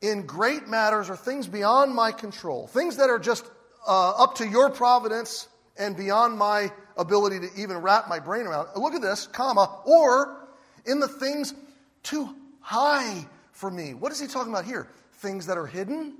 in 0.00 0.26
great 0.26 0.68
matters 0.68 1.08
or 1.08 1.16
things 1.16 1.46
beyond 1.46 1.94
my 1.94 2.12
control, 2.12 2.66
things 2.66 2.96
that 2.96 3.08
are 3.08 3.18
just 3.18 3.44
uh, 3.86 4.10
up 4.10 4.36
to 4.36 4.46
your 4.46 4.70
providence 4.70 5.48
and 5.78 5.96
beyond 5.96 6.38
my 6.38 6.70
ability 6.96 7.40
to 7.40 7.48
even 7.56 7.78
wrap 7.78 8.08
my 8.08 8.18
brain 8.18 8.46
around. 8.46 8.68
Look 8.76 8.94
at 8.94 9.02
this, 9.02 9.26
comma, 9.26 9.80
or 9.84 10.48
in 10.84 11.00
the 11.00 11.08
things 11.08 11.54
too 12.02 12.34
high 12.60 13.26
for 13.52 13.70
me. 13.70 13.94
What 13.94 14.12
is 14.12 14.20
he 14.20 14.26
talking 14.26 14.52
about 14.52 14.64
here? 14.64 14.88
Things 15.14 15.46
that 15.46 15.56
are 15.56 15.66
hidden, 15.66 16.14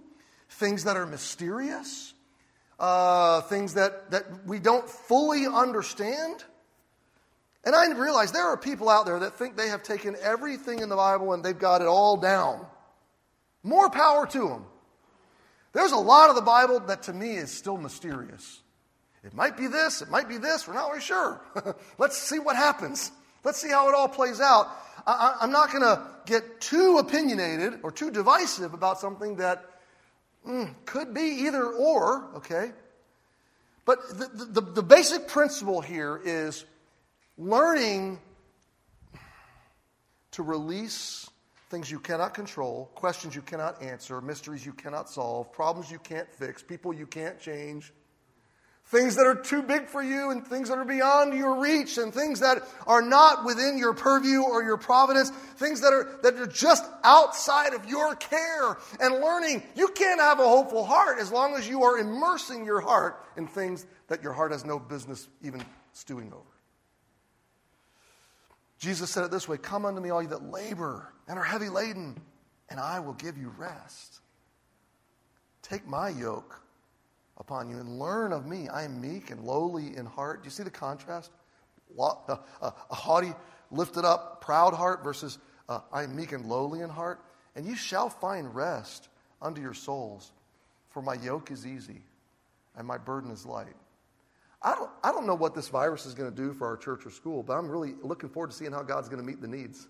things 0.49 0.85
that 0.85 0.97
are 0.97 1.07
mysterious, 1.07 2.15
uh, 2.79 3.43
things 3.43 3.75
that, 3.75 4.11
that 4.11 4.47
we 4.47 4.59
don't 4.59 4.89
fully 4.89 5.47
understand. 5.47 6.45
And 7.67 7.75
I 7.75 7.91
realize 7.99 8.31
there 8.31 8.47
are 8.47 8.57
people 8.57 8.89
out 8.89 9.07
there 9.07 9.19
that 9.19 9.37
think 9.37 9.57
they 9.57 9.69
have 9.69 9.83
taken 9.83 10.17
everything 10.23 10.79
in 10.79 10.89
the 10.89 10.95
Bible 10.95 11.33
and 11.33 11.45
they've 11.45 11.59
got 11.59 11.83
it 11.83 11.89
all 11.89 12.17
down. 12.17 12.65
More 13.65 13.91
power 13.91 14.25
to 14.25 14.49
them. 14.49 14.65
There's 15.73 15.91
a 15.91 15.97
lot 15.97 16.31
of 16.31 16.37
the 16.37 16.43
Bible 16.43 16.79
that 16.87 17.03
to 17.03 17.13
me 17.13 17.35
is 17.35 17.51
still 17.51 17.77
mysterious. 17.77 18.63
It 19.25 19.35
might 19.35 19.57
be 19.57 19.67
this, 19.67 20.01
it 20.01 20.09
might 20.09 20.29
be 20.29 20.39
this, 20.39 20.69
we're 20.69 20.75
not 20.75 20.89
really 20.91 21.03
sure. 21.03 21.43
Let's 21.99 22.17
see 22.17 22.39
what 22.39 22.55
happens. 22.55 23.11
Let's 23.43 23.61
see 23.61 23.71
how 23.71 23.89
it 23.89 23.95
all 23.97 24.09
plays 24.09 24.41
out. 24.41 24.69
I, 25.05 25.39
am 25.41 25.51
not 25.51 25.73
going 25.73 25.83
to 25.83 26.07
get 26.25 26.61
too 26.61 26.99
opinionated 26.99 27.81
or 27.83 27.91
too 27.91 28.13
divisive 28.13 28.75
about 28.75 29.01
something 29.01 29.37
that 29.37 29.65
mm, 30.47 30.73
could 30.85 31.13
be 31.13 31.45
either 31.47 31.65
or, 31.65 32.29
okay? 32.37 32.71
But 33.85 33.99
the, 34.09 34.61
the, 34.61 34.61
the 34.61 34.83
basic 34.83 35.27
principle 35.27 35.81
here 35.81 36.21
is 36.25 36.65
learning 37.39 38.19
to 40.33 40.43
release 40.43 41.29
things 41.71 41.91
you 41.91 41.99
cannot 41.99 42.35
control, 42.35 42.91
questions 42.95 43.35
you 43.35 43.43
cannot 43.43 43.83
answer, 43.83 44.21
mysteries 44.21 44.65
you 44.65 44.73
cannot 44.73 45.09
solve, 45.09 45.53
problems 45.53 45.91
you 45.91 45.99
can't 45.99 46.31
fix, 46.33 46.63
people 46.63 46.93
you 46.93 47.07
can't 47.07 47.39
change 47.41 47.93
things 48.87 49.17
that 49.17 49.27
are 49.27 49.35
too 49.35 49.63
big 49.63 49.89
for 49.89 50.03
you 50.03 50.31
and 50.31 50.47
things 50.47 50.69
that 50.69 50.79
are 50.79 50.85
beyond 50.85 51.35
your 51.35 51.61
reach 51.61 51.99
and 51.99 52.15
things 52.15 52.41
that 52.41 52.59
are 52.87 53.03
not 53.03 53.45
within 53.45 53.79
your 53.79 53.93
purview 53.93 54.43
or 54.43 54.63
your 54.63 54.77
providence 54.77 55.31
things 55.57 55.81
that 55.81 55.93
are 55.93 56.19
that 56.23 56.35
are 56.35 56.47
just 56.47 56.85
outside 57.03 57.75
of 57.75 57.85
your 57.87 58.15
care 58.15 58.77
and 59.01 59.21
learning 59.21 59.63
you 59.75 59.89
can't 59.89 60.21
have 60.21 60.39
a 60.39 60.49
hopeful 60.49 60.85
heart 60.85 61.19
as 61.19 61.33
long 61.33 61.55
as 61.55 61.69
you 61.69 61.83
are 61.83 61.99
immersing 61.99 62.65
your 62.65 62.81
heart 62.81 63.25
in 63.37 63.47
things 63.47 63.87
that 64.07 64.23
your 64.23 64.33
heart 64.33 64.53
has 64.53 64.65
no 64.65 64.79
business 64.79 65.29
even 65.43 65.63
stewing 65.93 66.33
over 66.33 66.56
jesus 68.79 69.11
said 69.11 69.25
it 69.25 69.31
this 69.31 69.49
way 69.49 69.57
come 69.57 69.85
unto 69.85 70.01
me 70.01 70.11
all 70.11 70.23
you 70.23 70.29
that 70.29 70.51
labor 70.51 71.13
and 71.29 71.39
are 71.39 71.45
heavy 71.45 71.69
laden 71.69 72.17
and 72.69 72.81
i 72.81 73.01
will 73.01 73.15
give 73.15 73.37
you 73.37 73.53
rest 73.59 74.21
take 75.63 75.87
my 75.87 76.09
yoke 76.09 76.61
upon 77.39 77.69
you 77.69 77.79
and 77.79 77.99
learn 77.99 78.33
of 78.33 78.47
me. 78.47 78.69
I 78.69 78.85
am 78.85 79.01
meek 79.01 79.31
and 79.31 79.45
lowly 79.45 79.97
in 79.97 80.07
heart. 80.07 80.43
Do 80.43 80.47
you 80.47 80.51
see 80.51 80.63
the 80.63 80.71
contrast? 80.71 81.31
A, 81.99 82.39
haughty, 82.91 83.33
lifted 83.71 84.05
up, 84.05 84.41
proud 84.41 84.75
heart 84.75 85.05
versus 85.05 85.39
uh, 85.69 85.81
I 85.93 86.03
am 86.05 86.17
meek 86.17 86.33
and 86.33 86.47
lowly 86.47 86.81
in 86.81 86.91
heart. 86.91 87.21
And 87.55 87.67
you 87.67 87.75
shall 87.75 88.09
find 88.09 88.55
rest 88.55 89.09
unto 89.41 89.61
your 89.61 89.75
souls, 89.75 90.33
for 90.91 91.03
my 91.03 91.15
yoke 91.15 91.51
is 91.51 91.67
easy 91.67 92.03
and 92.77 92.87
my 92.87 92.99
burden 92.99 93.31
is 93.31 93.47
light. 93.47 93.75
I 94.63 94.75
don't, 94.75 94.91
I 95.05 95.13
don't 95.13 95.27
know 95.27 95.35
what 95.35 95.55
this 95.55 95.69
virus 95.69 96.07
is 96.07 96.15
going 96.15 96.31
to 96.31 96.37
do 96.37 96.53
for 96.53 96.67
our 96.67 96.77
church 96.77 97.07
or 97.07 97.11
school, 97.11 97.43
but 97.43 97.55
I'm 97.55 97.69
really 97.69 97.95
looking 98.03 98.29
forward 98.29 98.51
to 98.51 98.57
seeing 98.57 98.73
how 98.73 98.83
God's 98.83 99.09
going 99.09 99.21
to 99.21 99.27
meet 99.27 99.41
the 99.41 99.49
needs. 99.49 99.89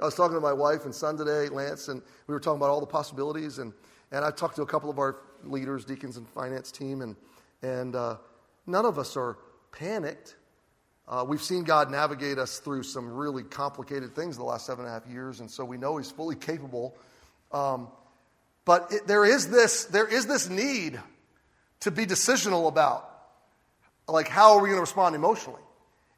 I 0.00 0.04
was 0.04 0.14
talking 0.14 0.36
to 0.36 0.40
my 0.40 0.52
wife 0.52 0.84
and 0.84 0.94
son 0.94 1.16
today, 1.16 1.48
Lance, 1.48 1.88
and 1.88 2.00
we 2.28 2.34
were 2.34 2.38
talking 2.38 2.58
about 2.58 2.70
all 2.70 2.80
the 2.80 2.86
possibilities. 2.86 3.58
And, 3.58 3.72
and 4.12 4.24
I 4.24 4.30
talked 4.30 4.56
to 4.56 4.62
a 4.62 4.66
couple 4.66 4.90
of 4.90 4.98
our 4.98 5.16
leaders, 5.42 5.84
deacons, 5.84 6.16
and 6.16 6.28
finance 6.28 6.70
team, 6.70 7.02
and, 7.02 7.16
and 7.62 7.96
uh, 7.96 8.16
none 8.66 8.84
of 8.84 8.98
us 8.98 9.16
are 9.16 9.38
panicked. 9.72 10.36
Uh, 11.08 11.24
we've 11.26 11.42
seen 11.42 11.64
God 11.64 11.90
navigate 11.90 12.38
us 12.38 12.60
through 12.60 12.84
some 12.84 13.10
really 13.10 13.42
complicated 13.42 14.14
things 14.14 14.36
the 14.36 14.44
last 14.44 14.66
seven 14.66 14.84
and 14.84 14.94
a 14.94 15.00
half 15.00 15.06
years, 15.10 15.40
and 15.40 15.50
so 15.50 15.64
we 15.64 15.76
know 15.76 15.96
He's 15.96 16.10
fully 16.10 16.36
capable. 16.36 16.96
Um, 17.50 17.88
but 18.64 18.92
it, 18.92 19.06
there, 19.06 19.24
is 19.24 19.48
this, 19.48 19.86
there 19.86 20.06
is 20.06 20.26
this 20.26 20.48
need 20.48 21.00
to 21.80 21.90
be 21.90 22.06
decisional 22.06 22.68
about, 22.68 23.08
like, 24.08 24.28
how 24.28 24.56
are 24.56 24.62
we 24.62 24.68
going 24.68 24.78
to 24.78 24.82
respond 24.82 25.14
emotionally? 25.14 25.62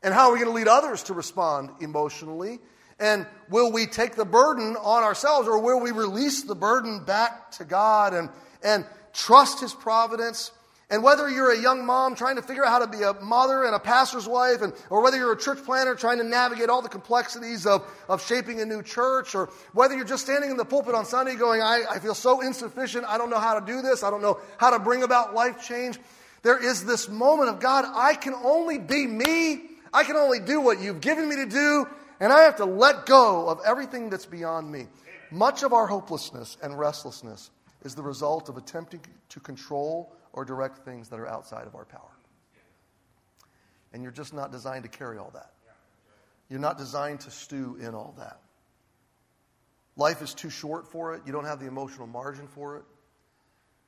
And 0.03 0.15
how 0.15 0.29
are 0.29 0.33
we 0.33 0.39
going 0.39 0.51
to 0.51 0.55
lead 0.55 0.69
others 0.69 1.03
to 1.05 1.15
respond 1.15 1.71
emotionally? 1.81 2.59
And 2.99 3.27
will 3.49 3.73
we 3.73 3.87
take 3.87 4.15
the 4.15 4.25
burden 4.25 4.77
on 4.77 5.03
ourselves 5.03 5.49
or 5.49 5.59
will 5.59 5.81
we 5.81 5.91
release 5.91 6.43
the 6.43 6.55
burden 6.55 7.05
back 7.05 7.51
to 7.53 7.65
God 7.65 8.15
and, 8.15 8.29
and 8.63 8.85
trust 9.13 9.61
His 9.61 9.73
providence. 9.73 10.53
And 10.91 11.05
whether 11.05 11.30
you're 11.30 11.53
a 11.53 11.59
young 11.59 11.86
mom 11.86 12.16
trying 12.16 12.34
to 12.34 12.43
figure 12.43 12.64
out 12.64 12.70
how 12.72 12.80
to 12.80 12.88
be 12.88 13.03
a 13.05 13.14
mother 13.22 13.62
and 13.62 13.76
a 13.76 13.78
pastor's 13.78 14.26
wife, 14.26 14.61
and, 14.61 14.72
or 14.91 15.03
whether 15.05 15.16
you're 15.16 15.32
a 15.32 15.38
church 15.38 15.64
planter 15.64 15.95
trying 15.95 16.18
to 16.18 16.24
navigate 16.24 16.68
all 16.68 16.82
the 16.82 16.88
complexities 16.88 17.64
of, 17.64 17.86
of 18.09 18.26
shaping 18.26 18.61
a 18.61 18.66
new 18.66 18.82
church, 18.82 19.36
or 19.36 19.51
whether 19.72 19.95
you're 19.95 20.05
just 20.05 20.24
standing 20.24 20.51
in 20.51 20.57
the 20.57 20.64
pulpit 20.64 20.97
on 20.97 21.05
Sunday 21.05 21.36
going, 21.36 21.62
I, 21.62 21.84
I 21.88 22.01
feel 22.01 22.14
so 22.14 22.41
insufficient, 22.41 23.05
I 23.07 23.18
don't 23.18 23.30
know 23.30 23.38
how 23.38 23.59
to 23.59 23.64
do 23.64 23.82
this, 23.82 24.03
I 24.03 24.11
don't 24.11 24.20
know 24.20 24.41
how 24.59 24.70
to 24.70 24.80
bring 24.80 25.05
about 25.05 25.32
life 25.32 25.64
change, 25.64 25.97
there 26.43 26.59
is 26.59 26.84
this 26.84 27.09
moment 27.09 27.51
of 27.51 27.61
God, 27.61 27.84
I 27.86 28.14
can 28.14 28.34
only 28.34 28.78
be 28.78 29.07
me, 29.07 29.62
I 29.95 30.03
can 30.03 30.16
only 30.16 30.41
do 30.41 30.61
what 30.61 30.80
you've 30.80 31.01
given 31.01 31.28
me 31.28 31.36
to 31.36 31.47
do, 31.47 31.86
and 32.18 32.32
I 32.32 32.43
have 32.43 32.57
to 32.57 32.64
let 32.64 33.07
go 33.07 33.49
of 33.49 33.61
everything 33.64 34.11
that's 34.11 34.26
beyond 34.26 34.70
me. 34.70 34.88
Much 35.30 35.62
of 35.62 35.72
our 35.72 35.86
hopelessness 35.86 36.57
and 36.61 36.76
restlessness 36.76 37.51
is 37.84 37.95
the 37.95 38.03
result 38.03 38.49
of 38.49 38.57
attempting 38.57 39.01
to 39.28 39.38
control 39.38 40.12
or 40.33 40.45
direct 40.45 40.78
things 40.78 41.09
that 41.09 41.18
are 41.18 41.28
outside 41.28 41.66
of 41.66 41.74
our 41.74 41.85
power. 41.85 42.16
And 43.93 44.03
you're 44.03 44.12
just 44.12 44.33
not 44.33 44.53
designed 44.53 44.85
to 44.85 44.89
carry 44.89 45.18
all 45.18 45.31
that. 45.35 45.53
You're 46.49 46.61
not 46.61 46.78
designed 46.78 47.20
to 47.20 47.31
stew 47.31 47.78
in 47.81 47.95
all 47.95 48.14
that. 48.18 48.41
Life 49.97 50.22
is 50.22 50.35
too 50.35 50.51
short 50.51 50.91
for 50.91 51.14
it. 51.14 51.22
You 51.26 51.33
don't 51.33 51.45
have 51.45 51.61
the 51.61 51.66
emotional 51.66 52.07
margin 52.07 52.47
for 52.47 52.76
it. 52.76 52.85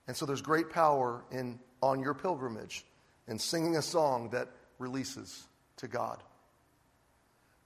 And 0.06 0.16
so 0.16 0.26
there's 0.26 0.42
great 0.42 0.70
power 0.70 1.24
in 1.30 1.58
on 1.80 2.00
your 2.00 2.14
pilgrimage 2.14 2.84
in 3.28 3.38
singing 3.38 3.76
a 3.76 3.82
song 3.82 4.30
that 4.30 4.48
releases 4.78 5.46
to 5.76 5.88
God. 5.88 6.22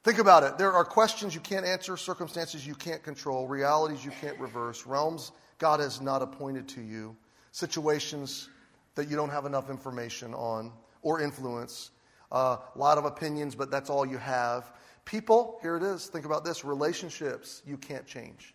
Think 0.05 0.19
about 0.19 0.43
it. 0.43 0.57
There 0.57 0.73
are 0.73 0.85
questions 0.85 1.35
you 1.35 1.41
can't 1.41 1.67
answer, 1.67 1.97
circumstances 1.97 2.67
you 2.67 2.75
can't 2.75 3.03
control, 3.03 3.47
realities 3.47 4.05
you 4.05 4.13
can't 4.21 4.39
reverse, 4.39 4.87
realms 4.87 5.33
God 5.59 5.81
has 5.81 6.01
not 6.01 6.23
appointed 6.23 6.69
to 6.69 6.83
you, 6.83 7.17
situations 7.53 8.49
that 8.97 9.09
you 9.09 9.17
don't 9.17 9.31
have 9.31 9.47
enough 9.47 9.71
information 9.71 10.35
on 10.35 10.73
or 11.03 11.21
influence, 11.21 11.93
a 12.33 12.35
uh, 12.35 12.59
lot 12.75 12.99
of 12.99 13.05
opinions, 13.05 13.55
but 13.55 13.71
that's 13.71 13.89
all 13.89 14.05
you 14.05 14.19
have. 14.19 14.73
People, 15.05 15.59
here 15.63 15.77
it 15.77 15.85
is, 15.85 16.07
think 16.07 16.25
about 16.25 16.45
this 16.45 16.65
relationships 16.65 17.63
you 17.65 17.77
can't 17.77 18.05
change. 18.07 18.55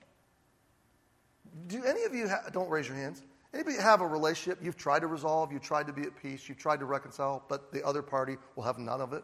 do 1.67 1.83
any 1.85 2.03
of 2.03 2.13
you, 2.13 2.27
ha- 2.27 2.49
don't 2.51 2.69
raise 2.69 2.87
your 2.87 2.97
hands, 2.97 3.23
anybody 3.53 3.77
have 3.77 4.01
a 4.01 4.07
relationship 4.07 4.59
you've 4.61 4.75
tried 4.75 4.99
to 4.99 5.07
resolve, 5.07 5.53
you've 5.53 5.61
tried 5.61 5.87
to 5.87 5.93
be 5.93 6.01
at 6.01 6.21
peace, 6.21 6.49
you've 6.49 6.57
tried 6.57 6.79
to 6.79 6.85
reconcile, 6.85 7.45
but 7.47 7.71
the 7.71 7.85
other 7.85 8.01
party 8.01 8.35
will 8.55 8.63
have 8.63 8.77
none 8.77 8.99
of 8.99 9.13
it? 9.13 9.23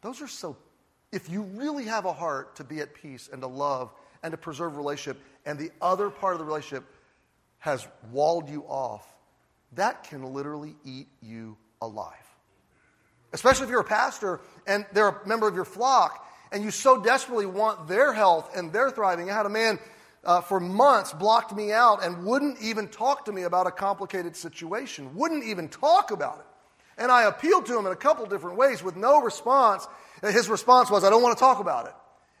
Those 0.00 0.22
are 0.22 0.28
so, 0.28 0.56
if 1.12 1.28
you 1.28 1.42
really 1.42 1.84
have 1.84 2.04
a 2.04 2.12
heart 2.12 2.56
to 2.56 2.64
be 2.64 2.80
at 2.80 2.94
peace 2.94 3.28
and 3.30 3.42
to 3.42 3.48
love 3.48 3.92
and 4.22 4.30
to 4.30 4.38
preserve 4.38 4.76
relationship, 4.76 5.20
and 5.44 5.58
the 5.58 5.70
other 5.82 6.08
part 6.08 6.34
of 6.34 6.38
the 6.38 6.44
relationship 6.44 6.84
has 7.58 7.86
walled 8.10 8.48
you 8.48 8.62
off, 8.62 9.17
that 9.72 10.04
can 10.04 10.22
literally 10.32 10.76
eat 10.84 11.08
you 11.20 11.56
alive. 11.80 12.14
Especially 13.32 13.64
if 13.64 13.70
you're 13.70 13.80
a 13.80 13.84
pastor 13.84 14.40
and 14.66 14.86
they're 14.92 15.08
a 15.08 15.28
member 15.28 15.46
of 15.46 15.54
your 15.54 15.64
flock 15.64 16.26
and 16.50 16.64
you 16.64 16.70
so 16.70 17.00
desperately 17.02 17.46
want 17.46 17.88
their 17.88 18.12
health 18.12 18.56
and 18.56 18.72
their 18.72 18.90
thriving. 18.90 19.30
I 19.30 19.34
had 19.34 19.46
a 19.46 19.50
man 19.50 19.78
uh, 20.24 20.40
for 20.40 20.60
months 20.60 21.12
blocked 21.12 21.54
me 21.54 21.72
out 21.72 22.04
and 22.04 22.24
wouldn't 22.24 22.60
even 22.60 22.88
talk 22.88 23.26
to 23.26 23.32
me 23.32 23.42
about 23.42 23.66
a 23.66 23.70
complicated 23.70 24.36
situation, 24.36 25.14
wouldn't 25.14 25.44
even 25.44 25.68
talk 25.68 26.10
about 26.10 26.38
it. 26.38 26.46
And 27.00 27.12
I 27.12 27.24
appealed 27.24 27.66
to 27.66 27.78
him 27.78 27.86
in 27.86 27.92
a 27.92 27.96
couple 27.96 28.26
different 28.26 28.56
ways 28.56 28.82
with 28.82 28.96
no 28.96 29.22
response. 29.22 29.86
His 30.22 30.48
response 30.48 30.90
was, 30.90 31.04
I 31.04 31.10
don't 31.10 31.22
want 31.22 31.36
to 31.36 31.40
talk 31.40 31.60
about 31.60 31.86
it. 31.86 31.94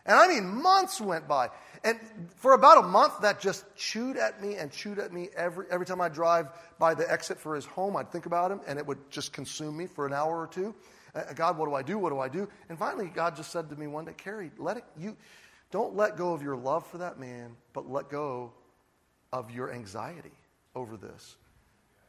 And 0.04 0.16
I 0.16 0.26
mean, 0.26 0.46
months 0.62 1.00
went 1.00 1.28
by. 1.28 1.50
And 1.84 1.98
for 2.36 2.54
about 2.54 2.84
a 2.84 2.86
month, 2.88 3.20
that 3.22 3.40
just 3.40 3.64
chewed 3.76 4.16
at 4.16 4.42
me 4.42 4.56
and 4.56 4.70
chewed 4.70 4.98
at 4.98 5.12
me 5.12 5.28
every, 5.36 5.66
every 5.70 5.86
time 5.86 6.00
I 6.00 6.08
drive 6.08 6.48
by 6.78 6.94
the 6.94 7.10
exit 7.10 7.38
for 7.38 7.54
his 7.54 7.64
home. 7.64 7.96
I'd 7.96 8.10
think 8.10 8.26
about 8.26 8.50
him, 8.50 8.60
and 8.66 8.78
it 8.78 8.86
would 8.86 9.10
just 9.10 9.32
consume 9.32 9.76
me 9.76 9.86
for 9.86 10.06
an 10.06 10.12
hour 10.12 10.40
or 10.40 10.46
two. 10.46 10.74
Uh, 11.14 11.32
God, 11.34 11.56
what 11.56 11.66
do 11.66 11.74
I 11.74 11.82
do? 11.82 11.98
What 11.98 12.10
do 12.10 12.18
I 12.18 12.28
do? 12.28 12.48
And 12.68 12.78
finally, 12.78 13.06
God 13.06 13.36
just 13.36 13.50
said 13.52 13.70
to 13.70 13.76
me 13.76 13.86
one 13.86 14.04
day, 14.04 14.14
Cary, 14.16 14.50
let 14.58 14.76
it, 14.76 14.84
you, 14.98 15.16
don't 15.70 15.94
let 15.94 16.16
go 16.16 16.32
of 16.32 16.42
your 16.42 16.56
love 16.56 16.86
for 16.86 16.98
that 16.98 17.18
man, 17.18 17.56
but 17.72 17.90
let 17.90 18.08
go 18.08 18.52
of 19.32 19.50
your 19.50 19.72
anxiety 19.72 20.32
over 20.74 20.96
this. 20.96 21.36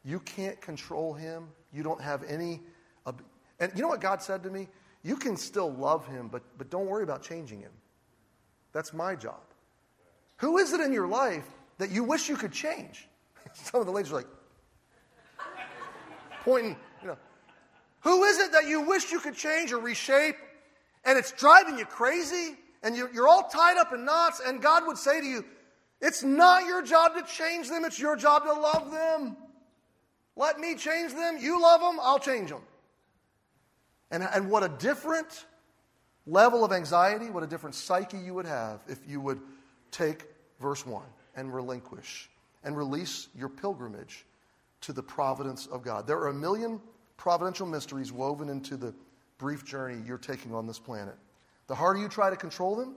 You 0.04 0.20
can't 0.20 0.60
control 0.62 1.14
him. 1.14 1.50
You 1.74 1.84
don't 1.84 2.02
have 2.02 2.24
any. 2.24 2.62
And 3.60 3.72
you 3.76 3.82
know 3.82 3.90
what 3.90 4.02
God 4.02 4.24
said 4.24 4.44
to 4.44 4.50
me? 4.50 4.68
You 5.04 5.18
can 5.18 5.38
still 5.38 5.72
love 5.72 6.08
him, 6.08 6.30
but, 6.30 6.44
but 6.58 6.70
don't 6.70 6.88
worry 6.88 7.04
about 7.04 7.22
changing 7.24 7.60
him. 7.60 7.72
That's 8.72 8.94
my 8.94 9.16
job. 9.16 9.42
Who 10.40 10.58
is 10.58 10.74
it 10.74 10.82
in 10.82 10.92
your 10.94 11.08
life 11.08 11.46
that 11.78 11.92
you 11.92 12.04
wish 12.04 12.30
you 12.30 12.36
could 12.36 12.52
change? 12.52 13.08
Some 13.54 13.82
of 13.82 13.88
the 13.88 13.92
ladies 13.92 14.12
are 14.12 14.16
like 14.16 14.28
pointing, 16.44 16.78
you 17.02 17.10
know. 17.10 17.18
Who 18.02 18.24
is 18.24 18.40
it 18.40 18.54
that 18.54 18.66
you 18.66 18.82
wish 18.82 19.12
you 19.12 19.20
could 19.20 19.36
change 19.36 19.72
or 19.74 19.80
reshape 19.80 20.36
and 21.04 21.18
it's 21.18 21.32
driving 21.34 21.78
you 21.78 21.86
crazy 21.86 22.56
and 22.82 22.96
you're, 22.96 23.28
all 23.28 23.50
tied 23.50 23.78
up 23.78 23.94
in 23.94 24.06
knots 24.06 24.42
and 24.46 24.62
God 24.62 24.88
would 24.88 24.98
say 24.98 25.20
to 25.20 25.28
you, 25.28 25.44
it's 26.02 26.24
not 26.24 26.66
your 26.66 26.82
job 26.82 27.16
to 27.16 27.24
change 27.24 27.68
them, 27.70 27.84
it's 27.84 28.00
your 28.00 28.16
job 28.16 28.44
to 28.44 28.54
love 28.54 28.92
them. 28.92 29.36
Let 30.38 30.58
me 30.58 30.76
change 30.76 31.14
them. 31.14 31.38
You 31.42 31.62
love 31.62 31.82
them, 31.82 32.00
I'll 32.02 32.20
change 32.20 32.50
them. 32.50 32.62
And, 34.10 34.24
and 34.24 34.50
what 34.50 34.64
a 34.64 34.70
different 34.70 35.46
level 36.26 36.64
of 36.64 36.72
anxiety, 36.72 37.30
what 37.30 37.44
a 37.44 37.48
different 37.48 37.76
psyche 37.76 38.18
you 38.18 38.34
would 38.36 38.46
have 38.46 38.80
if 38.88 39.00
you 39.06 39.20
would 39.20 39.42
take 39.92 40.24
verse 40.60 40.86
1 40.86 41.04
and 41.36 41.54
relinquish 41.54 42.30
and 42.64 42.78
release 42.78 43.30
your 43.36 43.50
pilgrimage 43.50 44.26
to 44.82 44.94
the 44.94 45.04
providence 45.04 45.68
of 45.68 45.84
God. 45.84 46.08
There 46.08 46.18
are 46.18 46.30
a 46.30 46.34
million 46.34 46.80
providential 47.18 47.68
mysteries 47.68 48.12
woven 48.12 48.50
into 48.50 48.78
the 48.78 48.94
brief 49.38 49.66
journey 49.66 50.02
you're 50.06 50.18
taking 50.18 50.54
on 50.54 50.68
this 50.68 50.80
planet. 50.80 51.16
The 51.68 51.76
harder 51.76 52.00
you 52.00 52.10
try 52.10 52.30
to 52.30 52.36
control 52.36 52.76
them 52.76 52.96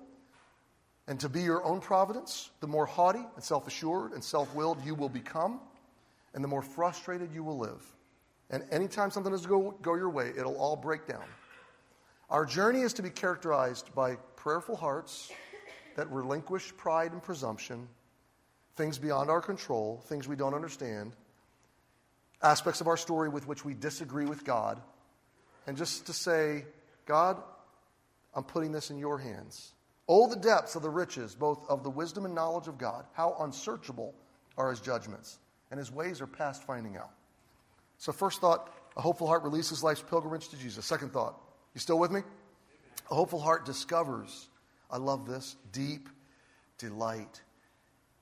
and 1.09 1.19
to 1.21 1.29
be 1.29 1.43
your 1.43 1.65
own 1.65 1.81
providence, 1.81 2.51
the 2.61 2.67
more 2.67 2.87
haughty 2.87 3.25
and 3.35 3.45
self 3.45 3.67
assured 3.67 4.13
and 4.13 4.23
self 4.23 4.55
willed 4.55 4.85
you 4.85 4.95
will 4.95 5.09
become, 5.09 5.61
and 6.35 6.43
the 6.43 6.49
more 6.49 6.63
frustrated 6.63 7.31
you 7.33 7.43
will 7.43 7.59
live. 7.59 7.83
And 8.51 8.65
anytime 8.71 9.11
something 9.11 9.33
doesn't 9.33 9.49
go, 9.49 9.75
go 9.83 9.95
your 9.95 10.11
way, 10.11 10.33
it'll 10.37 10.57
all 10.57 10.77
break 10.77 11.07
down. 11.07 11.25
Our 12.31 12.47
journey 12.47 12.81
is 12.81 12.93
to 12.95 13.03
be 13.03 13.11
characterized 13.11 13.95
by 13.95 14.17
prayerful 14.37 14.77
hearts 14.77 15.31
that 15.97 16.11
relinquish 16.11 16.77
pride 16.77 17.13
and 17.13 17.23
presumption, 17.23 17.89
things 18.75 18.99
beyond 18.99 19.31
our 19.31 19.41
control, 19.41 20.03
things 20.07 20.27
we 20.27 20.37
don't 20.37 20.55
understand, 20.55 21.13
aspects 22.43 22.81
of 22.81 22.89
our 22.89 22.97
story 22.97 23.29
with 23.29 23.47
which 23.47 23.65
we 23.65 23.75
disagree 23.75 24.25
with 24.25 24.45
God, 24.45 24.81
and 25.67 25.77
just 25.77 26.07
to 26.07 26.13
say, 26.13 26.65
God, 27.07 27.37
I'm 28.35 28.45
putting 28.45 28.73
this 28.73 28.91
in 28.91 28.99
your 28.99 29.19
hands. 29.19 29.73
Oh, 30.09 30.29
the 30.29 30.37
depths 30.37 30.75
of 30.75 30.83
the 30.83 30.91
riches, 30.91 31.35
both 31.35 31.65
of 31.69 31.83
the 31.83 31.91
wisdom 31.91 32.25
and 32.25 32.35
knowledge 32.35 32.67
of 32.67 32.79
God. 32.79 33.05
How 33.13 33.37
unsearchable 33.41 34.15
are 34.59 34.71
his 34.71 34.81
judgments, 34.81 35.39
and 35.71 35.79
his 35.79 35.93
ways 35.93 36.21
are 36.21 36.27
past 36.27 36.65
finding 36.65 36.97
out. 36.97 37.11
So, 37.99 38.13
first 38.13 38.41
thought, 38.41 38.73
a 38.97 39.01
hopeful 39.01 39.27
heart 39.27 39.43
releases 39.45 39.83
life's 39.83 40.03
pilgrimage 40.03 40.49
to 40.49 40.57
Jesus. 40.57 40.85
Second 40.85 41.13
thought, 41.13 41.41
you 41.75 41.81
still 41.81 41.99
with 41.99 42.11
me? 42.11 42.21
A 43.11 43.15
hopeful 43.15 43.41
heart 43.41 43.65
discovers, 43.65 44.49
I 44.93 44.99
love 44.99 45.27
this, 45.27 45.57
deep 45.73 46.09
delight 46.79 47.41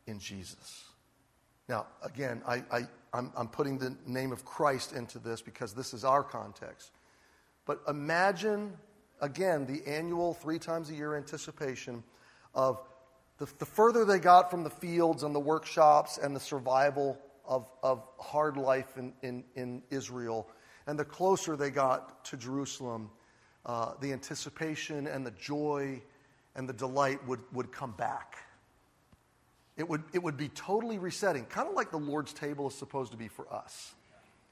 in 0.06 0.18
Jesus. 0.20 0.84
Now, 1.68 1.86
again, 2.02 2.42
I, 2.46 2.62
I, 2.70 2.82
I'm, 3.12 3.32
I'm 3.36 3.48
putting 3.48 3.76
the 3.76 3.96
name 4.06 4.32
of 4.32 4.44
Christ 4.44 4.92
into 4.92 5.18
this 5.18 5.42
because 5.42 5.72
this 5.72 5.92
is 5.92 6.04
our 6.04 6.22
context. 6.22 6.92
But 7.66 7.82
imagine, 7.88 8.72
again, 9.20 9.66
the 9.66 9.88
annual 9.90 10.34
three 10.34 10.58
times 10.58 10.90
a 10.90 10.94
year 10.94 11.16
anticipation 11.16 12.02
of 12.54 12.80
the, 13.38 13.48
the 13.58 13.66
further 13.66 14.04
they 14.04 14.18
got 14.18 14.50
from 14.50 14.64
the 14.64 14.70
fields 14.70 15.22
and 15.22 15.34
the 15.34 15.40
workshops 15.40 16.18
and 16.18 16.34
the 16.34 16.40
survival 16.40 17.18
of, 17.44 17.68
of 17.82 18.02
hard 18.18 18.56
life 18.56 18.96
in, 18.96 19.12
in, 19.22 19.44
in 19.56 19.82
Israel, 19.90 20.48
and 20.86 20.98
the 20.98 21.04
closer 21.04 21.56
they 21.56 21.70
got 21.70 22.24
to 22.26 22.36
Jerusalem 22.36 23.10
uh, 23.66 23.92
the 24.00 24.12
anticipation 24.12 25.06
and 25.06 25.24
the 25.24 25.32
joy 25.32 26.00
and 26.57 26.68
the 26.68 26.72
delight 26.72 27.26
would, 27.26 27.40
would 27.53 27.72
come 27.72 27.92
back. 27.92 28.36
It 29.76 29.88
would, 29.88 30.03
it 30.12 30.22
would 30.22 30.36
be 30.36 30.48
totally 30.48 30.98
resetting, 30.98 31.46
kind 31.46 31.68
of 31.68 31.74
like 31.74 31.90
the 31.90 31.98
Lord's 31.98 32.32
table 32.32 32.68
is 32.68 32.74
supposed 32.74 33.12
to 33.12 33.16
be 33.16 33.28
for 33.28 33.51
us. 33.53 33.94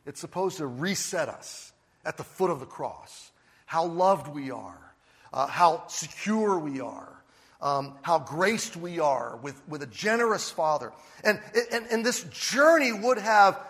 It's 0.06 0.20
supposed 0.20 0.56
to 0.58 0.66
reset 0.66 1.28
us 1.28 1.72
at 2.04 2.16
the 2.16 2.24
foot 2.24 2.50
of 2.50 2.60
the 2.60 2.66
cross. 2.66 3.30
How 3.66 3.84
loved 3.84 4.28
we 4.28 4.50
are, 4.50 4.94
uh, 5.32 5.46
how 5.46 5.86
secure 5.88 6.58
we 6.58 6.80
are, 6.80 7.12
um, 7.60 7.94
how 8.02 8.20
graced 8.20 8.76
we 8.76 9.00
are 9.00 9.36
with, 9.42 9.60
with 9.68 9.82
a 9.82 9.86
generous 9.86 10.50
Father. 10.50 10.92
And, 11.24 11.40
and, 11.72 11.86
and 11.90 12.06
this 12.06 12.22
journey 12.24 12.92
would 12.92 13.18
have 13.18 13.60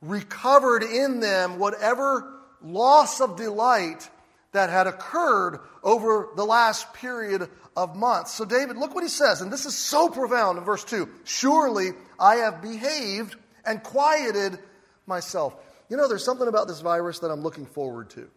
recovered 0.00 0.82
in 0.82 1.20
them 1.20 1.58
whatever 1.58 2.30
loss 2.62 3.20
of 3.20 3.36
delight 3.36 4.08
that 4.52 4.70
had 4.70 4.86
occurred 4.86 5.60
over 5.82 6.28
the 6.36 6.44
last 6.44 6.92
period 6.94 7.48
of 7.76 7.96
months. 7.96 8.32
So, 8.32 8.44
David, 8.44 8.76
look 8.76 8.94
what 8.94 9.02
he 9.02 9.08
says, 9.08 9.40
and 9.40 9.52
this 9.52 9.66
is 9.66 9.74
so 9.74 10.08
profound 10.08 10.58
in 10.58 10.64
verse 10.64 10.84
2 10.84 11.08
Surely 11.24 11.90
I 12.18 12.36
have 12.36 12.62
behaved 12.62 13.36
and 13.64 13.82
quieted 13.82 14.58
myself. 15.06 15.54
You 15.88 15.96
know, 15.96 16.08
there's 16.08 16.24
something 16.24 16.48
about 16.48 16.68
this 16.68 16.80
virus 16.80 17.18
that 17.20 17.30
I'm 17.30 17.40
looking 17.40 17.66
forward 17.66 18.10
to. 18.10 18.28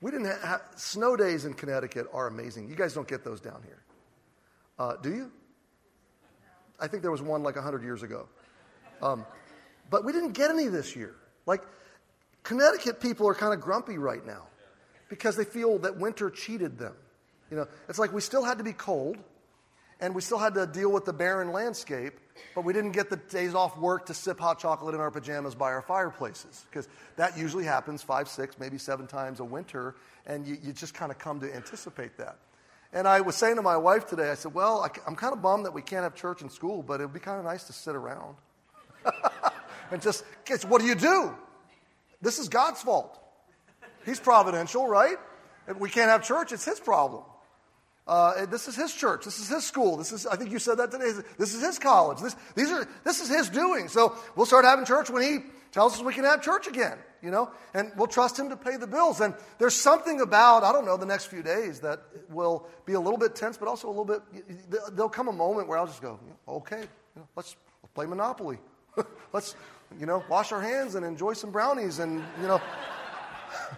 We 0.00 0.10
didn't 0.10 0.26
have 0.26 0.62
snow 0.76 1.16
days 1.16 1.44
in 1.44 1.54
Connecticut 1.54 2.08
are 2.12 2.26
amazing. 2.26 2.68
You 2.68 2.74
guys 2.74 2.92
don't 2.92 3.06
get 3.06 3.24
those 3.24 3.40
down 3.40 3.62
here, 3.64 3.82
uh, 4.78 4.96
do 4.96 5.14
you? 5.14 5.32
I 6.80 6.88
think 6.88 7.02
there 7.02 7.12
was 7.12 7.22
one 7.22 7.44
like 7.44 7.54
100 7.54 7.84
years 7.84 8.02
ago. 8.02 8.28
Um, 9.00 9.24
but 9.90 10.04
we 10.04 10.12
didn't 10.12 10.32
get 10.32 10.50
any 10.50 10.66
this 10.66 10.96
year. 10.96 11.14
Like, 11.46 11.62
Connecticut 12.42 13.00
people 13.00 13.28
are 13.28 13.34
kind 13.34 13.54
of 13.54 13.60
grumpy 13.60 13.98
right 13.98 14.24
now 14.26 14.46
because 15.12 15.36
they 15.36 15.44
feel 15.44 15.78
that 15.80 15.98
winter 15.98 16.30
cheated 16.30 16.78
them. 16.78 16.94
You 17.50 17.58
know, 17.58 17.68
it's 17.86 17.98
like 17.98 18.14
we 18.14 18.22
still 18.22 18.42
had 18.42 18.56
to 18.56 18.64
be 18.64 18.72
cold 18.72 19.18
and 20.00 20.14
we 20.14 20.22
still 20.22 20.38
had 20.38 20.54
to 20.54 20.66
deal 20.66 20.90
with 20.90 21.04
the 21.04 21.12
barren 21.12 21.52
landscape, 21.52 22.14
but 22.54 22.64
we 22.64 22.72
didn't 22.72 22.92
get 22.92 23.10
the 23.10 23.18
days 23.18 23.54
off 23.54 23.76
work 23.76 24.06
to 24.06 24.14
sip 24.14 24.40
hot 24.40 24.58
chocolate 24.58 24.94
in 24.94 25.02
our 25.02 25.10
pajamas 25.10 25.54
by 25.54 25.66
our 25.66 25.82
fireplaces 25.82 26.64
because 26.70 26.88
that 27.16 27.36
usually 27.36 27.64
happens 27.64 28.02
five, 28.02 28.26
six, 28.26 28.58
maybe 28.58 28.78
seven 28.78 29.06
times 29.06 29.38
a 29.40 29.44
winter, 29.44 29.96
and 30.24 30.46
you, 30.46 30.56
you 30.62 30.72
just 30.72 30.94
kind 30.94 31.12
of 31.12 31.18
come 31.18 31.40
to 31.40 31.54
anticipate 31.54 32.16
that. 32.16 32.38
And 32.94 33.06
I 33.06 33.20
was 33.20 33.36
saying 33.36 33.56
to 33.56 33.62
my 33.62 33.76
wife 33.76 34.06
today, 34.06 34.30
I 34.30 34.34
said, 34.34 34.54
Well, 34.54 34.80
I, 34.80 34.88
I'm 35.06 35.14
kind 35.14 35.34
of 35.34 35.42
bummed 35.42 35.66
that 35.66 35.74
we 35.74 35.82
can't 35.82 36.04
have 36.04 36.14
church 36.14 36.40
and 36.40 36.50
school, 36.50 36.82
but 36.82 37.02
it 37.02 37.04
would 37.04 37.12
be 37.12 37.20
kind 37.20 37.38
of 37.38 37.44
nice 37.44 37.64
to 37.64 37.74
sit 37.74 37.94
around. 37.94 38.36
and 39.90 40.00
just, 40.00 40.24
what 40.66 40.80
do 40.80 40.86
you 40.86 40.94
do? 40.94 41.34
This 42.22 42.38
is 42.38 42.48
God's 42.48 42.80
fault. 42.80 43.21
He's 44.04 44.20
providential, 44.20 44.86
right? 44.86 45.16
If 45.68 45.78
we 45.78 45.90
can't 45.90 46.10
have 46.10 46.22
church, 46.22 46.52
it's 46.52 46.64
his 46.64 46.80
problem. 46.80 47.22
Uh, 48.06 48.46
this 48.46 48.66
is 48.66 48.74
his 48.74 48.92
church. 48.92 49.24
This 49.24 49.38
is 49.38 49.48
his 49.48 49.64
school. 49.64 49.96
This 49.96 50.12
is, 50.12 50.26
I 50.26 50.36
think 50.36 50.50
you 50.50 50.58
said 50.58 50.78
that 50.78 50.90
today. 50.90 51.12
This 51.38 51.54
is 51.54 51.62
his 51.62 51.78
college. 51.78 52.20
This, 52.20 52.34
these 52.56 52.70
are, 52.70 52.86
this 53.04 53.20
is 53.20 53.28
his 53.28 53.48
doing. 53.48 53.88
So 53.88 54.16
we'll 54.34 54.46
start 54.46 54.64
having 54.64 54.84
church 54.84 55.08
when 55.08 55.22
he 55.22 55.38
tells 55.72 55.94
us 55.94 56.02
we 56.02 56.12
can 56.12 56.24
have 56.24 56.42
church 56.42 56.66
again, 56.66 56.98
you 57.22 57.30
know, 57.30 57.50
and 57.74 57.90
we'll 57.96 58.06
trust 58.06 58.38
Him 58.38 58.50
to 58.50 58.56
pay 58.56 58.76
the 58.76 58.86
bills. 58.86 59.20
And 59.20 59.34
there's 59.58 59.74
something 59.74 60.20
about, 60.20 60.62
I 60.62 60.72
don't 60.72 60.84
know, 60.84 60.96
the 60.96 61.06
next 61.06 61.26
few 61.26 61.42
days 61.42 61.80
that 61.80 62.02
will 62.28 62.68
be 62.84 62.92
a 62.92 63.00
little 63.00 63.18
bit 63.18 63.34
tense, 63.34 63.56
but 63.56 63.68
also 63.68 63.88
a 63.88 63.90
little 63.90 64.04
bit, 64.04 64.20
there'll 64.94 65.08
come 65.08 65.28
a 65.28 65.32
moment 65.32 65.68
where 65.68 65.78
I'll 65.78 65.86
just 65.86 66.02
go, 66.02 66.20
okay, 66.46 66.80
you 66.80 66.86
know, 67.16 67.26
let's, 67.34 67.56
let's 67.82 67.92
play 67.94 68.06
Monopoly. 68.06 68.58
let's, 69.32 69.56
you 69.98 70.06
know, 70.06 70.22
wash 70.28 70.52
our 70.52 70.60
hands 70.60 70.94
and 70.94 71.04
enjoy 71.04 71.32
some 71.32 71.50
brownies 71.50 71.98
and, 71.98 72.22
you 72.40 72.46
know, 72.46 72.60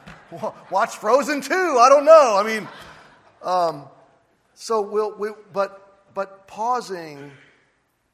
watch 0.70 0.97
Frozen 0.97 1.42
2. 1.42 1.55
I 1.55 1.88
don't 1.88 2.05
know. 2.05 2.36
I 2.36 2.42
mean, 2.42 2.68
um, 3.42 3.88
so 4.55 4.80
we'll, 4.82 5.16
we, 5.16 5.30
but, 5.53 6.14
but 6.14 6.47
pausing 6.47 7.30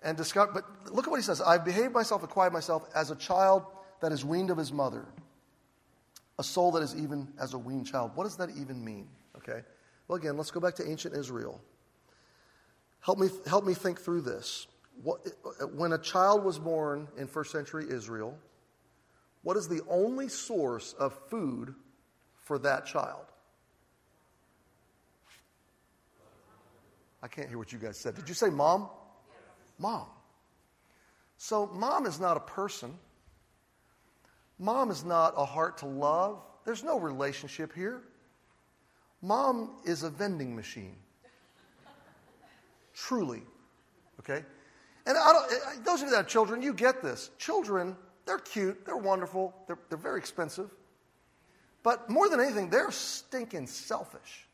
and 0.03 0.17
discover, 0.17 0.53
but 0.53 0.95
look 0.95 1.07
at 1.07 1.11
what 1.11 1.19
he 1.19 1.23
says. 1.23 1.41
I've 1.41 1.65
behaved 1.65 1.93
myself, 1.93 2.23
acquired 2.23 2.53
myself 2.53 2.89
as 2.95 3.11
a 3.11 3.17
child 3.17 3.65
that 4.01 4.13
is 4.13 4.25
weaned 4.25 4.51
of 4.51 4.59
his 4.59 4.73
mother, 4.73 5.07
a 6.39 6.43
soul 6.43 6.73
that 6.73 6.83
is 6.83 6.97
even 6.97 7.29
as 7.39 7.55
a 7.55 7.59
weaned 7.59 7.87
child. 7.87 8.13
What 8.15 8.25
does 8.25 8.37
that 8.37 8.51
even 8.59 8.83
mean? 8.85 9.09
Okay. 9.37 9.61
Well, 10.09 10.17
again, 10.17 10.37
let's 10.37 10.51
go 10.51 10.61
back 10.61 10.75
to 10.77 10.89
ancient 10.89 11.15
Israel. 11.15 11.61
Help 13.01 13.19
me, 13.19 13.29
help 13.47 13.65
me 13.65 13.75
think 13.75 14.01
through 14.01 14.23
this. 14.23 14.67
What, 15.03 15.21
when 15.75 15.93
a 15.93 15.99
child 15.99 16.45
was 16.45 16.59
born 16.59 17.09
in 17.17 17.27
first 17.27 17.53
century 17.53 17.87
Israel, 17.89 18.37
what 19.43 19.57
is 19.57 19.69
the 19.69 19.81
only 19.89 20.29
source 20.29 20.93
of 20.95 21.15
food 21.29 21.75
for 22.37 22.59
that 22.59 22.87
child? 22.87 23.25
I 27.23 27.29
can't 27.29 27.49
hear 27.49 27.59
what 27.59 27.73
you 27.73 27.79
guys 27.79 27.99
said. 27.99 28.15
Did 28.15 28.29
you 28.29 28.35
say 28.35 28.51
mom? 28.51 28.89
Mom. 29.79 30.07
So, 31.37 31.67
mom 31.73 32.07
is 32.07 32.21
not 32.21 32.37
a 32.37 32.41
person. 32.41 32.95
Mom 34.59 34.91
is 34.91 35.05
not 35.05 35.35
a 35.37 35.45
heart 35.45 35.79
to 35.79 35.87
love. 35.87 36.43
There's 36.65 36.85
no 36.85 36.99
relationship 36.99 37.75
here. 37.75 38.03
Mom 39.23 39.71
is 39.85 40.03
a 40.03 40.11
vending 40.11 40.55
machine. 40.55 40.97
Truly. 42.95 43.43
Okay? 44.19 44.45
And 45.07 45.17
those 45.85 46.03
of 46.03 46.07
you 46.07 46.11
that 46.11 46.17
have 46.17 46.27
children, 46.29 46.61
you 46.61 46.75
get 46.75 47.03
this. 47.03 47.31
Children, 47.39 47.97
they're 48.31 48.39
cute, 48.39 48.87
they're 48.87 48.97
wonderful, 48.97 49.53
they're, 49.67 49.79
they're 49.89 49.99
very 49.99 50.21
expensive. 50.21 50.71
But 51.83 52.09
more 52.09 52.29
than 52.29 52.39
anything, 52.39 52.71
they're 52.71 52.93
stinking 52.93 53.67
selfish. 53.67 54.47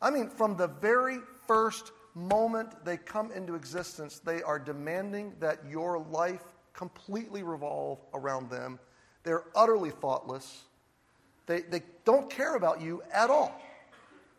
I 0.00 0.08
mean, 0.08 0.30
from 0.30 0.56
the 0.56 0.68
very 0.68 1.18
first 1.46 1.92
moment 2.14 2.82
they 2.82 2.96
come 2.96 3.30
into 3.30 3.56
existence, 3.56 4.20
they 4.20 4.42
are 4.42 4.58
demanding 4.58 5.34
that 5.38 5.58
your 5.68 5.98
life 5.98 6.44
completely 6.72 7.42
revolve 7.42 7.98
around 8.14 8.48
them. 8.48 8.78
They're 9.22 9.44
utterly 9.54 9.90
thoughtless. 9.90 10.62
They, 11.44 11.60
they 11.60 11.82
don't 12.06 12.30
care 12.30 12.56
about 12.56 12.80
you 12.80 13.02
at 13.12 13.28
all. 13.28 13.60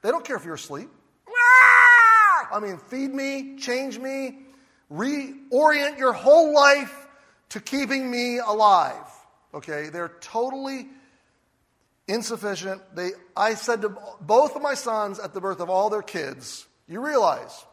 They 0.01 0.09
don't 0.09 0.25
care 0.25 0.37
if 0.37 0.43
you're 0.43 0.55
asleep. 0.55 0.89
Ah! 1.29 2.47
I 2.51 2.59
mean, 2.61 2.77
feed 2.77 3.13
me, 3.13 3.57
change 3.59 3.99
me, 3.99 4.39
reorient 4.91 5.99
your 5.99 6.13
whole 6.13 6.51
life 6.51 7.06
to 7.49 7.59
keeping 7.59 8.09
me 8.09 8.39
alive. 8.39 8.95
Okay? 9.53 9.89
They're 9.89 10.13
totally 10.21 10.87
insufficient. 12.07 12.81
They, 12.95 13.11
I 13.35 13.55
said 13.55 13.81
to 13.81 13.97
both 14.21 14.55
of 14.55 14.61
my 14.61 14.73
sons 14.73 15.19
at 15.19 15.33
the 15.33 15.41
birth 15.41 15.59
of 15.59 15.69
all 15.69 15.89
their 15.89 16.01
kids, 16.01 16.65
you 16.87 17.03
realize 17.03 17.65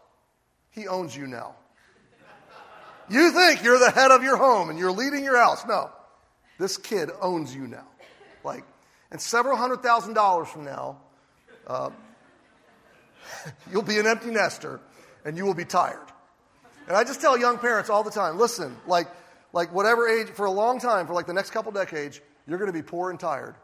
he 0.70 0.88
owns 0.88 1.16
you 1.16 1.26
now. 1.26 1.54
You 3.08 3.32
think 3.32 3.62
you're 3.62 3.78
the 3.78 3.90
head 3.90 4.10
of 4.10 4.22
your 4.22 4.36
home 4.36 4.70
and 4.70 4.78
you're 4.78 4.90
leading 4.90 5.24
your 5.24 5.36
house. 5.36 5.64
No, 5.66 5.90
this 6.58 6.76
kid 6.76 7.10
owns 7.20 7.54
you 7.54 7.66
now. 7.66 7.86
Like, 8.42 8.64
and 9.10 9.20
several 9.20 9.56
hundred 9.56 9.82
thousand 9.82 10.14
dollars 10.14 10.48
from 10.48 10.64
now, 10.64 11.00
uh, 11.66 11.90
you'll 13.70 13.82
be 13.82 13.98
an 13.98 14.06
empty 14.06 14.30
nester 14.30 14.80
and 15.24 15.36
you 15.36 15.44
will 15.44 15.54
be 15.54 15.64
tired. 15.64 15.98
And 16.88 16.96
I 16.96 17.04
just 17.04 17.20
tell 17.20 17.38
young 17.38 17.58
parents 17.58 17.90
all 17.90 18.02
the 18.02 18.10
time 18.10 18.38
listen, 18.38 18.76
like, 18.86 19.08
like 19.54 19.72
whatever 19.72 20.06
age, 20.08 20.28
for 20.28 20.46
a 20.46 20.50
long 20.50 20.78
time, 20.78 21.06
for 21.06 21.14
like 21.14 21.26
the 21.26 21.32
next 21.32 21.50
couple 21.50 21.72
decades, 21.72 22.20
you're 22.46 22.58
going 22.58 22.70
to 22.70 22.76
be 22.76 22.82
poor 22.82 23.10
and 23.10 23.18
tired. 23.18 23.54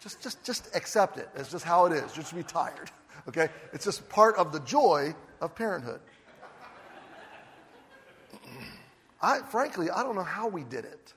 Just, 0.00 0.22
just, 0.22 0.44
just 0.44 0.68
accept 0.76 1.16
it. 1.16 1.28
It's 1.34 1.50
just 1.50 1.64
how 1.64 1.86
it 1.86 1.92
is. 1.92 2.12
Just 2.12 2.36
be 2.36 2.44
tired. 2.44 2.90
Okay? 3.28 3.50
It's 3.72 3.84
just 3.84 4.08
part 4.08 4.34
of 4.34 4.50
the 4.50 4.58
joy 4.58 5.14
of 5.40 5.54
parenthood. 5.54 6.00
I, 9.22 9.38
frankly, 9.42 9.90
I 9.90 10.02
don't 10.02 10.16
know 10.16 10.24
how 10.24 10.48
we 10.48 10.64
did 10.64 10.84
it. 10.84 11.14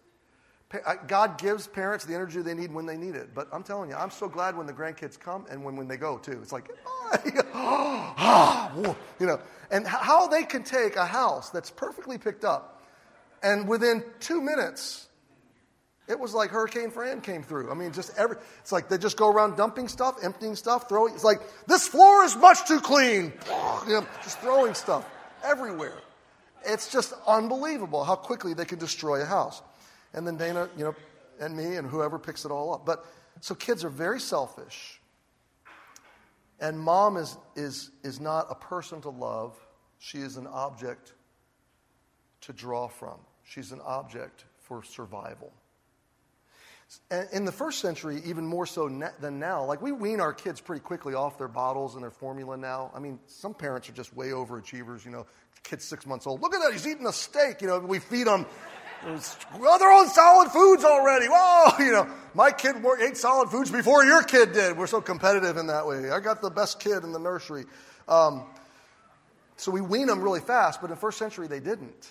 God 1.07 1.39
gives 1.39 1.65
parents 1.65 2.05
the 2.05 2.13
energy 2.13 2.43
they 2.43 2.53
need 2.53 2.71
when 2.71 2.85
they 2.85 2.95
need 2.95 3.15
it. 3.15 3.33
But 3.33 3.47
I'm 3.51 3.63
telling 3.63 3.89
you, 3.89 3.95
I'm 3.95 4.11
so 4.11 4.29
glad 4.29 4.55
when 4.55 4.67
the 4.67 4.73
grandkids 4.73 5.19
come 5.19 5.47
and 5.49 5.63
when, 5.63 5.75
when 5.75 5.87
they 5.87 5.97
go, 5.97 6.19
too. 6.19 6.39
It's 6.43 6.51
like, 6.51 6.69
oh, 7.55 8.95
you 9.19 9.25
know, 9.25 9.39
and 9.71 9.87
how 9.87 10.27
they 10.27 10.43
can 10.43 10.61
take 10.61 10.97
a 10.97 11.07
house 11.07 11.49
that's 11.49 11.71
perfectly 11.71 12.19
picked 12.19 12.45
up 12.45 12.74
and 13.43 13.67
within 13.67 14.03
two 14.19 14.41
minutes, 14.41 15.07
it 16.07 16.19
was 16.19 16.33
like 16.33 16.51
Hurricane 16.51 16.91
Fran 16.91 17.21
came 17.21 17.41
through. 17.41 17.71
I 17.71 17.73
mean, 17.73 17.91
just 17.91 18.15
every, 18.17 18.37
it's 18.59 18.71
like 18.71 18.89
they 18.89 18.97
just 18.97 19.17
go 19.17 19.29
around 19.29 19.57
dumping 19.57 19.87
stuff, 19.87 20.23
emptying 20.23 20.55
stuff, 20.55 20.87
throwing, 20.87 21.15
it's 21.15 21.23
like, 21.23 21.41
this 21.67 21.87
floor 21.87 22.23
is 22.23 22.35
much 22.35 22.67
too 22.67 22.79
clean. 22.79 23.33
You 23.87 23.93
know, 23.93 24.07
just 24.23 24.39
throwing 24.39 24.75
stuff 24.75 25.09
everywhere. 25.43 25.97
It's 26.63 26.91
just 26.91 27.13
unbelievable 27.27 28.03
how 28.03 28.15
quickly 28.15 28.53
they 28.53 28.65
can 28.65 28.77
destroy 28.77 29.21
a 29.21 29.25
house. 29.25 29.61
And 30.13 30.25
then 30.27 30.37
Dana, 30.37 30.69
you 30.77 30.83
know, 30.83 30.95
and 31.39 31.55
me 31.55 31.75
and 31.75 31.89
whoever 31.89 32.19
picks 32.19 32.45
it 32.45 32.51
all 32.51 32.73
up. 32.73 32.85
But 32.85 33.05
so 33.41 33.55
kids 33.55 33.83
are 33.83 33.89
very 33.89 34.19
selfish. 34.19 34.99
And 36.59 36.79
mom 36.79 37.17
is, 37.17 37.35
is, 37.55 37.91
is 38.03 38.19
not 38.19 38.47
a 38.49 38.55
person 38.55 39.01
to 39.01 39.09
love, 39.09 39.57
she 39.97 40.19
is 40.19 40.37
an 40.37 40.47
object 40.47 41.13
to 42.45 42.53
draw 42.53 42.87
from. 42.87 43.17
She's 43.43 43.71
an 43.71 43.81
object 43.85 44.45
for 44.61 44.83
survival. 44.83 45.51
In 47.33 47.45
the 47.45 47.51
first 47.51 47.79
century, 47.79 48.21
even 48.25 48.45
more 48.45 48.65
so 48.65 48.87
than 49.19 49.39
now, 49.39 49.65
like 49.65 49.81
we 49.81 49.91
wean 49.91 50.19
our 50.19 50.33
kids 50.33 50.61
pretty 50.61 50.81
quickly 50.81 51.15
off 51.15 51.37
their 51.37 51.47
bottles 51.47 51.95
and 51.95 52.03
their 52.03 52.11
formula 52.11 52.57
now. 52.57 52.91
I 52.93 52.99
mean, 52.99 53.19
some 53.25 53.55
parents 53.55 53.89
are 53.89 53.93
just 53.93 54.15
way 54.15 54.27
overachievers, 54.27 55.03
you 55.03 55.11
know, 55.11 55.25
kid's 55.63 55.83
six 55.83 56.05
months 56.05 56.27
old. 56.27 56.41
Look 56.41 56.53
at 56.53 56.61
that, 56.61 56.71
he's 56.71 56.87
eating 56.87 57.07
a 57.07 57.13
steak. 57.13 57.61
You 57.61 57.67
know, 57.67 57.79
we 57.79 57.99
feed 57.99 58.27
them. 58.27 58.45
Well, 59.59 59.79
they're 59.79 59.91
on 59.91 60.09
solid 60.09 60.51
foods 60.51 60.83
already. 60.83 61.27
Whoa, 61.27 61.77
you 61.83 61.91
know, 61.91 62.07
my 62.33 62.51
kid 62.51 62.75
ate 63.01 63.17
solid 63.17 63.49
foods 63.49 63.71
before 63.71 64.05
your 64.05 64.23
kid 64.23 64.53
did. 64.53 64.77
We're 64.77 64.87
so 64.87 65.01
competitive 65.01 65.57
in 65.57 65.67
that 65.67 65.85
way. 65.87 66.11
I 66.11 66.19
got 66.19 66.41
the 66.41 66.51
best 66.51 66.79
kid 66.79 67.03
in 67.03 67.11
the 67.11 67.19
nursery. 67.19 67.65
Um, 68.07 68.43
so 69.57 69.71
we 69.71 69.81
wean 69.81 70.07
them 70.07 70.21
really 70.21 70.39
fast, 70.39 70.81
but 70.81 70.87
in 70.87 70.91
the 70.91 70.99
first 70.99 71.17
century 71.17 71.47
they 71.47 71.59
didn't. 71.59 72.09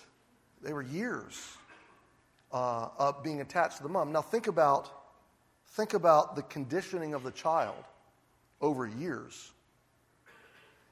They 0.65 0.73
were 0.73 0.83
years 0.83 1.39
uh, 2.51 2.89
of 2.99 3.23
being 3.23 3.43
attached 3.43 3.77
to 3.77 3.83
the 3.83 3.89
mom. 3.91 4.13
Now 4.13 4.23
think 4.23 4.47
about, 4.47 4.91
think 5.69 5.93
about 5.93 6.37
the 6.37 6.43
conditioning 6.43 7.13
of 7.13 7.23
the 7.23 7.31
child 7.31 7.85
over 8.63 8.87
years. 8.87 9.53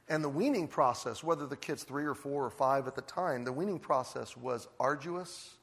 And 0.09 0.23
the 0.23 0.29
weaning 0.29 0.69
process, 0.69 1.25
whether 1.25 1.47
the 1.47 1.57
kid's 1.57 1.85
three 1.85 2.05
or 2.05 2.15
four 2.15 2.45
or 2.45 2.51
five 2.51 2.87
at 2.87 2.95
the 2.95 3.03
time, 3.03 3.45
the 3.45 3.53
weaning 3.53 3.79
process 3.79 4.37
was 4.37 4.69
arduous, 4.79 5.55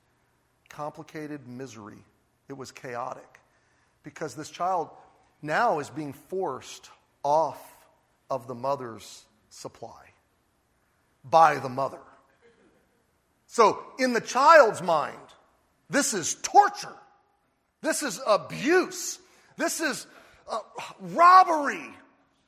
complicated 0.70 1.47
misery. 1.47 2.03
It 2.47 2.53
was 2.53 2.72
chaotic. 2.72 3.39
Because 4.01 4.34
this 4.34 4.49
child 4.49 4.89
now 5.43 5.78
is 5.78 5.89
being 5.91 6.14
forced 6.14 6.89
off 7.22 7.62
of 8.32 8.47
the 8.47 8.55
mother's 8.55 9.26
supply 9.51 10.05
by 11.24 11.60
the 11.60 11.70
mother. 11.70 11.99
So, 13.51 13.83
in 13.97 14.13
the 14.13 14.21
child's 14.21 14.79
mind, 14.79 15.17
this 15.89 16.13
is 16.13 16.35
torture. 16.43 16.95
This 17.81 18.03
is 18.03 18.21
abuse. 18.27 19.17
This 19.57 19.81
is 19.81 20.05
uh, 20.47 20.59
robbery. 20.99 21.89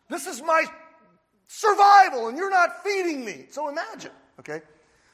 This 0.10 0.28
is 0.28 0.44
my 0.44 0.64
survival 1.48 2.28
and 2.28 2.38
you're 2.38 2.52
not 2.52 2.84
feeding 2.84 3.26
me. 3.26 3.46
So 3.50 3.68
imagine, 3.68 4.12
okay? 4.40 4.62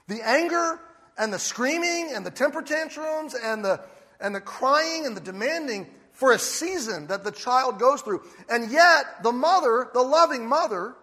The 0.09 0.19
anger 0.27 0.77
and 1.17 1.31
the 1.31 1.39
screaming 1.39 2.11
and 2.13 2.25
the 2.25 2.31
temper 2.31 2.61
tantrums 2.61 3.33
and 3.33 3.63
the, 3.63 3.79
and 4.19 4.35
the 4.35 4.41
crying 4.41 5.05
and 5.05 5.15
the 5.15 5.21
demanding 5.21 5.88
for 6.11 6.33
a 6.33 6.39
season 6.39 7.07
that 7.07 7.23
the 7.23 7.31
child 7.31 7.79
goes 7.79 8.01
through. 8.01 8.23
And 8.49 8.71
yet, 8.71 9.23
the 9.23 9.31
mother, 9.31 9.89
the 9.93 10.01
loving 10.01 10.49
mother, 10.49 10.95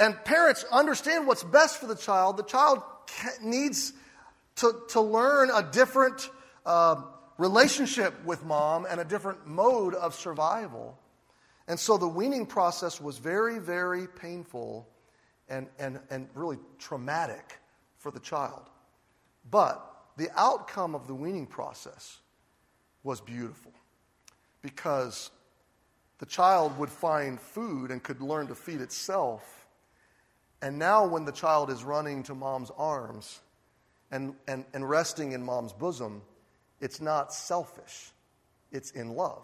and 0.00 0.16
parents 0.24 0.64
understand 0.72 1.26
what's 1.26 1.44
best 1.44 1.78
for 1.78 1.86
the 1.86 1.94
child. 1.94 2.38
The 2.38 2.42
child 2.42 2.82
needs 3.42 3.92
to, 4.56 4.74
to 4.88 5.00
learn 5.00 5.50
a 5.54 5.62
different 5.62 6.30
uh, 6.66 7.02
relationship 7.38 8.14
with 8.24 8.44
mom 8.44 8.86
and 8.88 9.00
a 9.00 9.04
different 9.04 9.46
mode 9.46 9.94
of 9.94 10.14
survival. 10.14 10.98
And 11.68 11.78
so 11.78 11.96
the 11.96 12.08
weaning 12.08 12.46
process 12.46 13.00
was 13.00 13.18
very, 13.18 13.58
very 13.58 14.06
painful 14.06 14.88
and, 15.48 15.68
and, 15.78 16.00
and 16.10 16.28
really 16.34 16.58
traumatic 16.78 17.58
for 17.98 18.10
the 18.10 18.20
child. 18.20 18.70
But 19.50 19.86
the 20.16 20.30
outcome 20.36 20.94
of 20.94 21.06
the 21.06 21.14
weaning 21.14 21.46
process 21.46 22.18
was 23.02 23.20
beautiful 23.20 23.72
because 24.62 25.30
the 26.18 26.26
child 26.26 26.76
would 26.78 26.90
find 26.90 27.40
food 27.40 27.90
and 27.90 28.02
could 28.02 28.20
learn 28.20 28.46
to 28.48 28.54
feed 28.54 28.80
itself. 28.80 29.59
And 30.62 30.78
now, 30.78 31.06
when 31.06 31.24
the 31.24 31.32
child 31.32 31.70
is 31.70 31.82
running 31.82 32.22
to 32.24 32.34
mom's 32.34 32.70
arms 32.76 33.40
and, 34.10 34.34
and, 34.46 34.64
and 34.74 34.88
resting 34.88 35.32
in 35.32 35.42
mom's 35.42 35.72
bosom, 35.72 36.22
it's 36.80 37.00
not 37.00 37.32
selfish, 37.32 38.10
it's 38.70 38.90
in 38.90 39.14
love. 39.14 39.42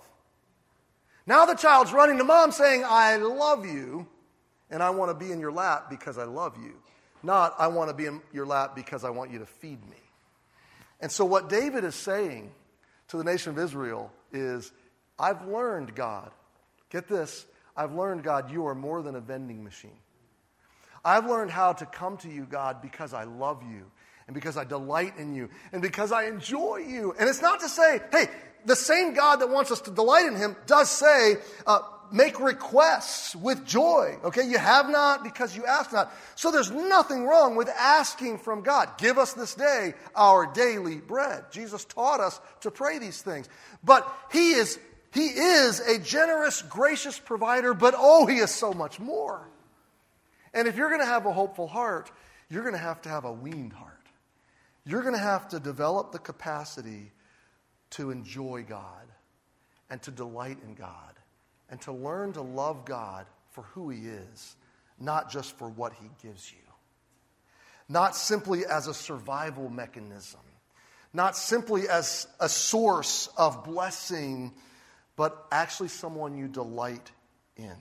Now, 1.26 1.46
the 1.46 1.54
child's 1.54 1.92
running 1.92 2.18
to 2.18 2.24
mom 2.24 2.52
saying, 2.52 2.84
I 2.86 3.16
love 3.16 3.66
you, 3.66 4.06
and 4.70 4.82
I 4.82 4.90
want 4.90 5.10
to 5.10 5.24
be 5.26 5.32
in 5.32 5.40
your 5.40 5.52
lap 5.52 5.88
because 5.90 6.18
I 6.18 6.24
love 6.24 6.56
you. 6.62 6.74
Not, 7.22 7.54
I 7.58 7.66
want 7.68 7.90
to 7.90 7.94
be 7.94 8.06
in 8.06 8.20
your 8.32 8.46
lap 8.46 8.76
because 8.76 9.02
I 9.02 9.10
want 9.10 9.30
you 9.30 9.38
to 9.40 9.46
feed 9.46 9.82
me. 9.88 9.96
And 11.00 11.10
so, 11.10 11.24
what 11.24 11.48
David 11.48 11.84
is 11.84 11.94
saying 11.94 12.52
to 13.08 13.16
the 13.16 13.24
nation 13.24 13.52
of 13.52 13.58
Israel 13.58 14.12
is, 14.32 14.72
I've 15.18 15.46
learned, 15.46 15.94
God, 15.94 16.30
get 16.90 17.08
this, 17.08 17.46
I've 17.76 17.94
learned, 17.94 18.22
God, 18.22 18.50
you 18.50 18.66
are 18.66 18.74
more 18.74 19.02
than 19.02 19.16
a 19.16 19.20
vending 19.20 19.64
machine. 19.64 19.98
I've 21.06 21.26
learned 21.26 21.52
how 21.52 21.72
to 21.72 21.86
come 21.86 22.16
to 22.18 22.28
you, 22.28 22.46
God, 22.46 22.82
because 22.82 23.14
I 23.14 23.22
love 23.22 23.62
you 23.62 23.84
and 24.26 24.34
because 24.34 24.56
I 24.56 24.64
delight 24.64 25.14
in 25.18 25.36
you 25.36 25.50
and 25.70 25.80
because 25.80 26.10
I 26.10 26.24
enjoy 26.24 26.78
you. 26.78 27.14
And 27.16 27.28
it's 27.28 27.40
not 27.40 27.60
to 27.60 27.68
say, 27.68 28.00
hey, 28.10 28.26
the 28.64 28.74
same 28.74 29.14
God 29.14 29.36
that 29.36 29.48
wants 29.48 29.70
us 29.70 29.80
to 29.82 29.92
delight 29.92 30.26
in 30.26 30.34
him 30.34 30.56
does 30.66 30.90
say, 30.90 31.36
uh, 31.64 31.78
make 32.10 32.40
requests 32.40 33.36
with 33.36 33.64
joy. 33.64 34.18
Okay, 34.24 34.48
you 34.48 34.58
have 34.58 34.90
not 34.90 35.22
because 35.22 35.56
you 35.56 35.64
ask 35.64 35.92
not. 35.92 36.12
So 36.34 36.50
there's 36.50 36.72
nothing 36.72 37.24
wrong 37.24 37.54
with 37.54 37.68
asking 37.68 38.38
from 38.38 38.62
God. 38.62 38.98
Give 38.98 39.16
us 39.16 39.32
this 39.32 39.54
day 39.54 39.94
our 40.16 40.44
daily 40.52 40.96
bread. 40.96 41.44
Jesus 41.52 41.84
taught 41.84 42.18
us 42.18 42.40
to 42.62 42.72
pray 42.72 42.98
these 42.98 43.22
things. 43.22 43.48
But 43.84 44.12
He 44.32 44.54
is 44.54 44.76
He 45.14 45.26
is 45.26 45.78
a 45.78 46.00
generous, 46.00 46.62
gracious 46.62 47.16
provider, 47.16 47.74
but 47.74 47.94
oh, 47.96 48.26
He 48.26 48.38
is 48.38 48.50
so 48.50 48.72
much 48.72 48.98
more. 48.98 49.48
And 50.56 50.66
if 50.66 50.76
you're 50.76 50.88
going 50.88 51.02
to 51.02 51.06
have 51.06 51.26
a 51.26 51.32
hopeful 51.32 51.68
heart, 51.68 52.10
you're 52.48 52.62
going 52.62 52.74
to 52.74 52.80
have 52.80 53.02
to 53.02 53.10
have 53.10 53.26
a 53.26 53.32
weaned 53.32 53.74
heart. 53.74 53.92
You're 54.86 55.02
going 55.02 55.12
to 55.14 55.20
have 55.20 55.48
to 55.48 55.60
develop 55.60 56.12
the 56.12 56.18
capacity 56.18 57.12
to 57.90 58.10
enjoy 58.10 58.64
God 58.66 59.06
and 59.90 60.00
to 60.02 60.10
delight 60.10 60.56
in 60.66 60.74
God 60.74 61.12
and 61.68 61.78
to 61.82 61.92
learn 61.92 62.32
to 62.32 62.40
love 62.40 62.86
God 62.86 63.26
for 63.50 63.64
who 63.74 63.90
He 63.90 64.06
is, 64.06 64.56
not 64.98 65.30
just 65.30 65.58
for 65.58 65.68
what 65.68 65.92
He 65.92 66.08
gives 66.22 66.50
you. 66.50 66.58
Not 67.86 68.16
simply 68.16 68.64
as 68.64 68.86
a 68.86 68.94
survival 68.94 69.68
mechanism, 69.68 70.40
not 71.12 71.36
simply 71.36 71.86
as 71.86 72.26
a 72.40 72.48
source 72.48 73.28
of 73.36 73.62
blessing, 73.62 74.54
but 75.16 75.46
actually 75.52 75.88
someone 75.88 76.38
you 76.38 76.48
delight 76.48 77.10
in. 77.58 77.76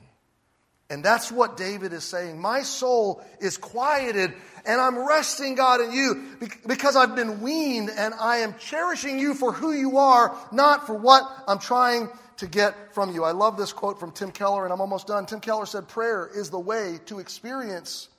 And 0.90 1.04
that's 1.04 1.32
what 1.32 1.58
David 1.58 1.94
is 1.94 2.04
saying. 2.04 2.40
My 2.40 2.62
soul 2.62 3.24
is 3.40 3.58
quieted 3.58 4.34
and 4.66 4.82
I'm 4.82 5.08
resting, 5.08 5.56
God, 5.56 5.82
in 5.82 5.92
you 5.92 6.38
because 6.68 6.96
I've 6.96 7.16
been 7.16 7.42
weaned 7.42 7.90
and 7.90 8.14
I 8.14 8.38
am 8.38 8.56
cherishing 8.60 9.20
you 9.20 9.34
for 9.34 9.52
who 9.52 9.72
you 9.74 9.98
are, 9.98 10.36
not 10.52 10.86
for 10.88 10.96
what 10.96 11.24
I'm 11.48 11.60
trying 11.60 12.10
to 12.38 12.48
get 12.48 12.94
from 12.94 13.14
you. 13.14 13.24
I 13.24 13.32
love 13.32 13.58
this 13.58 13.74
quote 13.74 14.00
from 14.00 14.12
Tim 14.12 14.32
Keller, 14.32 14.64
and 14.64 14.74
I'm 14.74 14.82
almost 14.82 15.08
done. 15.08 15.26
Tim 15.26 15.40
Keller 15.40 15.66
said, 15.66 15.88
Prayer 15.88 16.30
is 16.34 16.50
the 16.50 16.60
way 16.60 17.00
to 17.06 17.20
experience, 17.20 18.10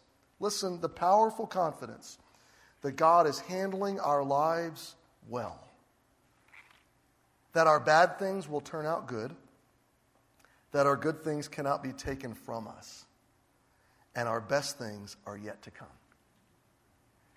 listen, 0.41 0.81
the 0.81 0.89
powerful 0.89 1.47
confidence 1.47 2.19
that 2.83 2.97
God 2.97 3.27
is 3.27 3.41
handling 3.41 4.01
our 4.01 4.25
lives 4.25 4.95
well. 5.29 5.59
That 7.53 7.67
our 7.67 7.81
bad 7.81 8.19
things 8.19 8.49
will 8.49 8.61
turn 8.61 8.87
out 8.87 9.07
good, 9.07 9.35
that 10.73 10.87
our 10.87 10.97
good 10.97 11.23
things 11.23 11.49
cannot 11.49 11.83
be 11.83 11.93
taken 11.93 12.35
from 12.35 12.69
us, 12.69 13.05
and 14.15 14.29
our 14.29 14.41
best 14.41 14.79
things 14.79 15.17
are 15.27 15.37
yet 15.37 15.63
to 15.63 15.71
come. 15.71 15.89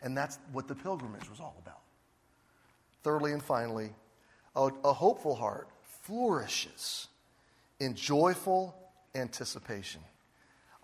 And 0.02 0.18
that's 0.18 0.40
what 0.52 0.68
the 0.68 0.76
pilgrimage 0.76 1.30
was 1.30 1.40
all 1.40 1.56
about. 1.62 1.82
Thirdly 3.04 3.34
and 3.34 3.44
finally, 3.44 3.92
a, 4.56 4.70
a 4.84 4.94
hopeful 4.94 5.36
heart 5.36 5.70
flourishes 6.04 7.08
in 7.80 7.96
joyful 7.96 8.76
anticipation. 9.16 10.02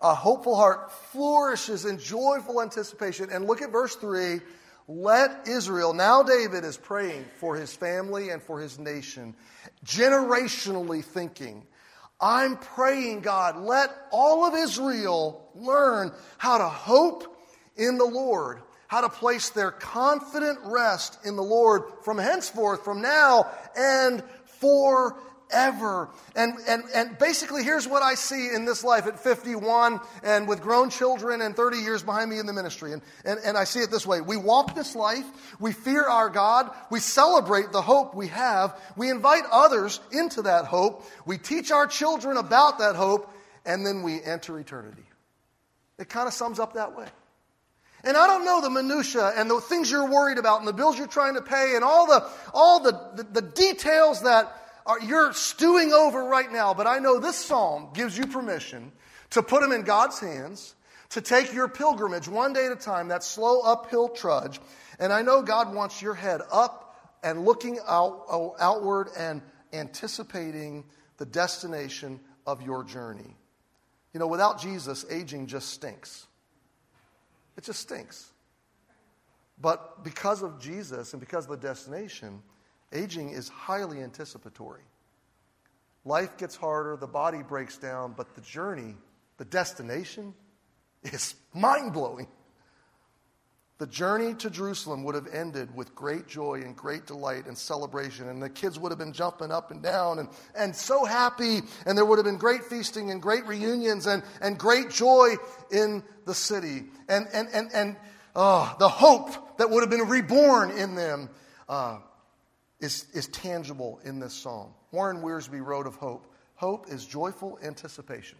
A 0.00 0.14
hopeful 0.14 0.56
heart 0.56 0.92
flourishes 0.92 1.84
in 1.84 1.98
joyful 1.98 2.60
anticipation. 2.60 3.30
And 3.30 3.46
look 3.46 3.62
at 3.62 3.70
verse 3.70 3.96
3. 3.96 4.40
Let 4.88 5.48
Israel, 5.48 5.94
now 5.94 6.22
David 6.22 6.64
is 6.64 6.76
praying 6.76 7.24
for 7.38 7.56
his 7.56 7.74
family 7.74 8.28
and 8.28 8.40
for 8.40 8.60
his 8.60 8.78
nation, 8.78 9.34
generationally 9.84 11.04
thinking. 11.04 11.66
I'm 12.20 12.56
praying, 12.56 13.20
God, 13.20 13.58
let 13.58 13.90
all 14.10 14.46
of 14.46 14.54
Israel 14.54 15.50
learn 15.54 16.12
how 16.38 16.58
to 16.58 16.68
hope 16.68 17.36
in 17.76 17.98
the 17.98 18.06
Lord, 18.06 18.62
how 18.88 19.02
to 19.02 19.08
place 19.08 19.50
their 19.50 19.70
confident 19.70 20.58
rest 20.64 21.18
in 21.24 21.36
the 21.36 21.42
Lord 21.42 21.82
from 22.02 22.18
henceforth, 22.18 22.84
from 22.84 23.02
now, 23.02 23.50
and 23.76 24.22
forever. 25.48 26.08
And, 26.34 26.54
and, 26.68 26.84
and 26.94 27.18
basically, 27.18 27.62
here's 27.62 27.86
what 27.86 28.02
I 28.02 28.14
see 28.14 28.48
in 28.54 28.64
this 28.64 28.84
life 28.84 29.06
at 29.06 29.18
51 29.18 30.00
and 30.22 30.48
with 30.48 30.60
grown 30.60 30.90
children 30.90 31.40
and 31.40 31.54
30 31.56 31.78
years 31.78 32.02
behind 32.02 32.30
me 32.30 32.38
in 32.38 32.46
the 32.46 32.52
ministry. 32.52 32.92
And, 32.92 33.02
and, 33.24 33.38
and 33.44 33.56
I 33.56 33.64
see 33.64 33.80
it 33.80 33.90
this 33.90 34.06
way 34.06 34.20
We 34.20 34.36
walk 34.36 34.74
this 34.74 34.94
life, 34.94 35.24
we 35.60 35.72
fear 35.72 36.04
our 36.04 36.28
God, 36.28 36.70
we 36.90 37.00
celebrate 37.00 37.72
the 37.72 37.82
hope 37.82 38.14
we 38.14 38.28
have, 38.28 38.78
we 38.96 39.10
invite 39.10 39.44
others 39.50 40.00
into 40.12 40.42
that 40.42 40.66
hope, 40.66 41.04
we 41.24 41.38
teach 41.38 41.70
our 41.70 41.86
children 41.86 42.36
about 42.36 42.78
that 42.78 42.96
hope, 42.96 43.32
and 43.64 43.84
then 43.84 44.02
we 44.02 44.22
enter 44.22 44.58
eternity. 44.58 45.04
It 45.98 46.08
kind 46.08 46.28
of 46.28 46.34
sums 46.34 46.58
up 46.58 46.74
that 46.74 46.96
way. 46.96 47.06
And 48.04 48.16
I 48.16 48.28
don't 48.28 48.44
know 48.44 48.60
the 48.60 48.70
minutia 48.70 49.32
and 49.36 49.50
the 49.50 49.60
things 49.60 49.90
you're 49.90 50.08
worried 50.08 50.38
about 50.38 50.60
and 50.60 50.68
the 50.68 50.72
bills 50.72 50.96
you're 50.96 51.08
trying 51.08 51.34
to 51.34 51.42
pay 51.42 51.72
and 51.74 51.82
all 51.82 52.06
the, 52.06 52.24
all 52.54 52.78
the, 52.78 52.92
the, 53.16 53.40
the 53.40 53.42
details 53.42 54.22
that 54.22 54.65
are, 54.86 55.00
you're 55.00 55.32
stewing 55.32 55.92
over 55.92 56.24
right 56.24 56.50
now, 56.50 56.72
but 56.72 56.86
I 56.86 56.98
know 56.98 57.18
this 57.18 57.36
psalm 57.36 57.90
gives 57.92 58.16
you 58.16 58.26
permission 58.26 58.92
to 59.30 59.42
put 59.42 59.60
them 59.60 59.72
in 59.72 59.82
God's 59.82 60.18
hands, 60.20 60.74
to 61.10 61.20
take 61.20 61.52
your 61.52 61.68
pilgrimage 61.68 62.28
one 62.28 62.52
day 62.52 62.66
at 62.66 62.72
a 62.72 62.76
time, 62.76 63.08
that 63.08 63.22
slow 63.22 63.60
uphill 63.60 64.08
trudge. 64.08 64.60
And 64.98 65.12
I 65.12 65.22
know 65.22 65.42
God 65.42 65.74
wants 65.74 66.00
your 66.00 66.14
head 66.14 66.40
up 66.50 66.96
and 67.22 67.44
looking 67.44 67.78
out, 67.86 68.24
oh, 68.30 68.56
outward 68.58 69.08
and 69.18 69.42
anticipating 69.72 70.84
the 71.18 71.26
destination 71.26 72.20
of 72.46 72.62
your 72.62 72.84
journey. 72.84 73.36
You 74.12 74.20
know, 74.20 74.26
without 74.26 74.60
Jesus, 74.60 75.04
aging 75.10 75.46
just 75.46 75.70
stinks. 75.70 76.26
It 77.56 77.64
just 77.64 77.80
stinks. 77.80 78.30
But 79.60 80.04
because 80.04 80.42
of 80.42 80.60
Jesus 80.60 81.12
and 81.12 81.20
because 81.20 81.44
of 81.44 81.50
the 81.50 81.66
destination, 81.66 82.42
aging 82.92 83.30
is 83.30 83.48
highly 83.48 84.00
anticipatory. 84.02 84.82
Life 86.04 86.36
gets 86.36 86.54
harder, 86.54 86.96
the 86.96 87.06
body 87.06 87.42
breaks 87.42 87.76
down, 87.78 88.14
but 88.16 88.34
the 88.34 88.40
journey, 88.40 88.94
the 89.38 89.44
destination, 89.44 90.34
is 91.02 91.34
mind 91.52 91.92
blowing. 91.92 92.28
The 93.78 93.86
journey 93.86 94.32
to 94.34 94.48
Jerusalem 94.48 95.04
would 95.04 95.14
have 95.14 95.26
ended 95.26 95.74
with 95.76 95.94
great 95.94 96.26
joy 96.26 96.62
and 96.64 96.74
great 96.74 97.06
delight 97.06 97.46
and 97.46 97.58
celebration, 97.58 98.28
and 98.28 98.42
the 98.42 98.48
kids 98.48 98.78
would 98.78 98.90
have 98.90 98.98
been 98.98 99.12
jumping 99.12 99.50
up 99.50 99.70
and 99.70 99.82
down 99.82 100.18
and, 100.18 100.30
and 100.56 100.74
so 100.74 101.04
happy, 101.04 101.60
and 101.84 101.98
there 101.98 102.04
would 102.06 102.16
have 102.16 102.24
been 102.24 102.38
great 102.38 102.64
feasting 102.64 103.10
and 103.10 103.20
great 103.20 103.44
reunions 103.46 104.06
and, 104.06 104.22
and 104.40 104.58
great 104.58 104.88
joy 104.88 105.34
in 105.70 106.02
the 106.24 106.34
city. 106.34 106.84
And, 107.08 107.26
and, 107.34 107.48
and, 107.52 107.68
and 107.74 107.96
oh, 108.34 108.74
the 108.78 108.88
hope 108.88 109.58
that 109.58 109.68
would 109.68 109.82
have 109.82 109.90
been 109.90 110.08
reborn 110.08 110.70
in 110.70 110.94
them 110.94 111.28
uh, 111.68 111.98
is, 112.80 113.06
is 113.12 113.28
tangible 113.28 114.00
in 114.04 114.18
this 114.18 114.34
psalm. 114.34 114.72
Warren 114.92 115.22
Wiersbe 115.22 115.64
wrote 115.64 115.86
of 115.86 115.96
hope 115.96 116.32
Hope 116.56 116.86
is 116.88 117.04
joyful 117.04 117.58
anticipation 117.62 118.38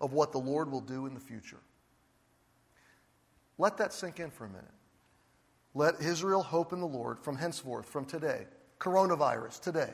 of 0.00 0.12
what 0.12 0.30
the 0.30 0.38
Lord 0.38 0.70
will 0.70 0.80
do 0.80 1.06
in 1.06 1.14
the 1.14 1.20
future. 1.20 1.58
Let 3.58 3.78
that 3.78 3.92
sink 3.92 4.20
in 4.20 4.30
for 4.30 4.44
a 4.44 4.48
minute. 4.48 4.64
Let 5.74 6.00
Israel 6.00 6.42
hope 6.42 6.72
in 6.72 6.80
the 6.80 6.86
Lord 6.86 7.18
from 7.18 7.36
henceforth, 7.36 7.88
from 7.88 8.04
today. 8.04 8.46
Coronavirus, 8.78 9.60
today. 9.60 9.92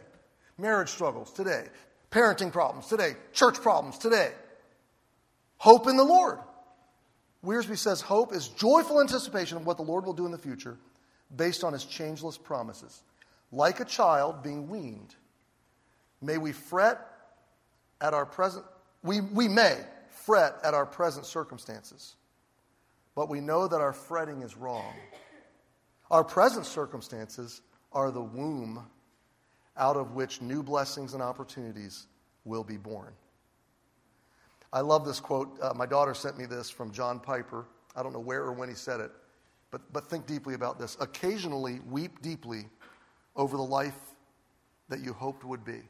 Marriage 0.59 0.91
struggles, 0.91 1.33
today. 1.33 1.65
Parenting 2.11 2.53
problems, 2.53 2.89
today. 2.89 3.15
Church 3.33 3.61
problems, 3.61 3.97
today. 3.97 4.33
Hope 5.57 5.87
in 5.87 5.97
the 5.97 6.05
Lord. 6.05 6.39
Wiersbe 7.45 7.79
says 7.79 8.03
hope 8.03 8.35
is 8.35 8.49
joyful 8.49 9.01
anticipation 9.01 9.57
of 9.57 9.65
what 9.65 9.79
the 9.79 9.83
Lord 9.83 10.05
will 10.05 10.13
do 10.13 10.27
in 10.27 10.33
the 10.33 10.39
future 10.39 10.77
based 11.37 11.65
on 11.65 11.73
his 11.73 11.85
changeless 11.85 12.39
promises. 12.39 13.03
Like 13.51 13.81
a 13.81 13.85
child 13.85 14.43
being 14.43 14.69
weaned, 14.69 15.15
may 16.21 16.39
we 16.39 16.53
fret 16.53 16.99
at 18.01 18.15
our 18.15 18.27
present, 18.27 18.65
we, 19.03 19.21
we 19.21 19.49
may 19.49 19.79
fret 20.09 20.55
at 20.65 20.75
our 20.75 20.87
present 20.87 21.27
circumstances 21.27 22.17
but 23.15 23.29
we 23.29 23.41
know 23.41 23.69
that 23.69 23.81
our 23.81 23.93
fretting 23.93 24.43
is 24.43 24.57
wrong. 24.57 24.95
Our 26.11 26.25
present 26.25 26.67
circumstances 26.67 27.61
are 27.93 28.11
the 28.11 28.23
womb 28.23 28.87
out 29.77 29.97
of 29.97 30.13
which 30.13 30.41
new 30.43 30.63
blessings 30.63 31.15
and 31.15 31.23
opportunities 31.23 32.07
will 32.45 32.65
be 32.65 32.77
born. 32.77 33.13
I 34.73 34.81
love 34.81 35.05
this 35.05 35.21
quote. 35.21 35.59
Uh, 35.61 35.73
my 35.75 35.87
daughter 35.87 36.15
sent 36.15 36.39
me 36.39 36.47
this 36.47 36.71
from 36.71 36.91
John 36.93 37.21
Piper. 37.21 37.67
I 37.95 38.03
don't 38.03 38.13
know 38.13 38.21
where 38.21 38.43
or 38.43 38.53
when 38.53 38.69
he 38.69 38.75
said 38.75 39.01
it, 39.01 39.11
but, 39.73 39.81
but 39.93 40.09
think 40.09 40.27
deeply 40.27 40.55
about 40.55 40.79
this. 40.79 40.97
Occasionally, 41.01 41.81
weep 41.91 42.23
deeply 42.23 42.67
over 43.35 43.57
the 43.57 43.63
life 43.63 43.99
that 44.91 45.01
you 45.01 45.15
hoped 45.15 45.45
would 45.45 45.65
be. 45.65 45.81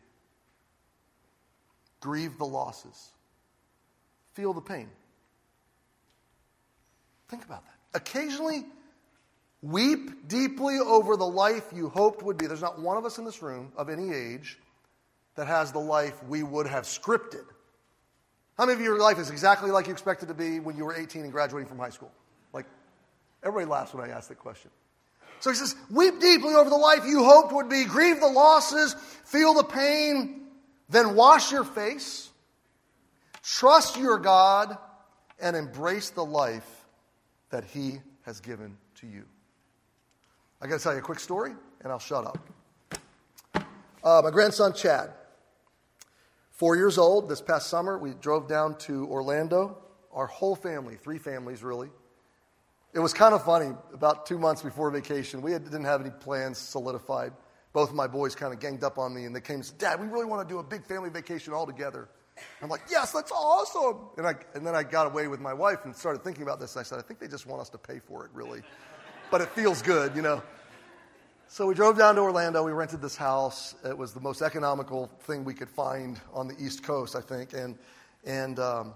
Grieve 2.00 2.38
the 2.38 2.46
losses. 2.46 3.10
Feel 4.34 4.54
the 4.54 4.60
pain. 4.60 4.88
Think 7.28 7.44
about 7.44 7.64
that. 7.64 7.98
Occasionally, 8.00 8.64
weep 9.62 10.28
deeply 10.28 10.78
over 10.78 11.16
the 11.16 11.26
life 11.26 11.64
you 11.74 11.88
hoped 11.88 12.22
would 12.22 12.38
be. 12.38 12.46
There's 12.46 12.62
not 12.62 12.80
one 12.80 12.96
of 12.96 13.04
us 13.04 13.18
in 13.18 13.24
this 13.24 13.42
room 13.42 13.72
of 13.76 13.90
any 13.90 14.12
age 14.12 14.58
that 15.34 15.48
has 15.48 15.72
the 15.72 15.80
life 15.80 16.22
we 16.24 16.44
would 16.44 16.66
have 16.66 16.84
scripted. 16.84 17.44
How 18.56 18.66
many 18.66 18.74
of 18.74 18.80
your 18.80 18.98
life 18.98 19.18
is 19.18 19.30
exactly 19.30 19.70
like 19.70 19.86
you 19.86 19.92
expected 19.92 20.28
to 20.28 20.34
be 20.34 20.60
when 20.60 20.76
you 20.76 20.84
were 20.84 20.94
18 20.94 21.22
and 21.22 21.32
graduating 21.32 21.66
from 21.66 21.78
high 21.78 21.90
school? 21.90 22.12
Everybody 23.42 23.70
laughs 23.70 23.92
when 23.92 24.08
I 24.08 24.12
ask 24.12 24.28
that 24.28 24.38
question. 24.38 24.70
So 25.40 25.50
he 25.50 25.56
says, 25.56 25.74
Weep 25.90 26.20
deeply 26.20 26.54
over 26.54 26.70
the 26.70 26.76
life 26.76 27.00
you 27.04 27.24
hoped 27.24 27.52
would 27.52 27.68
be, 27.68 27.84
grieve 27.84 28.20
the 28.20 28.28
losses, 28.28 28.94
feel 29.24 29.54
the 29.54 29.64
pain, 29.64 30.42
then 30.88 31.16
wash 31.16 31.50
your 31.50 31.64
face, 31.64 32.30
trust 33.42 33.96
your 33.96 34.18
God, 34.18 34.78
and 35.40 35.56
embrace 35.56 36.10
the 36.10 36.24
life 36.24 36.86
that 37.50 37.64
he 37.64 38.00
has 38.22 38.40
given 38.40 38.76
to 38.96 39.06
you. 39.06 39.24
I 40.60 40.68
got 40.68 40.78
to 40.78 40.82
tell 40.82 40.92
you 40.92 41.00
a 41.00 41.02
quick 41.02 41.18
story, 41.18 41.52
and 41.82 41.92
I'll 41.92 41.98
shut 41.98 42.24
up. 42.24 42.38
Uh, 44.04 44.20
my 44.22 44.30
grandson, 44.30 44.72
Chad, 44.74 45.10
four 46.50 46.76
years 46.76 46.98
old, 46.98 47.28
this 47.28 47.40
past 47.40 47.68
summer, 47.68 47.98
we 47.98 48.14
drove 48.14 48.48
down 48.48 48.76
to 48.78 49.06
Orlando. 49.08 49.78
Our 50.12 50.26
whole 50.26 50.54
family, 50.54 50.94
three 50.94 51.18
families 51.18 51.64
really, 51.64 51.90
it 52.92 53.00
was 53.00 53.12
kind 53.12 53.34
of 53.34 53.44
funny. 53.44 53.74
About 53.92 54.26
two 54.26 54.38
months 54.38 54.62
before 54.62 54.90
vacation, 54.90 55.42
we 55.42 55.52
had, 55.52 55.64
didn't 55.64 55.84
have 55.84 56.00
any 56.00 56.10
plans 56.10 56.58
solidified. 56.58 57.32
Both 57.72 57.90
of 57.90 57.94
my 57.94 58.06
boys 58.06 58.34
kind 58.34 58.52
of 58.52 58.60
ganged 58.60 58.84
up 58.84 58.98
on 58.98 59.14
me 59.14 59.24
and 59.24 59.34
they 59.34 59.40
came 59.40 59.56
and 59.56 59.64
said, 59.64 59.78
Dad, 59.78 60.00
we 60.00 60.06
really 60.06 60.26
want 60.26 60.46
to 60.46 60.52
do 60.52 60.58
a 60.58 60.62
big 60.62 60.84
family 60.84 61.08
vacation 61.08 61.54
all 61.54 61.66
together. 61.66 62.08
I'm 62.60 62.68
like, 62.68 62.82
yes, 62.90 63.12
that's 63.12 63.32
awesome. 63.32 64.08
And, 64.18 64.26
I, 64.26 64.34
and 64.54 64.66
then 64.66 64.74
I 64.74 64.82
got 64.82 65.06
away 65.06 65.28
with 65.28 65.40
my 65.40 65.52
wife 65.52 65.84
and 65.84 65.94
started 65.94 66.22
thinking 66.22 66.42
about 66.42 66.60
this. 66.60 66.76
I 66.76 66.82
said, 66.82 66.98
I 66.98 67.02
think 67.02 67.20
they 67.20 67.28
just 67.28 67.46
want 67.46 67.62
us 67.62 67.68
to 67.70 67.78
pay 67.78 67.98
for 67.98 68.24
it, 68.24 68.30
really. 68.34 68.62
But 69.30 69.40
it 69.40 69.48
feels 69.50 69.80
good, 69.80 70.14
you 70.14 70.22
know. 70.22 70.42
So 71.48 71.66
we 71.66 71.74
drove 71.74 71.98
down 71.98 72.14
to 72.14 72.22
Orlando. 72.22 72.62
We 72.64 72.72
rented 72.72 73.02
this 73.02 73.16
house. 73.16 73.74
It 73.84 73.96
was 73.96 74.12
the 74.12 74.20
most 74.20 74.40
economical 74.42 75.08
thing 75.20 75.44
we 75.44 75.54
could 75.54 75.68
find 75.68 76.20
on 76.32 76.48
the 76.48 76.54
East 76.58 76.82
Coast, 76.82 77.14
I 77.14 77.20
think. 77.20 77.52
And, 77.52 77.76
and 78.24 78.58
um, 78.58 78.94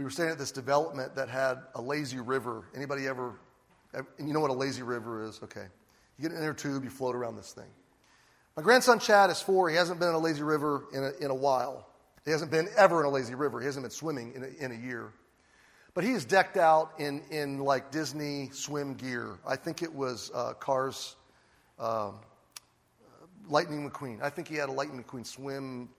we 0.00 0.04
were 0.04 0.10
staying 0.10 0.30
at 0.30 0.38
this 0.38 0.50
development 0.50 1.16
that 1.16 1.28
had 1.28 1.58
a 1.74 1.82
lazy 1.82 2.20
river. 2.20 2.64
Anybody 2.74 3.06
ever, 3.06 3.38
and 3.92 4.06
you 4.26 4.32
know 4.32 4.40
what 4.40 4.48
a 4.48 4.54
lazy 4.54 4.82
river 4.82 5.22
is? 5.22 5.38
Okay. 5.42 5.66
You 6.16 6.22
get 6.22 6.32
an 6.32 6.38
inner 6.38 6.54
tube, 6.54 6.84
you 6.84 6.88
float 6.88 7.14
around 7.14 7.36
this 7.36 7.52
thing. 7.52 7.68
My 8.56 8.62
grandson 8.62 8.98
Chad 8.98 9.28
is 9.28 9.42
four. 9.42 9.68
He 9.68 9.76
hasn't 9.76 10.00
been 10.00 10.08
in 10.08 10.14
a 10.14 10.18
lazy 10.18 10.42
river 10.42 10.86
in 10.94 11.04
a, 11.04 11.10
in 11.22 11.30
a 11.30 11.34
while. 11.34 11.86
He 12.24 12.30
hasn't 12.30 12.50
been 12.50 12.66
ever 12.78 13.00
in 13.00 13.06
a 13.08 13.10
lazy 13.10 13.34
river. 13.34 13.60
He 13.60 13.66
hasn't 13.66 13.84
been 13.84 13.90
swimming 13.90 14.32
in 14.34 14.42
a, 14.42 14.64
in 14.64 14.72
a 14.72 14.74
year. 14.74 15.12
But 15.92 16.04
he 16.04 16.12
is 16.12 16.24
decked 16.24 16.56
out 16.56 16.92
in, 16.98 17.20
in 17.30 17.58
like 17.58 17.90
Disney 17.90 18.48
swim 18.54 18.94
gear. 18.94 19.36
I 19.46 19.56
think 19.56 19.82
it 19.82 19.94
was 19.94 20.30
uh, 20.34 20.54
Cars 20.54 21.14
um, 21.78 22.14
Lightning 23.50 23.90
McQueen. 23.90 24.22
I 24.22 24.30
think 24.30 24.48
he 24.48 24.54
had 24.54 24.70
a 24.70 24.72
Lightning 24.72 25.04
McQueen 25.04 25.26
swim 25.26 25.90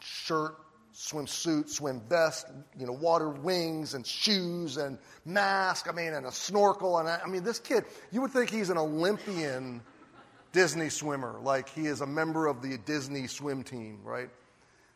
shirt, 0.00 0.56
swimsuit, 0.94 1.68
swim 1.68 2.02
vest, 2.08 2.46
you 2.78 2.86
know, 2.86 2.92
water 2.92 3.30
wings 3.30 3.94
and 3.94 4.06
shoes 4.06 4.76
and 4.76 4.98
mask. 5.24 5.88
I 5.88 5.92
mean, 5.92 6.12
and 6.12 6.26
a 6.26 6.32
snorkel. 6.32 6.98
And 6.98 7.08
I, 7.08 7.20
I 7.24 7.28
mean, 7.28 7.44
this 7.44 7.58
kid, 7.58 7.84
you 8.10 8.20
would 8.22 8.32
think 8.32 8.50
he's 8.50 8.70
an 8.70 8.78
Olympian 8.78 9.82
Disney 10.52 10.88
swimmer, 10.88 11.38
like 11.42 11.68
he 11.68 11.86
is 11.86 12.00
a 12.00 12.06
member 12.06 12.46
of 12.46 12.60
the 12.60 12.76
Disney 12.78 13.26
swim 13.26 13.62
team, 13.62 14.00
right? 14.04 14.30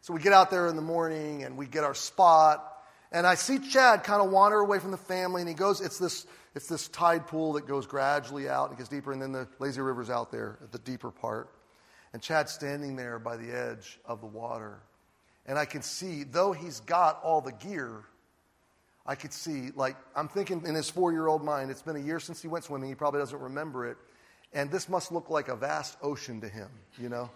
So 0.01 0.13
we 0.13 0.21
get 0.21 0.33
out 0.33 0.51
there 0.51 0.67
in 0.67 0.77
the 0.77 0.83
morning 0.83 1.45
and 1.45 1.57
we 1.57 1.67
get 1.67 1.85
our 1.85 1.95
spot. 1.95 2.73
And 3.13 3.27
I 3.27 3.37
see 3.37 3.61
Chad 3.61 4.03
kind 4.03 4.21
of 4.21 4.31
wander 4.31 4.59
away 4.59 4.81
from 4.81 4.91
the 4.91 4.97
family, 4.97 5.41
and 5.41 5.49
he 5.49 5.55
goes, 5.55 5.81
it's 5.81 5.99
this, 5.99 6.27
it's 6.57 6.67
this 6.67 6.89
tide 6.89 7.29
pool 7.29 7.53
that 7.53 7.69
goes 7.69 7.87
gradually 7.87 8.49
out 8.49 8.71
and 8.71 8.77
gets 8.77 8.89
deeper, 8.89 9.13
and 9.13 9.23
then 9.23 9.31
the 9.31 9.47
lazy 9.61 9.81
river's 9.81 10.11
out 10.11 10.33
there 10.33 10.59
at 10.63 10.73
the 10.73 10.81
deeper 10.81 11.13
part. 11.13 11.49
And 12.13 12.21
Chad's 12.21 12.53
standing 12.53 12.97
there 12.97 13.21
by 13.21 13.37
the 13.37 13.53
edge 13.53 14.01
of 14.05 14.21
the 14.21 14.27
water. 14.27 14.81
And 15.47 15.59
I 15.59 15.65
can 15.65 15.83
see, 15.83 16.25
though 16.25 16.53
he's 16.53 16.81
got 16.81 17.23
all 17.23 17.41
the 17.41 17.53
gear, 17.53 18.05
I 19.07 19.15
could 19.15 19.33
see, 19.33 19.71
like, 19.77 19.97
I'm 20.17 20.29
thinking 20.29 20.63
in 20.67 20.75
his 20.75 20.89
four 20.89 21.13
year 21.13 21.27
old 21.27 21.45
mind, 21.45 21.71
it's 21.71 21.83
been 21.83 21.97
a 21.97 22.01
year 22.01 22.19
since 22.19 22.41
he 22.41 22.49
went 22.49 22.65
swimming. 22.65 22.89
He 22.89 22.95
probably 22.95 23.21
doesn't 23.21 23.41
remember 23.41 23.87
it. 23.87 23.99
And 24.55 24.71
this 24.71 24.89
must 24.89 25.13
look 25.13 25.29
like 25.29 25.49
a 25.49 25.57
vast 25.57 25.99
ocean 26.01 26.41
to 26.41 26.49
him, 26.49 26.69
you 26.99 27.09
know? 27.09 27.29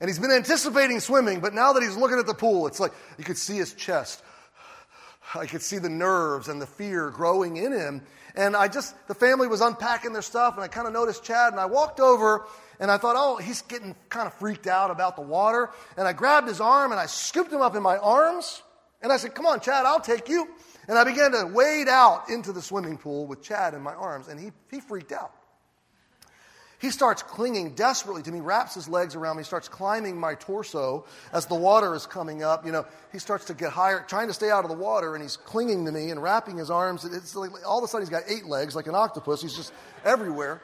And 0.00 0.08
he's 0.08 0.18
been 0.18 0.30
anticipating 0.30 1.00
swimming, 1.00 1.40
but 1.40 1.52
now 1.52 1.72
that 1.72 1.82
he's 1.82 1.96
looking 1.96 2.18
at 2.18 2.26
the 2.26 2.34
pool, 2.34 2.66
it's 2.66 2.80
like 2.80 2.92
you 3.18 3.24
could 3.24 3.36
see 3.36 3.56
his 3.56 3.74
chest. 3.74 4.22
I 5.34 5.46
could 5.46 5.62
see 5.62 5.78
the 5.78 5.90
nerves 5.90 6.48
and 6.48 6.60
the 6.60 6.66
fear 6.66 7.10
growing 7.10 7.56
in 7.56 7.72
him. 7.72 8.02
And 8.34 8.56
I 8.56 8.68
just, 8.68 8.94
the 9.08 9.14
family 9.14 9.48
was 9.48 9.60
unpacking 9.60 10.12
their 10.12 10.22
stuff, 10.22 10.54
and 10.54 10.62
I 10.62 10.68
kind 10.68 10.86
of 10.86 10.92
noticed 10.92 11.24
Chad, 11.24 11.52
and 11.52 11.60
I 11.60 11.66
walked 11.66 12.00
over 12.00 12.46
and 12.80 12.90
I 12.90 12.96
thought, 12.96 13.14
oh, 13.16 13.36
he's 13.36 13.60
getting 13.62 13.94
kind 14.08 14.26
of 14.26 14.32
freaked 14.34 14.66
out 14.66 14.90
about 14.90 15.14
the 15.14 15.22
water. 15.22 15.68
And 15.98 16.08
I 16.08 16.14
grabbed 16.14 16.48
his 16.48 16.60
arm 16.60 16.92
and 16.92 17.00
I 17.00 17.06
scooped 17.06 17.52
him 17.52 17.60
up 17.60 17.76
in 17.76 17.82
my 17.82 17.98
arms. 17.98 18.62
And 19.02 19.12
I 19.12 19.18
said, 19.18 19.34
come 19.34 19.46
on, 19.46 19.60
Chad, 19.60 19.84
I'll 19.84 20.00
take 20.00 20.28
you. 20.28 20.48
And 20.88 20.98
I 20.98 21.04
began 21.04 21.32
to 21.32 21.46
wade 21.46 21.88
out 21.88 22.30
into 22.30 22.52
the 22.52 22.62
swimming 22.62 22.96
pool 22.96 23.26
with 23.26 23.42
Chad 23.42 23.74
in 23.74 23.82
my 23.82 23.94
arms. 23.94 24.28
And 24.28 24.40
he, 24.40 24.50
he 24.70 24.80
freaked 24.80 25.12
out. 25.12 25.30
He 26.80 26.90
starts 26.90 27.22
clinging 27.22 27.74
desperately 27.74 28.22
to 28.22 28.32
me, 28.32 28.40
wraps 28.40 28.74
his 28.74 28.88
legs 28.88 29.14
around 29.14 29.36
me, 29.36 29.42
starts 29.42 29.68
climbing 29.68 30.18
my 30.18 30.34
torso 30.34 31.04
as 31.30 31.44
the 31.44 31.54
water 31.54 31.94
is 31.94 32.06
coming 32.06 32.42
up. 32.42 32.64
You 32.64 32.72
know, 32.72 32.86
he 33.12 33.18
starts 33.18 33.44
to 33.46 33.54
get 33.54 33.70
higher, 33.70 34.02
trying 34.08 34.28
to 34.28 34.32
stay 34.32 34.50
out 34.50 34.64
of 34.64 34.70
the 34.70 34.76
water, 34.76 35.14
and 35.14 35.22
he's 35.22 35.36
clinging 35.36 35.84
to 35.84 35.92
me 35.92 36.10
and 36.10 36.22
wrapping 36.22 36.56
his 36.56 36.70
arms. 36.70 37.04
It's 37.04 37.36
like, 37.36 37.50
all 37.66 37.76
of 37.76 37.84
a 37.84 37.88
sudden, 37.88 38.06
he's 38.06 38.10
got 38.10 38.22
eight 38.26 38.46
legs 38.46 38.74
like 38.74 38.86
an 38.86 38.94
octopus. 38.94 39.42
He's 39.42 39.54
just 39.54 39.74
everywhere. 40.06 40.62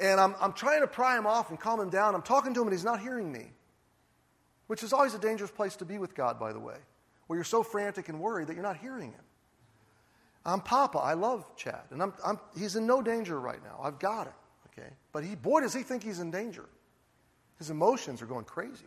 And 0.00 0.20
I'm, 0.20 0.34
I'm 0.40 0.52
trying 0.52 0.80
to 0.80 0.86
pry 0.86 1.16
him 1.16 1.26
off 1.26 1.50
and 1.50 1.58
calm 1.60 1.80
him 1.80 1.90
down. 1.90 2.14
I'm 2.14 2.22
talking 2.22 2.52
to 2.54 2.60
him, 2.60 2.66
and 2.66 2.74
he's 2.74 2.84
not 2.84 3.00
hearing 3.00 3.30
me, 3.30 3.52
which 4.66 4.82
is 4.82 4.92
always 4.92 5.14
a 5.14 5.18
dangerous 5.18 5.50
place 5.50 5.76
to 5.76 5.84
be 5.84 5.98
with 5.98 6.14
God, 6.14 6.38
by 6.38 6.52
the 6.52 6.58
way, 6.58 6.76
where 7.26 7.36
you're 7.36 7.44
so 7.44 7.62
frantic 7.62 8.08
and 8.08 8.20
worried 8.20 8.48
that 8.48 8.54
you're 8.54 8.62
not 8.62 8.76
hearing 8.76 9.12
him. 9.12 9.20
I'm 10.44 10.60
Papa. 10.60 10.98
I 10.98 11.14
love 11.14 11.44
Chad, 11.56 11.82
and 11.90 12.02
I'm, 12.02 12.12
I'm, 12.24 12.38
he's 12.58 12.76
in 12.76 12.86
no 12.86 13.00
danger 13.00 13.40
right 13.40 13.62
now. 13.62 13.80
I've 13.82 13.98
got 13.98 14.26
him, 14.26 14.34
okay? 14.72 14.90
But 15.12 15.24
he, 15.24 15.36
boy, 15.36 15.60
does 15.60 15.72
he 15.72 15.82
think 15.82 16.02
he's 16.02 16.20
in 16.20 16.30
danger. 16.30 16.66
His 17.58 17.70
emotions 17.70 18.20
are 18.20 18.26
going 18.26 18.44
crazy. 18.44 18.84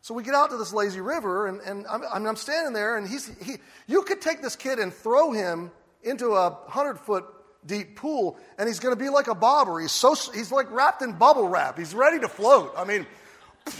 So 0.00 0.14
we 0.14 0.22
get 0.22 0.34
out 0.34 0.50
to 0.50 0.56
this 0.56 0.72
lazy 0.72 1.00
river, 1.00 1.46
and, 1.46 1.60
and 1.60 1.86
I'm, 1.88 2.02
I'm 2.26 2.36
standing 2.36 2.72
there, 2.72 2.96
and 2.96 3.06
he's, 3.06 3.30
he, 3.44 3.56
you 3.86 4.02
could 4.02 4.20
take 4.20 4.40
this 4.40 4.56
kid 4.56 4.78
and 4.78 4.92
throw 4.92 5.32
him 5.32 5.70
into 6.02 6.32
a 6.32 6.50
100 6.50 6.98
foot 6.98 7.24
deep 7.66 7.96
pool, 7.96 8.38
and 8.58 8.68
he's 8.68 8.80
going 8.80 8.94
to 8.94 9.02
be 9.02 9.08
like 9.08 9.28
a 9.28 9.34
bobber. 9.34 9.80
He's, 9.80 9.92
so, 9.92 10.14
he's 10.14 10.52
like 10.52 10.70
wrapped 10.70 11.02
in 11.02 11.12
bubble 11.12 11.48
wrap. 11.48 11.78
He's 11.78 11.94
ready 11.94 12.18
to 12.20 12.28
float. 12.28 12.72
I 12.76 12.84
mean, 12.84 13.06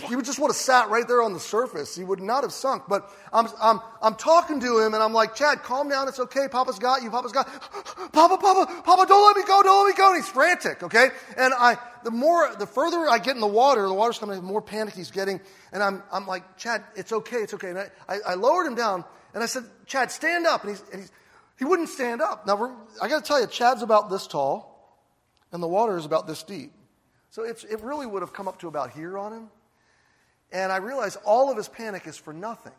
he 0.08 0.16
would 0.16 0.24
just 0.24 0.40
would 0.40 0.48
have 0.48 0.56
sat 0.56 0.90
right 0.90 1.06
there 1.06 1.22
on 1.22 1.32
the 1.32 1.40
surface. 1.40 1.94
He 1.94 2.02
would 2.02 2.20
not 2.20 2.42
have 2.42 2.52
sunk. 2.52 2.84
But 2.88 3.08
I'm, 3.32 3.46
I'm, 3.60 3.80
I'm 4.02 4.14
talking 4.16 4.58
to 4.60 4.78
him, 4.80 4.94
and 4.94 5.02
I'm 5.02 5.12
like, 5.12 5.36
Chad, 5.36 5.62
calm 5.62 5.88
down. 5.88 6.08
It's 6.08 6.18
okay. 6.18 6.48
Papa's 6.48 6.78
got 6.78 7.02
you. 7.02 7.10
Papa's 7.10 7.32
got 7.32 7.46
Papa, 8.12 8.36
Papa, 8.36 8.82
Papa, 8.82 9.06
don't 9.06 9.26
let 9.26 9.36
me 9.36 9.44
go. 9.46 9.62
Don't 9.62 9.86
let 9.86 9.92
me 9.92 9.96
go. 9.96 10.12
And 10.12 10.16
he's 10.16 10.28
frantic, 10.28 10.82
okay? 10.82 11.08
And 11.36 11.54
I, 11.54 11.78
the 12.02 12.10
more, 12.10 12.52
the 12.58 12.66
further 12.66 13.08
I 13.08 13.18
get 13.18 13.36
in 13.36 13.40
the 13.40 13.46
water, 13.46 13.86
the 13.86 13.94
water's 13.94 14.18
coming, 14.18 14.36
the 14.36 14.42
more 14.42 14.62
panic 14.62 14.94
he's 14.94 15.12
getting. 15.12 15.40
And 15.72 15.82
I'm, 15.82 16.02
I'm 16.10 16.26
like, 16.26 16.56
Chad, 16.56 16.82
it's 16.96 17.12
okay. 17.12 17.38
It's 17.38 17.54
okay. 17.54 17.70
And 17.70 17.78
I, 17.78 17.90
I, 18.08 18.18
I 18.28 18.34
lowered 18.34 18.66
him 18.66 18.74
down, 18.74 19.04
and 19.34 19.42
I 19.42 19.46
said, 19.46 19.64
Chad, 19.86 20.10
stand 20.10 20.46
up. 20.46 20.64
And 20.64 20.70
he's, 20.70 20.82
and 20.90 21.00
he's 21.02 21.12
he 21.58 21.64
wouldn't 21.64 21.88
stand 21.88 22.20
up. 22.20 22.46
Now, 22.46 22.86
I 23.00 23.08
got 23.08 23.24
to 23.24 23.26
tell 23.26 23.40
you, 23.40 23.46
Chad's 23.46 23.82
about 23.82 24.10
this 24.10 24.26
tall, 24.26 25.00
and 25.52 25.62
the 25.62 25.68
water 25.68 25.96
is 25.96 26.04
about 26.04 26.26
this 26.26 26.42
deep. 26.42 26.72
So 27.30 27.42
it 27.44 27.80
really 27.82 28.06
would 28.06 28.22
have 28.22 28.32
come 28.32 28.48
up 28.48 28.60
to 28.60 28.68
about 28.68 28.90
here 28.90 29.18
on 29.18 29.32
him. 29.32 29.48
And 30.52 30.70
I 30.72 30.76
realized 30.76 31.18
all 31.24 31.50
of 31.50 31.56
his 31.56 31.68
panic 31.68 32.06
is 32.06 32.16
for 32.16 32.32
nothing. 32.32 32.72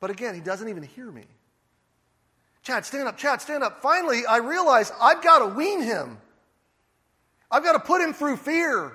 But 0.00 0.10
again, 0.10 0.34
he 0.34 0.40
doesn't 0.40 0.68
even 0.68 0.82
hear 0.82 1.10
me. 1.10 1.24
Chad, 2.62 2.84
stand 2.84 3.08
up. 3.08 3.16
Chad, 3.16 3.40
stand 3.40 3.62
up. 3.62 3.82
Finally, 3.82 4.26
I 4.26 4.38
realize 4.38 4.92
I've 5.00 5.22
got 5.22 5.40
to 5.40 5.46
wean 5.46 5.82
him. 5.82 6.18
I've 7.50 7.64
got 7.64 7.72
to 7.72 7.80
put 7.80 8.00
him 8.00 8.12
through 8.12 8.36
fear. 8.36 8.92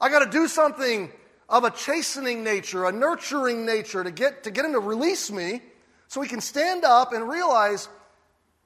I've 0.00 0.12
got 0.12 0.24
to 0.24 0.30
do 0.30 0.48
something 0.48 1.10
of 1.48 1.64
a 1.64 1.70
chastening 1.70 2.44
nature, 2.44 2.86
a 2.86 2.92
nurturing 2.92 3.66
nature 3.66 4.04
to 4.04 4.10
get, 4.10 4.44
to 4.44 4.50
get 4.50 4.64
him 4.64 4.72
to 4.72 4.80
release 4.80 5.30
me 5.30 5.60
so 6.08 6.20
he 6.20 6.28
can 6.28 6.40
stand 6.40 6.84
up 6.84 7.12
and 7.12 7.28
realize 7.28 7.88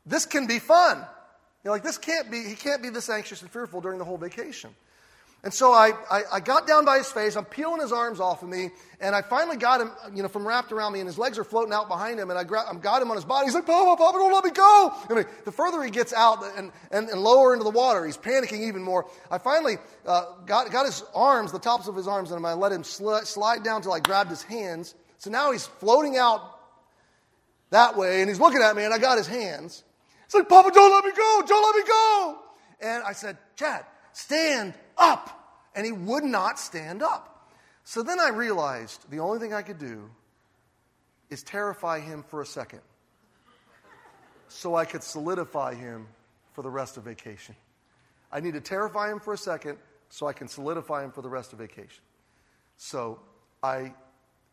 this 0.06 0.26
can 0.26 0.46
be 0.46 0.58
fun. 0.58 1.04
You're 1.62 1.72
like, 1.72 1.82
this 1.82 1.98
can't 1.98 2.30
be, 2.30 2.42
he 2.42 2.54
can't 2.54 2.82
be 2.82 2.90
this 2.90 3.08
anxious 3.08 3.42
and 3.42 3.50
fearful 3.50 3.80
during 3.80 3.98
the 3.98 4.04
whole 4.04 4.18
vacation. 4.18 4.70
And 5.44 5.52
so 5.52 5.72
I, 5.72 5.92
I, 6.10 6.22
I, 6.32 6.40
got 6.40 6.66
down 6.66 6.86
by 6.86 6.96
his 6.96 7.12
face. 7.12 7.36
I'm 7.36 7.44
peeling 7.44 7.82
his 7.82 7.92
arms 7.92 8.18
off 8.18 8.42
of 8.42 8.48
me. 8.48 8.70
And 8.98 9.14
I 9.14 9.20
finally 9.20 9.58
got 9.58 9.82
him, 9.82 9.90
you 10.14 10.22
know, 10.22 10.28
from 10.28 10.48
wrapped 10.48 10.72
around 10.72 10.94
me. 10.94 11.00
And 11.00 11.06
his 11.06 11.18
legs 11.18 11.38
are 11.38 11.44
floating 11.44 11.74
out 11.74 11.86
behind 11.86 12.18
him. 12.18 12.30
And 12.30 12.38
I 12.38 12.44
gra- 12.44 12.64
got 12.80 13.02
him 13.02 13.10
on 13.10 13.16
his 13.18 13.26
body. 13.26 13.44
He's 13.44 13.54
like, 13.54 13.66
Papa, 13.66 13.94
Papa, 14.02 14.16
don't 14.16 14.32
let 14.32 14.42
me 14.42 14.50
go. 14.50 14.92
I 15.10 15.14
mean, 15.14 15.26
the 15.44 15.52
further 15.52 15.82
he 15.82 15.90
gets 15.90 16.14
out 16.14 16.42
and, 16.56 16.72
and, 16.90 17.10
and 17.10 17.20
lower 17.20 17.52
into 17.52 17.64
the 17.64 17.70
water, 17.70 18.06
he's 18.06 18.16
panicking 18.16 18.66
even 18.68 18.82
more. 18.82 19.06
I 19.30 19.36
finally 19.36 19.76
uh, 20.06 20.24
got, 20.46 20.72
got 20.72 20.86
his 20.86 21.04
arms, 21.14 21.52
the 21.52 21.58
tops 21.58 21.88
of 21.88 21.94
his 21.94 22.08
arms, 22.08 22.30
and 22.30 22.46
I 22.46 22.54
let 22.54 22.72
him 22.72 22.82
sl- 22.82 23.16
slide 23.24 23.62
down 23.62 23.76
until 23.76 23.92
I 23.92 24.00
grabbed 24.00 24.30
his 24.30 24.42
hands. 24.42 24.94
So 25.18 25.28
now 25.30 25.52
he's 25.52 25.66
floating 25.66 26.16
out 26.16 26.40
that 27.68 27.98
way. 27.98 28.22
And 28.22 28.30
he's 28.30 28.40
looking 28.40 28.62
at 28.62 28.74
me. 28.74 28.84
And 28.84 28.94
I 28.94 28.98
got 28.98 29.18
his 29.18 29.26
hands. 29.26 29.84
He's 30.34 30.40
like, 30.40 30.48
Papa, 30.48 30.72
don't 30.74 30.90
let 30.90 31.04
me 31.04 31.12
go. 31.12 31.42
Don't 31.46 31.62
let 31.62 31.76
me 31.76 31.88
go. 31.88 32.38
And 32.80 33.04
I 33.04 33.12
said, 33.12 33.38
Chad, 33.54 33.84
stand 34.12 34.74
up 34.98 35.62
and 35.76 35.86
he 35.86 35.92
would 35.92 36.24
not 36.24 36.58
stand 36.58 37.04
up. 37.04 37.52
So 37.84 38.02
then 38.02 38.18
I 38.18 38.30
realized 38.30 39.08
the 39.10 39.20
only 39.20 39.38
thing 39.38 39.54
I 39.54 39.62
could 39.62 39.78
do 39.78 40.10
is 41.30 41.44
terrify 41.44 42.00
him 42.00 42.24
for 42.26 42.42
a 42.42 42.46
second 42.46 42.80
so 44.48 44.74
I 44.74 44.84
could 44.84 45.04
solidify 45.04 45.74
him 45.74 46.08
for 46.52 46.62
the 46.62 46.70
rest 46.70 46.96
of 46.96 47.04
vacation. 47.04 47.54
I 48.32 48.40
need 48.40 48.54
to 48.54 48.60
terrify 48.60 49.12
him 49.12 49.20
for 49.20 49.34
a 49.34 49.38
second 49.38 49.78
so 50.08 50.26
I 50.26 50.32
can 50.32 50.48
solidify 50.48 51.04
him 51.04 51.12
for 51.12 51.22
the 51.22 51.30
rest 51.30 51.52
of 51.52 51.60
vacation. 51.60 52.02
So 52.76 53.20
I 53.62 53.94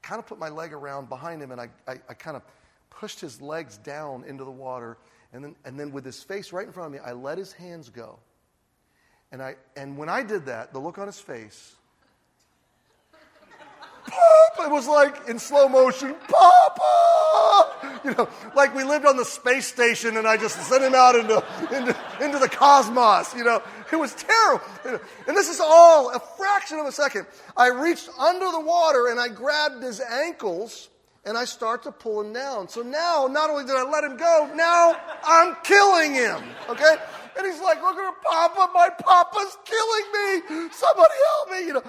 kind 0.03 0.19
of 0.19 0.27
put 0.27 0.37
my 0.37 0.49
leg 0.49 0.73
around 0.73 1.09
behind 1.09 1.41
him 1.41 1.51
and 1.51 1.59
I, 1.59 1.69
I, 1.87 1.93
I 2.07 2.13
kind 2.13 2.37
of 2.37 2.43
pushed 2.91 3.19
his 3.19 3.41
legs 3.41 3.77
down 3.77 4.23
into 4.25 4.43
the 4.43 4.51
water. 4.51 4.99
And 5.33 5.43
then, 5.43 5.55
and 5.63 5.79
then 5.79 5.91
with 5.91 6.05
his 6.05 6.21
face 6.21 6.51
right 6.51 6.67
in 6.67 6.73
front 6.73 6.87
of 6.87 6.93
me, 6.93 6.99
I 7.05 7.13
let 7.13 7.37
his 7.37 7.53
hands 7.53 7.89
go. 7.89 8.19
And, 9.31 9.41
I, 9.41 9.55
and 9.77 9.97
when 9.97 10.09
I 10.09 10.23
did 10.23 10.45
that, 10.47 10.73
the 10.73 10.79
look 10.79 10.97
on 10.97 11.07
his 11.07 11.19
face, 11.19 11.75
Pop! 14.05 14.65
It 14.65 14.71
was 14.71 14.87
like 14.87 15.29
in 15.29 15.39
slow 15.39 15.69
motion, 15.69 16.15
Papa! 16.27 17.99
You 18.03 18.11
know, 18.15 18.27
like 18.55 18.75
we 18.75 18.83
lived 18.83 19.05
on 19.05 19.15
the 19.15 19.25
space 19.25 19.67
station 19.67 20.17
and 20.17 20.27
I 20.27 20.35
just 20.35 20.59
sent 20.67 20.83
him 20.83 20.95
out 20.95 21.15
into, 21.15 21.43
into, 21.71 21.95
into 22.19 22.39
the 22.39 22.49
cosmos. 22.49 23.35
You 23.35 23.43
know, 23.43 23.61
it 23.91 23.95
was 23.95 24.15
terrible. 24.15 24.65
And 25.27 25.37
this 25.37 25.49
is 25.49 25.59
all 25.59 26.09
a 26.09 26.19
fraction 26.19 26.79
of 26.79 26.87
a 26.87 26.91
second. 26.91 27.27
I 27.55 27.67
reached 27.67 28.09
under 28.17 28.51
the 28.51 28.59
water 28.59 29.07
and 29.07 29.19
I 29.19 29.27
grabbed 29.27 29.83
his 29.83 30.01
ankles 30.01 30.89
and 31.23 31.37
I 31.37 31.45
start 31.45 31.83
to 31.83 31.91
pull 31.91 32.21
him 32.21 32.33
down. 32.33 32.67
So 32.67 32.81
now, 32.81 33.27
not 33.29 33.49
only 33.49 33.63
did 33.63 33.75
I 33.75 33.83
let 33.83 34.03
him 34.03 34.17
go, 34.17 34.51
now 34.55 34.95
I'm 35.23 35.55
killing 35.63 36.13
him. 36.13 36.43
Okay? 36.67 36.95
And 37.37 37.45
he's 37.45 37.61
like, 37.61 37.81
look 37.81 37.95
at 37.95 38.03
her, 38.03 38.11
Papa, 38.23 38.71
my 38.73 38.89
Papa's 38.89 39.57
killing 39.65 40.11
me. 40.13 40.69
Somebody 40.71 41.13
help 41.27 41.51
me. 41.51 41.67
You 41.67 41.73
know. 41.73 41.83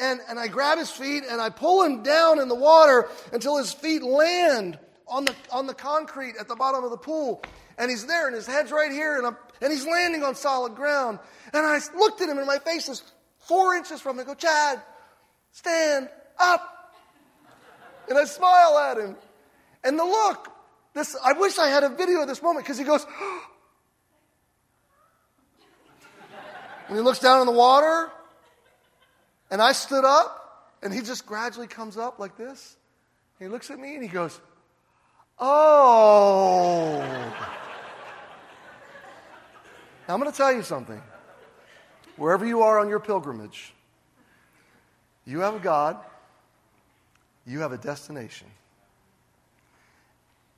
And, 0.00 0.20
and 0.28 0.38
I 0.38 0.48
grab 0.48 0.78
his 0.78 0.90
feet 0.90 1.24
and 1.28 1.40
I 1.40 1.50
pull 1.50 1.82
him 1.82 2.02
down 2.02 2.40
in 2.40 2.48
the 2.48 2.54
water 2.54 3.08
until 3.32 3.56
his 3.58 3.72
feet 3.72 4.02
land 4.02 4.78
on 5.06 5.24
the, 5.24 5.34
on 5.50 5.66
the 5.66 5.74
concrete 5.74 6.34
at 6.38 6.48
the 6.48 6.56
bottom 6.56 6.84
of 6.84 6.90
the 6.90 6.96
pool. 6.96 7.42
And 7.78 7.90
he's 7.90 8.06
there 8.06 8.26
and 8.26 8.34
his 8.34 8.46
head's 8.46 8.70
right 8.70 8.92
here 8.92 9.18
and, 9.18 9.26
I'm, 9.26 9.36
and 9.60 9.72
he's 9.72 9.86
landing 9.86 10.22
on 10.22 10.34
solid 10.34 10.74
ground. 10.74 11.18
And 11.52 11.66
I 11.66 11.80
looked 11.96 12.20
at 12.20 12.28
him 12.28 12.38
and 12.38 12.46
my 12.46 12.58
face 12.58 12.88
is 12.88 13.02
four 13.38 13.74
inches 13.74 14.00
from 14.00 14.18
him. 14.18 14.24
I 14.24 14.24
go, 14.24 14.34
Chad, 14.34 14.80
stand 15.52 16.08
up. 16.38 16.77
And 18.08 18.18
I 18.18 18.24
smile 18.24 18.78
at 18.78 18.98
him. 18.98 19.16
And 19.84 19.98
the 19.98 20.04
look, 20.04 20.48
this, 20.94 21.16
I 21.24 21.32
wish 21.34 21.58
I 21.58 21.68
had 21.68 21.84
a 21.84 21.88
video 21.88 22.22
of 22.22 22.28
this 22.28 22.42
moment 22.42 22.64
because 22.64 22.78
he 22.78 22.84
goes, 22.84 23.06
And 26.88 26.96
he 26.96 27.02
looks 27.02 27.18
down 27.18 27.40
in 27.40 27.46
the 27.46 27.52
water, 27.52 28.10
and 29.50 29.60
I 29.60 29.72
stood 29.72 30.06
up, 30.06 30.72
and 30.82 30.92
he 30.92 31.02
just 31.02 31.26
gradually 31.26 31.66
comes 31.66 31.98
up 31.98 32.18
like 32.18 32.38
this. 32.38 32.76
He 33.38 33.46
looks 33.46 33.70
at 33.70 33.78
me 33.78 33.94
and 33.94 34.02
he 34.02 34.08
goes, 34.08 34.40
Oh. 35.38 37.00
now 40.08 40.14
I'm 40.14 40.18
going 40.18 40.30
to 40.30 40.36
tell 40.36 40.52
you 40.52 40.62
something. 40.62 41.00
Wherever 42.16 42.44
you 42.44 42.62
are 42.62 42.80
on 42.80 42.88
your 42.88 42.98
pilgrimage, 42.98 43.74
you 45.24 45.40
have 45.40 45.54
a 45.54 45.60
God, 45.60 45.98
you 47.48 47.60
have 47.60 47.72
a 47.72 47.78
destination. 47.78 48.46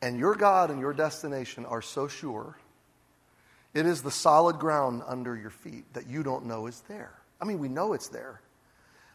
And 0.02 0.18
your 0.18 0.34
God 0.34 0.70
and 0.70 0.80
your 0.80 0.92
destination 0.92 1.64
are 1.66 1.82
so 1.82 2.08
sure 2.08 2.56
it 3.72 3.86
is 3.86 4.02
the 4.02 4.10
solid 4.10 4.58
ground 4.58 5.02
under 5.06 5.36
your 5.36 5.50
feet 5.50 5.84
that 5.94 6.08
you 6.08 6.22
don't 6.22 6.46
know 6.46 6.66
is 6.66 6.82
there. 6.88 7.12
I 7.40 7.44
mean, 7.44 7.58
we 7.58 7.68
know 7.68 7.92
it's 7.92 8.08
there. 8.08 8.40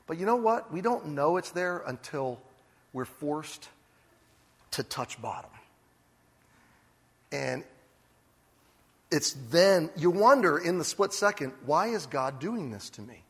But 0.08 0.18
you 0.18 0.26
know 0.26 0.38
what? 0.38 0.72
We 0.72 0.82
don't 0.82 1.08
know 1.08 1.38
it's 1.38 1.52
there 1.52 1.84
until 1.86 2.40
we're 2.94 3.06
forced 3.06 3.68
to 4.72 4.84
touch 4.84 5.22
bottom. 5.22 5.50
And 7.32 7.64
it's 9.12 9.34
then 9.50 9.90
you 9.98 10.10
wonder 10.10 10.58
in 10.58 10.78
the 10.78 10.86
split 10.86 11.12
second, 11.12 11.52
why 11.66 11.88
is 11.88 12.06
God 12.06 12.40
doing 12.40 12.72
this 12.72 12.90
to 12.92 13.02
me? 13.02 13.24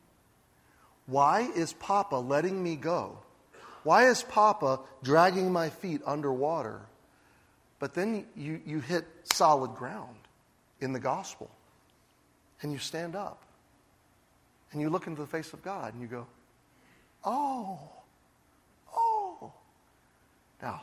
Why 1.06 1.40
is 1.54 1.72
Papa 1.72 2.16
letting 2.16 2.62
me 2.62 2.76
go? 2.76 3.18
Why 3.86 4.08
is 4.08 4.24
Papa 4.24 4.80
dragging 5.04 5.52
my 5.52 5.70
feet 5.70 6.02
underwater? 6.04 6.80
But 7.78 7.94
then 7.94 8.26
you, 8.34 8.60
you 8.66 8.80
hit 8.80 9.04
solid 9.32 9.76
ground 9.76 10.16
in 10.80 10.92
the 10.92 10.98
gospel. 10.98 11.48
And 12.62 12.72
you 12.72 12.78
stand 12.78 13.14
up 13.14 13.44
and 14.72 14.80
you 14.80 14.90
look 14.90 15.06
into 15.06 15.20
the 15.20 15.28
face 15.28 15.52
of 15.52 15.62
God 15.62 15.92
and 15.92 16.02
you 16.02 16.08
go, 16.08 16.26
oh, 17.24 17.78
oh. 18.92 19.52
Now, 20.60 20.80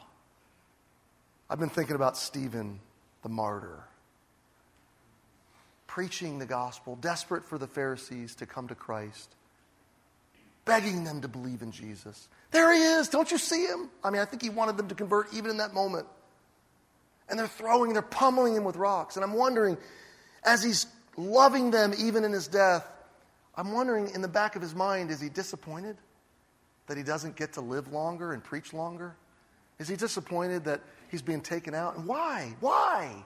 I've 1.50 1.60
been 1.60 1.68
thinking 1.68 1.98
about 1.98 2.16
Stephen 2.16 2.80
the 3.22 3.28
martyr, 3.28 3.84
preaching 5.88 6.40
the 6.40 6.46
gospel, 6.46 6.96
desperate 6.96 7.44
for 7.44 7.58
the 7.58 7.68
Pharisees 7.68 8.34
to 8.36 8.46
come 8.46 8.70
to 8.70 8.76
Christ, 8.76 9.36
begging 10.66 11.04
them 11.04 11.22
to 11.22 11.28
believe 11.28 11.62
in 11.62 11.72
Jesus. 11.72 12.28
There 12.52 12.74
he 12.74 12.80
is. 12.80 13.10
Don't 13.10 13.32
you 13.32 13.38
see 13.38 13.66
him? 13.66 13.90
I 14.04 14.10
mean, 14.10 14.22
I 14.22 14.26
think 14.26 14.42
he 14.42 14.50
wanted 14.50 14.78
them 14.78 14.88
to 14.88 14.96
convert 14.96 15.34
even 15.34 15.52
in 15.52 15.58
that 15.58 15.74
moment. 15.74 16.08
And 17.30 17.40
they're 17.40 17.48
throwing, 17.48 17.94
they're 17.94 18.02
pummeling 18.02 18.56
him 18.56 18.64
with 18.64 18.76
rocks. 18.76 19.16
And 19.16 19.24
I'm 19.24 19.34
wondering, 19.34 19.78
as 20.44 20.64
he's 20.64 20.88
loving 21.18 21.72
them 21.72 21.94
even 21.98 22.24
in 22.24 22.32
his 22.32 22.48
death, 22.48 22.88
I'm 23.56 23.72
wondering 23.72 24.10
in 24.14 24.22
the 24.22 24.28
back 24.28 24.56
of 24.56 24.62
his 24.62 24.74
mind, 24.74 25.12
is 25.12 25.22
he 25.22 25.30
disappointed 25.30 25.98
that 26.88 26.98
he 26.98 27.04
doesn't 27.04 27.36
get 27.36 27.54
to 27.54 27.62
live 27.62 27.92
longer 27.92 28.34
and 28.34 28.44
preach 28.44 28.74
longer? 28.74 29.16
Is 29.80 29.88
he 29.88 29.96
disappointed 29.96 30.66
that 30.66 30.82
he's 31.10 31.22
being 31.22 31.42
taken 31.42 31.74
out? 31.74 31.98
And 31.98 32.08
why? 32.08 32.56
Why? 32.60 33.24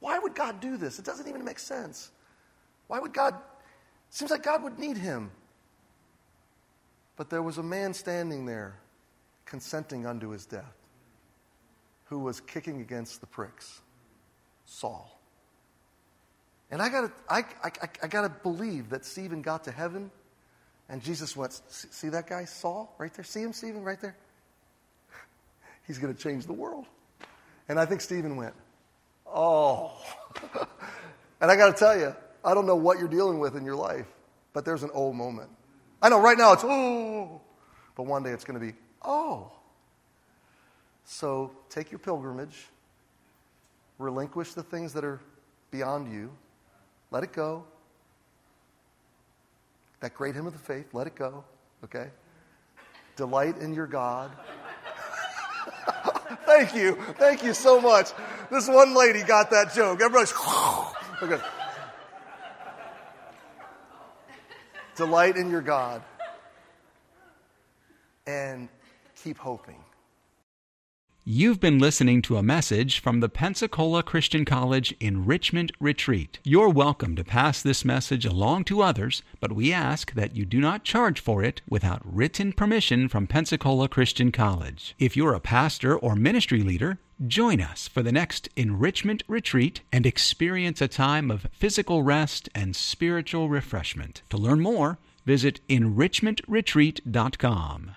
Why 0.00 0.18
would 0.18 0.34
God 0.34 0.60
do 0.60 0.76
this? 0.76 0.98
It 0.98 1.04
doesn't 1.04 1.28
even 1.28 1.44
make 1.44 1.58
sense. 1.58 2.10
Why 2.88 2.98
would 2.98 3.12
God? 3.12 3.34
It 3.34 4.14
seems 4.14 4.30
like 4.30 4.42
God 4.42 4.62
would 4.62 4.78
need 4.78 4.96
him. 4.96 5.30
But 7.22 7.30
there 7.30 7.40
was 7.40 7.56
a 7.56 7.62
man 7.62 7.94
standing 7.94 8.46
there 8.46 8.74
consenting 9.44 10.06
unto 10.06 10.30
his 10.30 10.44
death 10.44 10.74
who 12.06 12.18
was 12.18 12.40
kicking 12.40 12.80
against 12.80 13.20
the 13.20 13.28
pricks 13.28 13.80
Saul. 14.64 15.20
And 16.72 16.82
I 16.82 16.88
gotta, 16.88 17.12
I, 17.30 17.44
I, 17.62 17.70
I 18.02 18.08
gotta 18.08 18.28
believe 18.28 18.90
that 18.90 19.04
Stephen 19.04 19.40
got 19.40 19.62
to 19.66 19.70
heaven 19.70 20.10
and 20.88 21.00
Jesus 21.00 21.36
went, 21.36 21.52
see 21.68 22.08
that 22.08 22.26
guy, 22.26 22.44
Saul, 22.44 22.92
right 22.98 23.14
there? 23.14 23.24
See 23.24 23.42
him, 23.42 23.52
Stephen, 23.52 23.84
right 23.84 24.00
there? 24.00 24.16
He's 25.86 25.98
gonna 25.98 26.14
change 26.14 26.46
the 26.46 26.54
world. 26.54 26.86
And 27.68 27.78
I 27.78 27.86
think 27.86 28.00
Stephen 28.00 28.34
went, 28.34 28.54
oh. 29.32 29.92
and 31.40 31.52
I 31.52 31.54
gotta 31.54 31.74
tell 31.74 31.96
you, 31.96 32.16
I 32.44 32.52
don't 32.52 32.66
know 32.66 32.74
what 32.74 32.98
you're 32.98 33.06
dealing 33.06 33.38
with 33.38 33.54
in 33.54 33.64
your 33.64 33.76
life, 33.76 34.08
but 34.52 34.64
there's 34.64 34.82
an 34.82 34.90
old 34.92 35.14
moment. 35.14 35.50
I 36.02 36.08
know 36.08 36.20
right 36.20 36.36
now 36.36 36.52
it's 36.52 36.64
oh, 36.64 37.40
but 37.96 38.02
one 38.02 38.24
day 38.24 38.30
it's 38.30 38.44
gonna 38.44 38.58
be 38.58 38.72
oh. 39.04 39.52
So 41.04 41.52
take 41.70 41.90
your 41.90 42.00
pilgrimage, 42.00 42.66
relinquish 43.98 44.54
the 44.54 44.62
things 44.62 44.92
that 44.94 45.04
are 45.04 45.20
beyond 45.70 46.12
you, 46.12 46.30
let 47.10 47.22
it 47.22 47.32
go. 47.32 47.64
That 50.00 50.14
great 50.14 50.34
hymn 50.34 50.46
of 50.46 50.52
the 50.52 50.58
faith, 50.58 50.92
let 50.92 51.06
it 51.06 51.14
go, 51.14 51.44
okay? 51.84 52.08
Delight 53.14 53.58
in 53.58 53.72
your 53.72 53.86
God. 53.86 54.32
Thank 56.46 56.74
you. 56.74 56.96
Thank 57.18 57.44
you 57.44 57.54
so 57.54 57.80
much. 57.80 58.10
This 58.50 58.68
one 58.68 58.94
lady 58.94 59.22
got 59.22 59.50
that 59.50 59.74
joke. 59.74 60.00
Everybody's, 60.00 60.32
okay. 61.22 61.42
Delight 64.96 65.36
in 65.36 65.50
your 65.50 65.62
God 65.62 66.02
and 68.26 68.68
keep 69.22 69.38
hoping. 69.38 69.82
You've 71.24 71.60
been 71.60 71.78
listening 71.78 72.20
to 72.22 72.36
a 72.36 72.42
message 72.42 72.98
from 72.98 73.20
the 73.20 73.28
Pensacola 73.28 74.02
Christian 74.02 74.44
College 74.44 74.92
Enrichment 74.98 75.70
Retreat. 75.78 76.40
You're 76.42 76.68
welcome 76.68 77.14
to 77.14 77.22
pass 77.22 77.62
this 77.62 77.84
message 77.84 78.26
along 78.26 78.64
to 78.64 78.82
others, 78.82 79.22
but 79.38 79.52
we 79.52 79.72
ask 79.72 80.14
that 80.14 80.34
you 80.34 80.44
do 80.44 80.60
not 80.60 80.82
charge 80.82 81.20
for 81.20 81.44
it 81.44 81.62
without 81.68 82.02
written 82.04 82.52
permission 82.52 83.06
from 83.06 83.28
Pensacola 83.28 83.88
Christian 83.88 84.32
College. 84.32 84.96
If 84.98 85.16
you're 85.16 85.34
a 85.34 85.38
pastor 85.38 85.96
or 85.96 86.16
ministry 86.16 86.64
leader, 86.64 86.98
join 87.24 87.60
us 87.60 87.86
for 87.86 88.02
the 88.02 88.10
next 88.10 88.48
Enrichment 88.56 89.22
Retreat 89.28 89.82
and 89.92 90.04
experience 90.04 90.80
a 90.80 90.88
time 90.88 91.30
of 91.30 91.46
physical 91.52 92.02
rest 92.02 92.48
and 92.52 92.74
spiritual 92.74 93.48
refreshment. 93.48 94.22
To 94.30 94.36
learn 94.36 94.58
more, 94.58 94.98
visit 95.24 95.60
enrichmentretreat.com. 95.68 97.92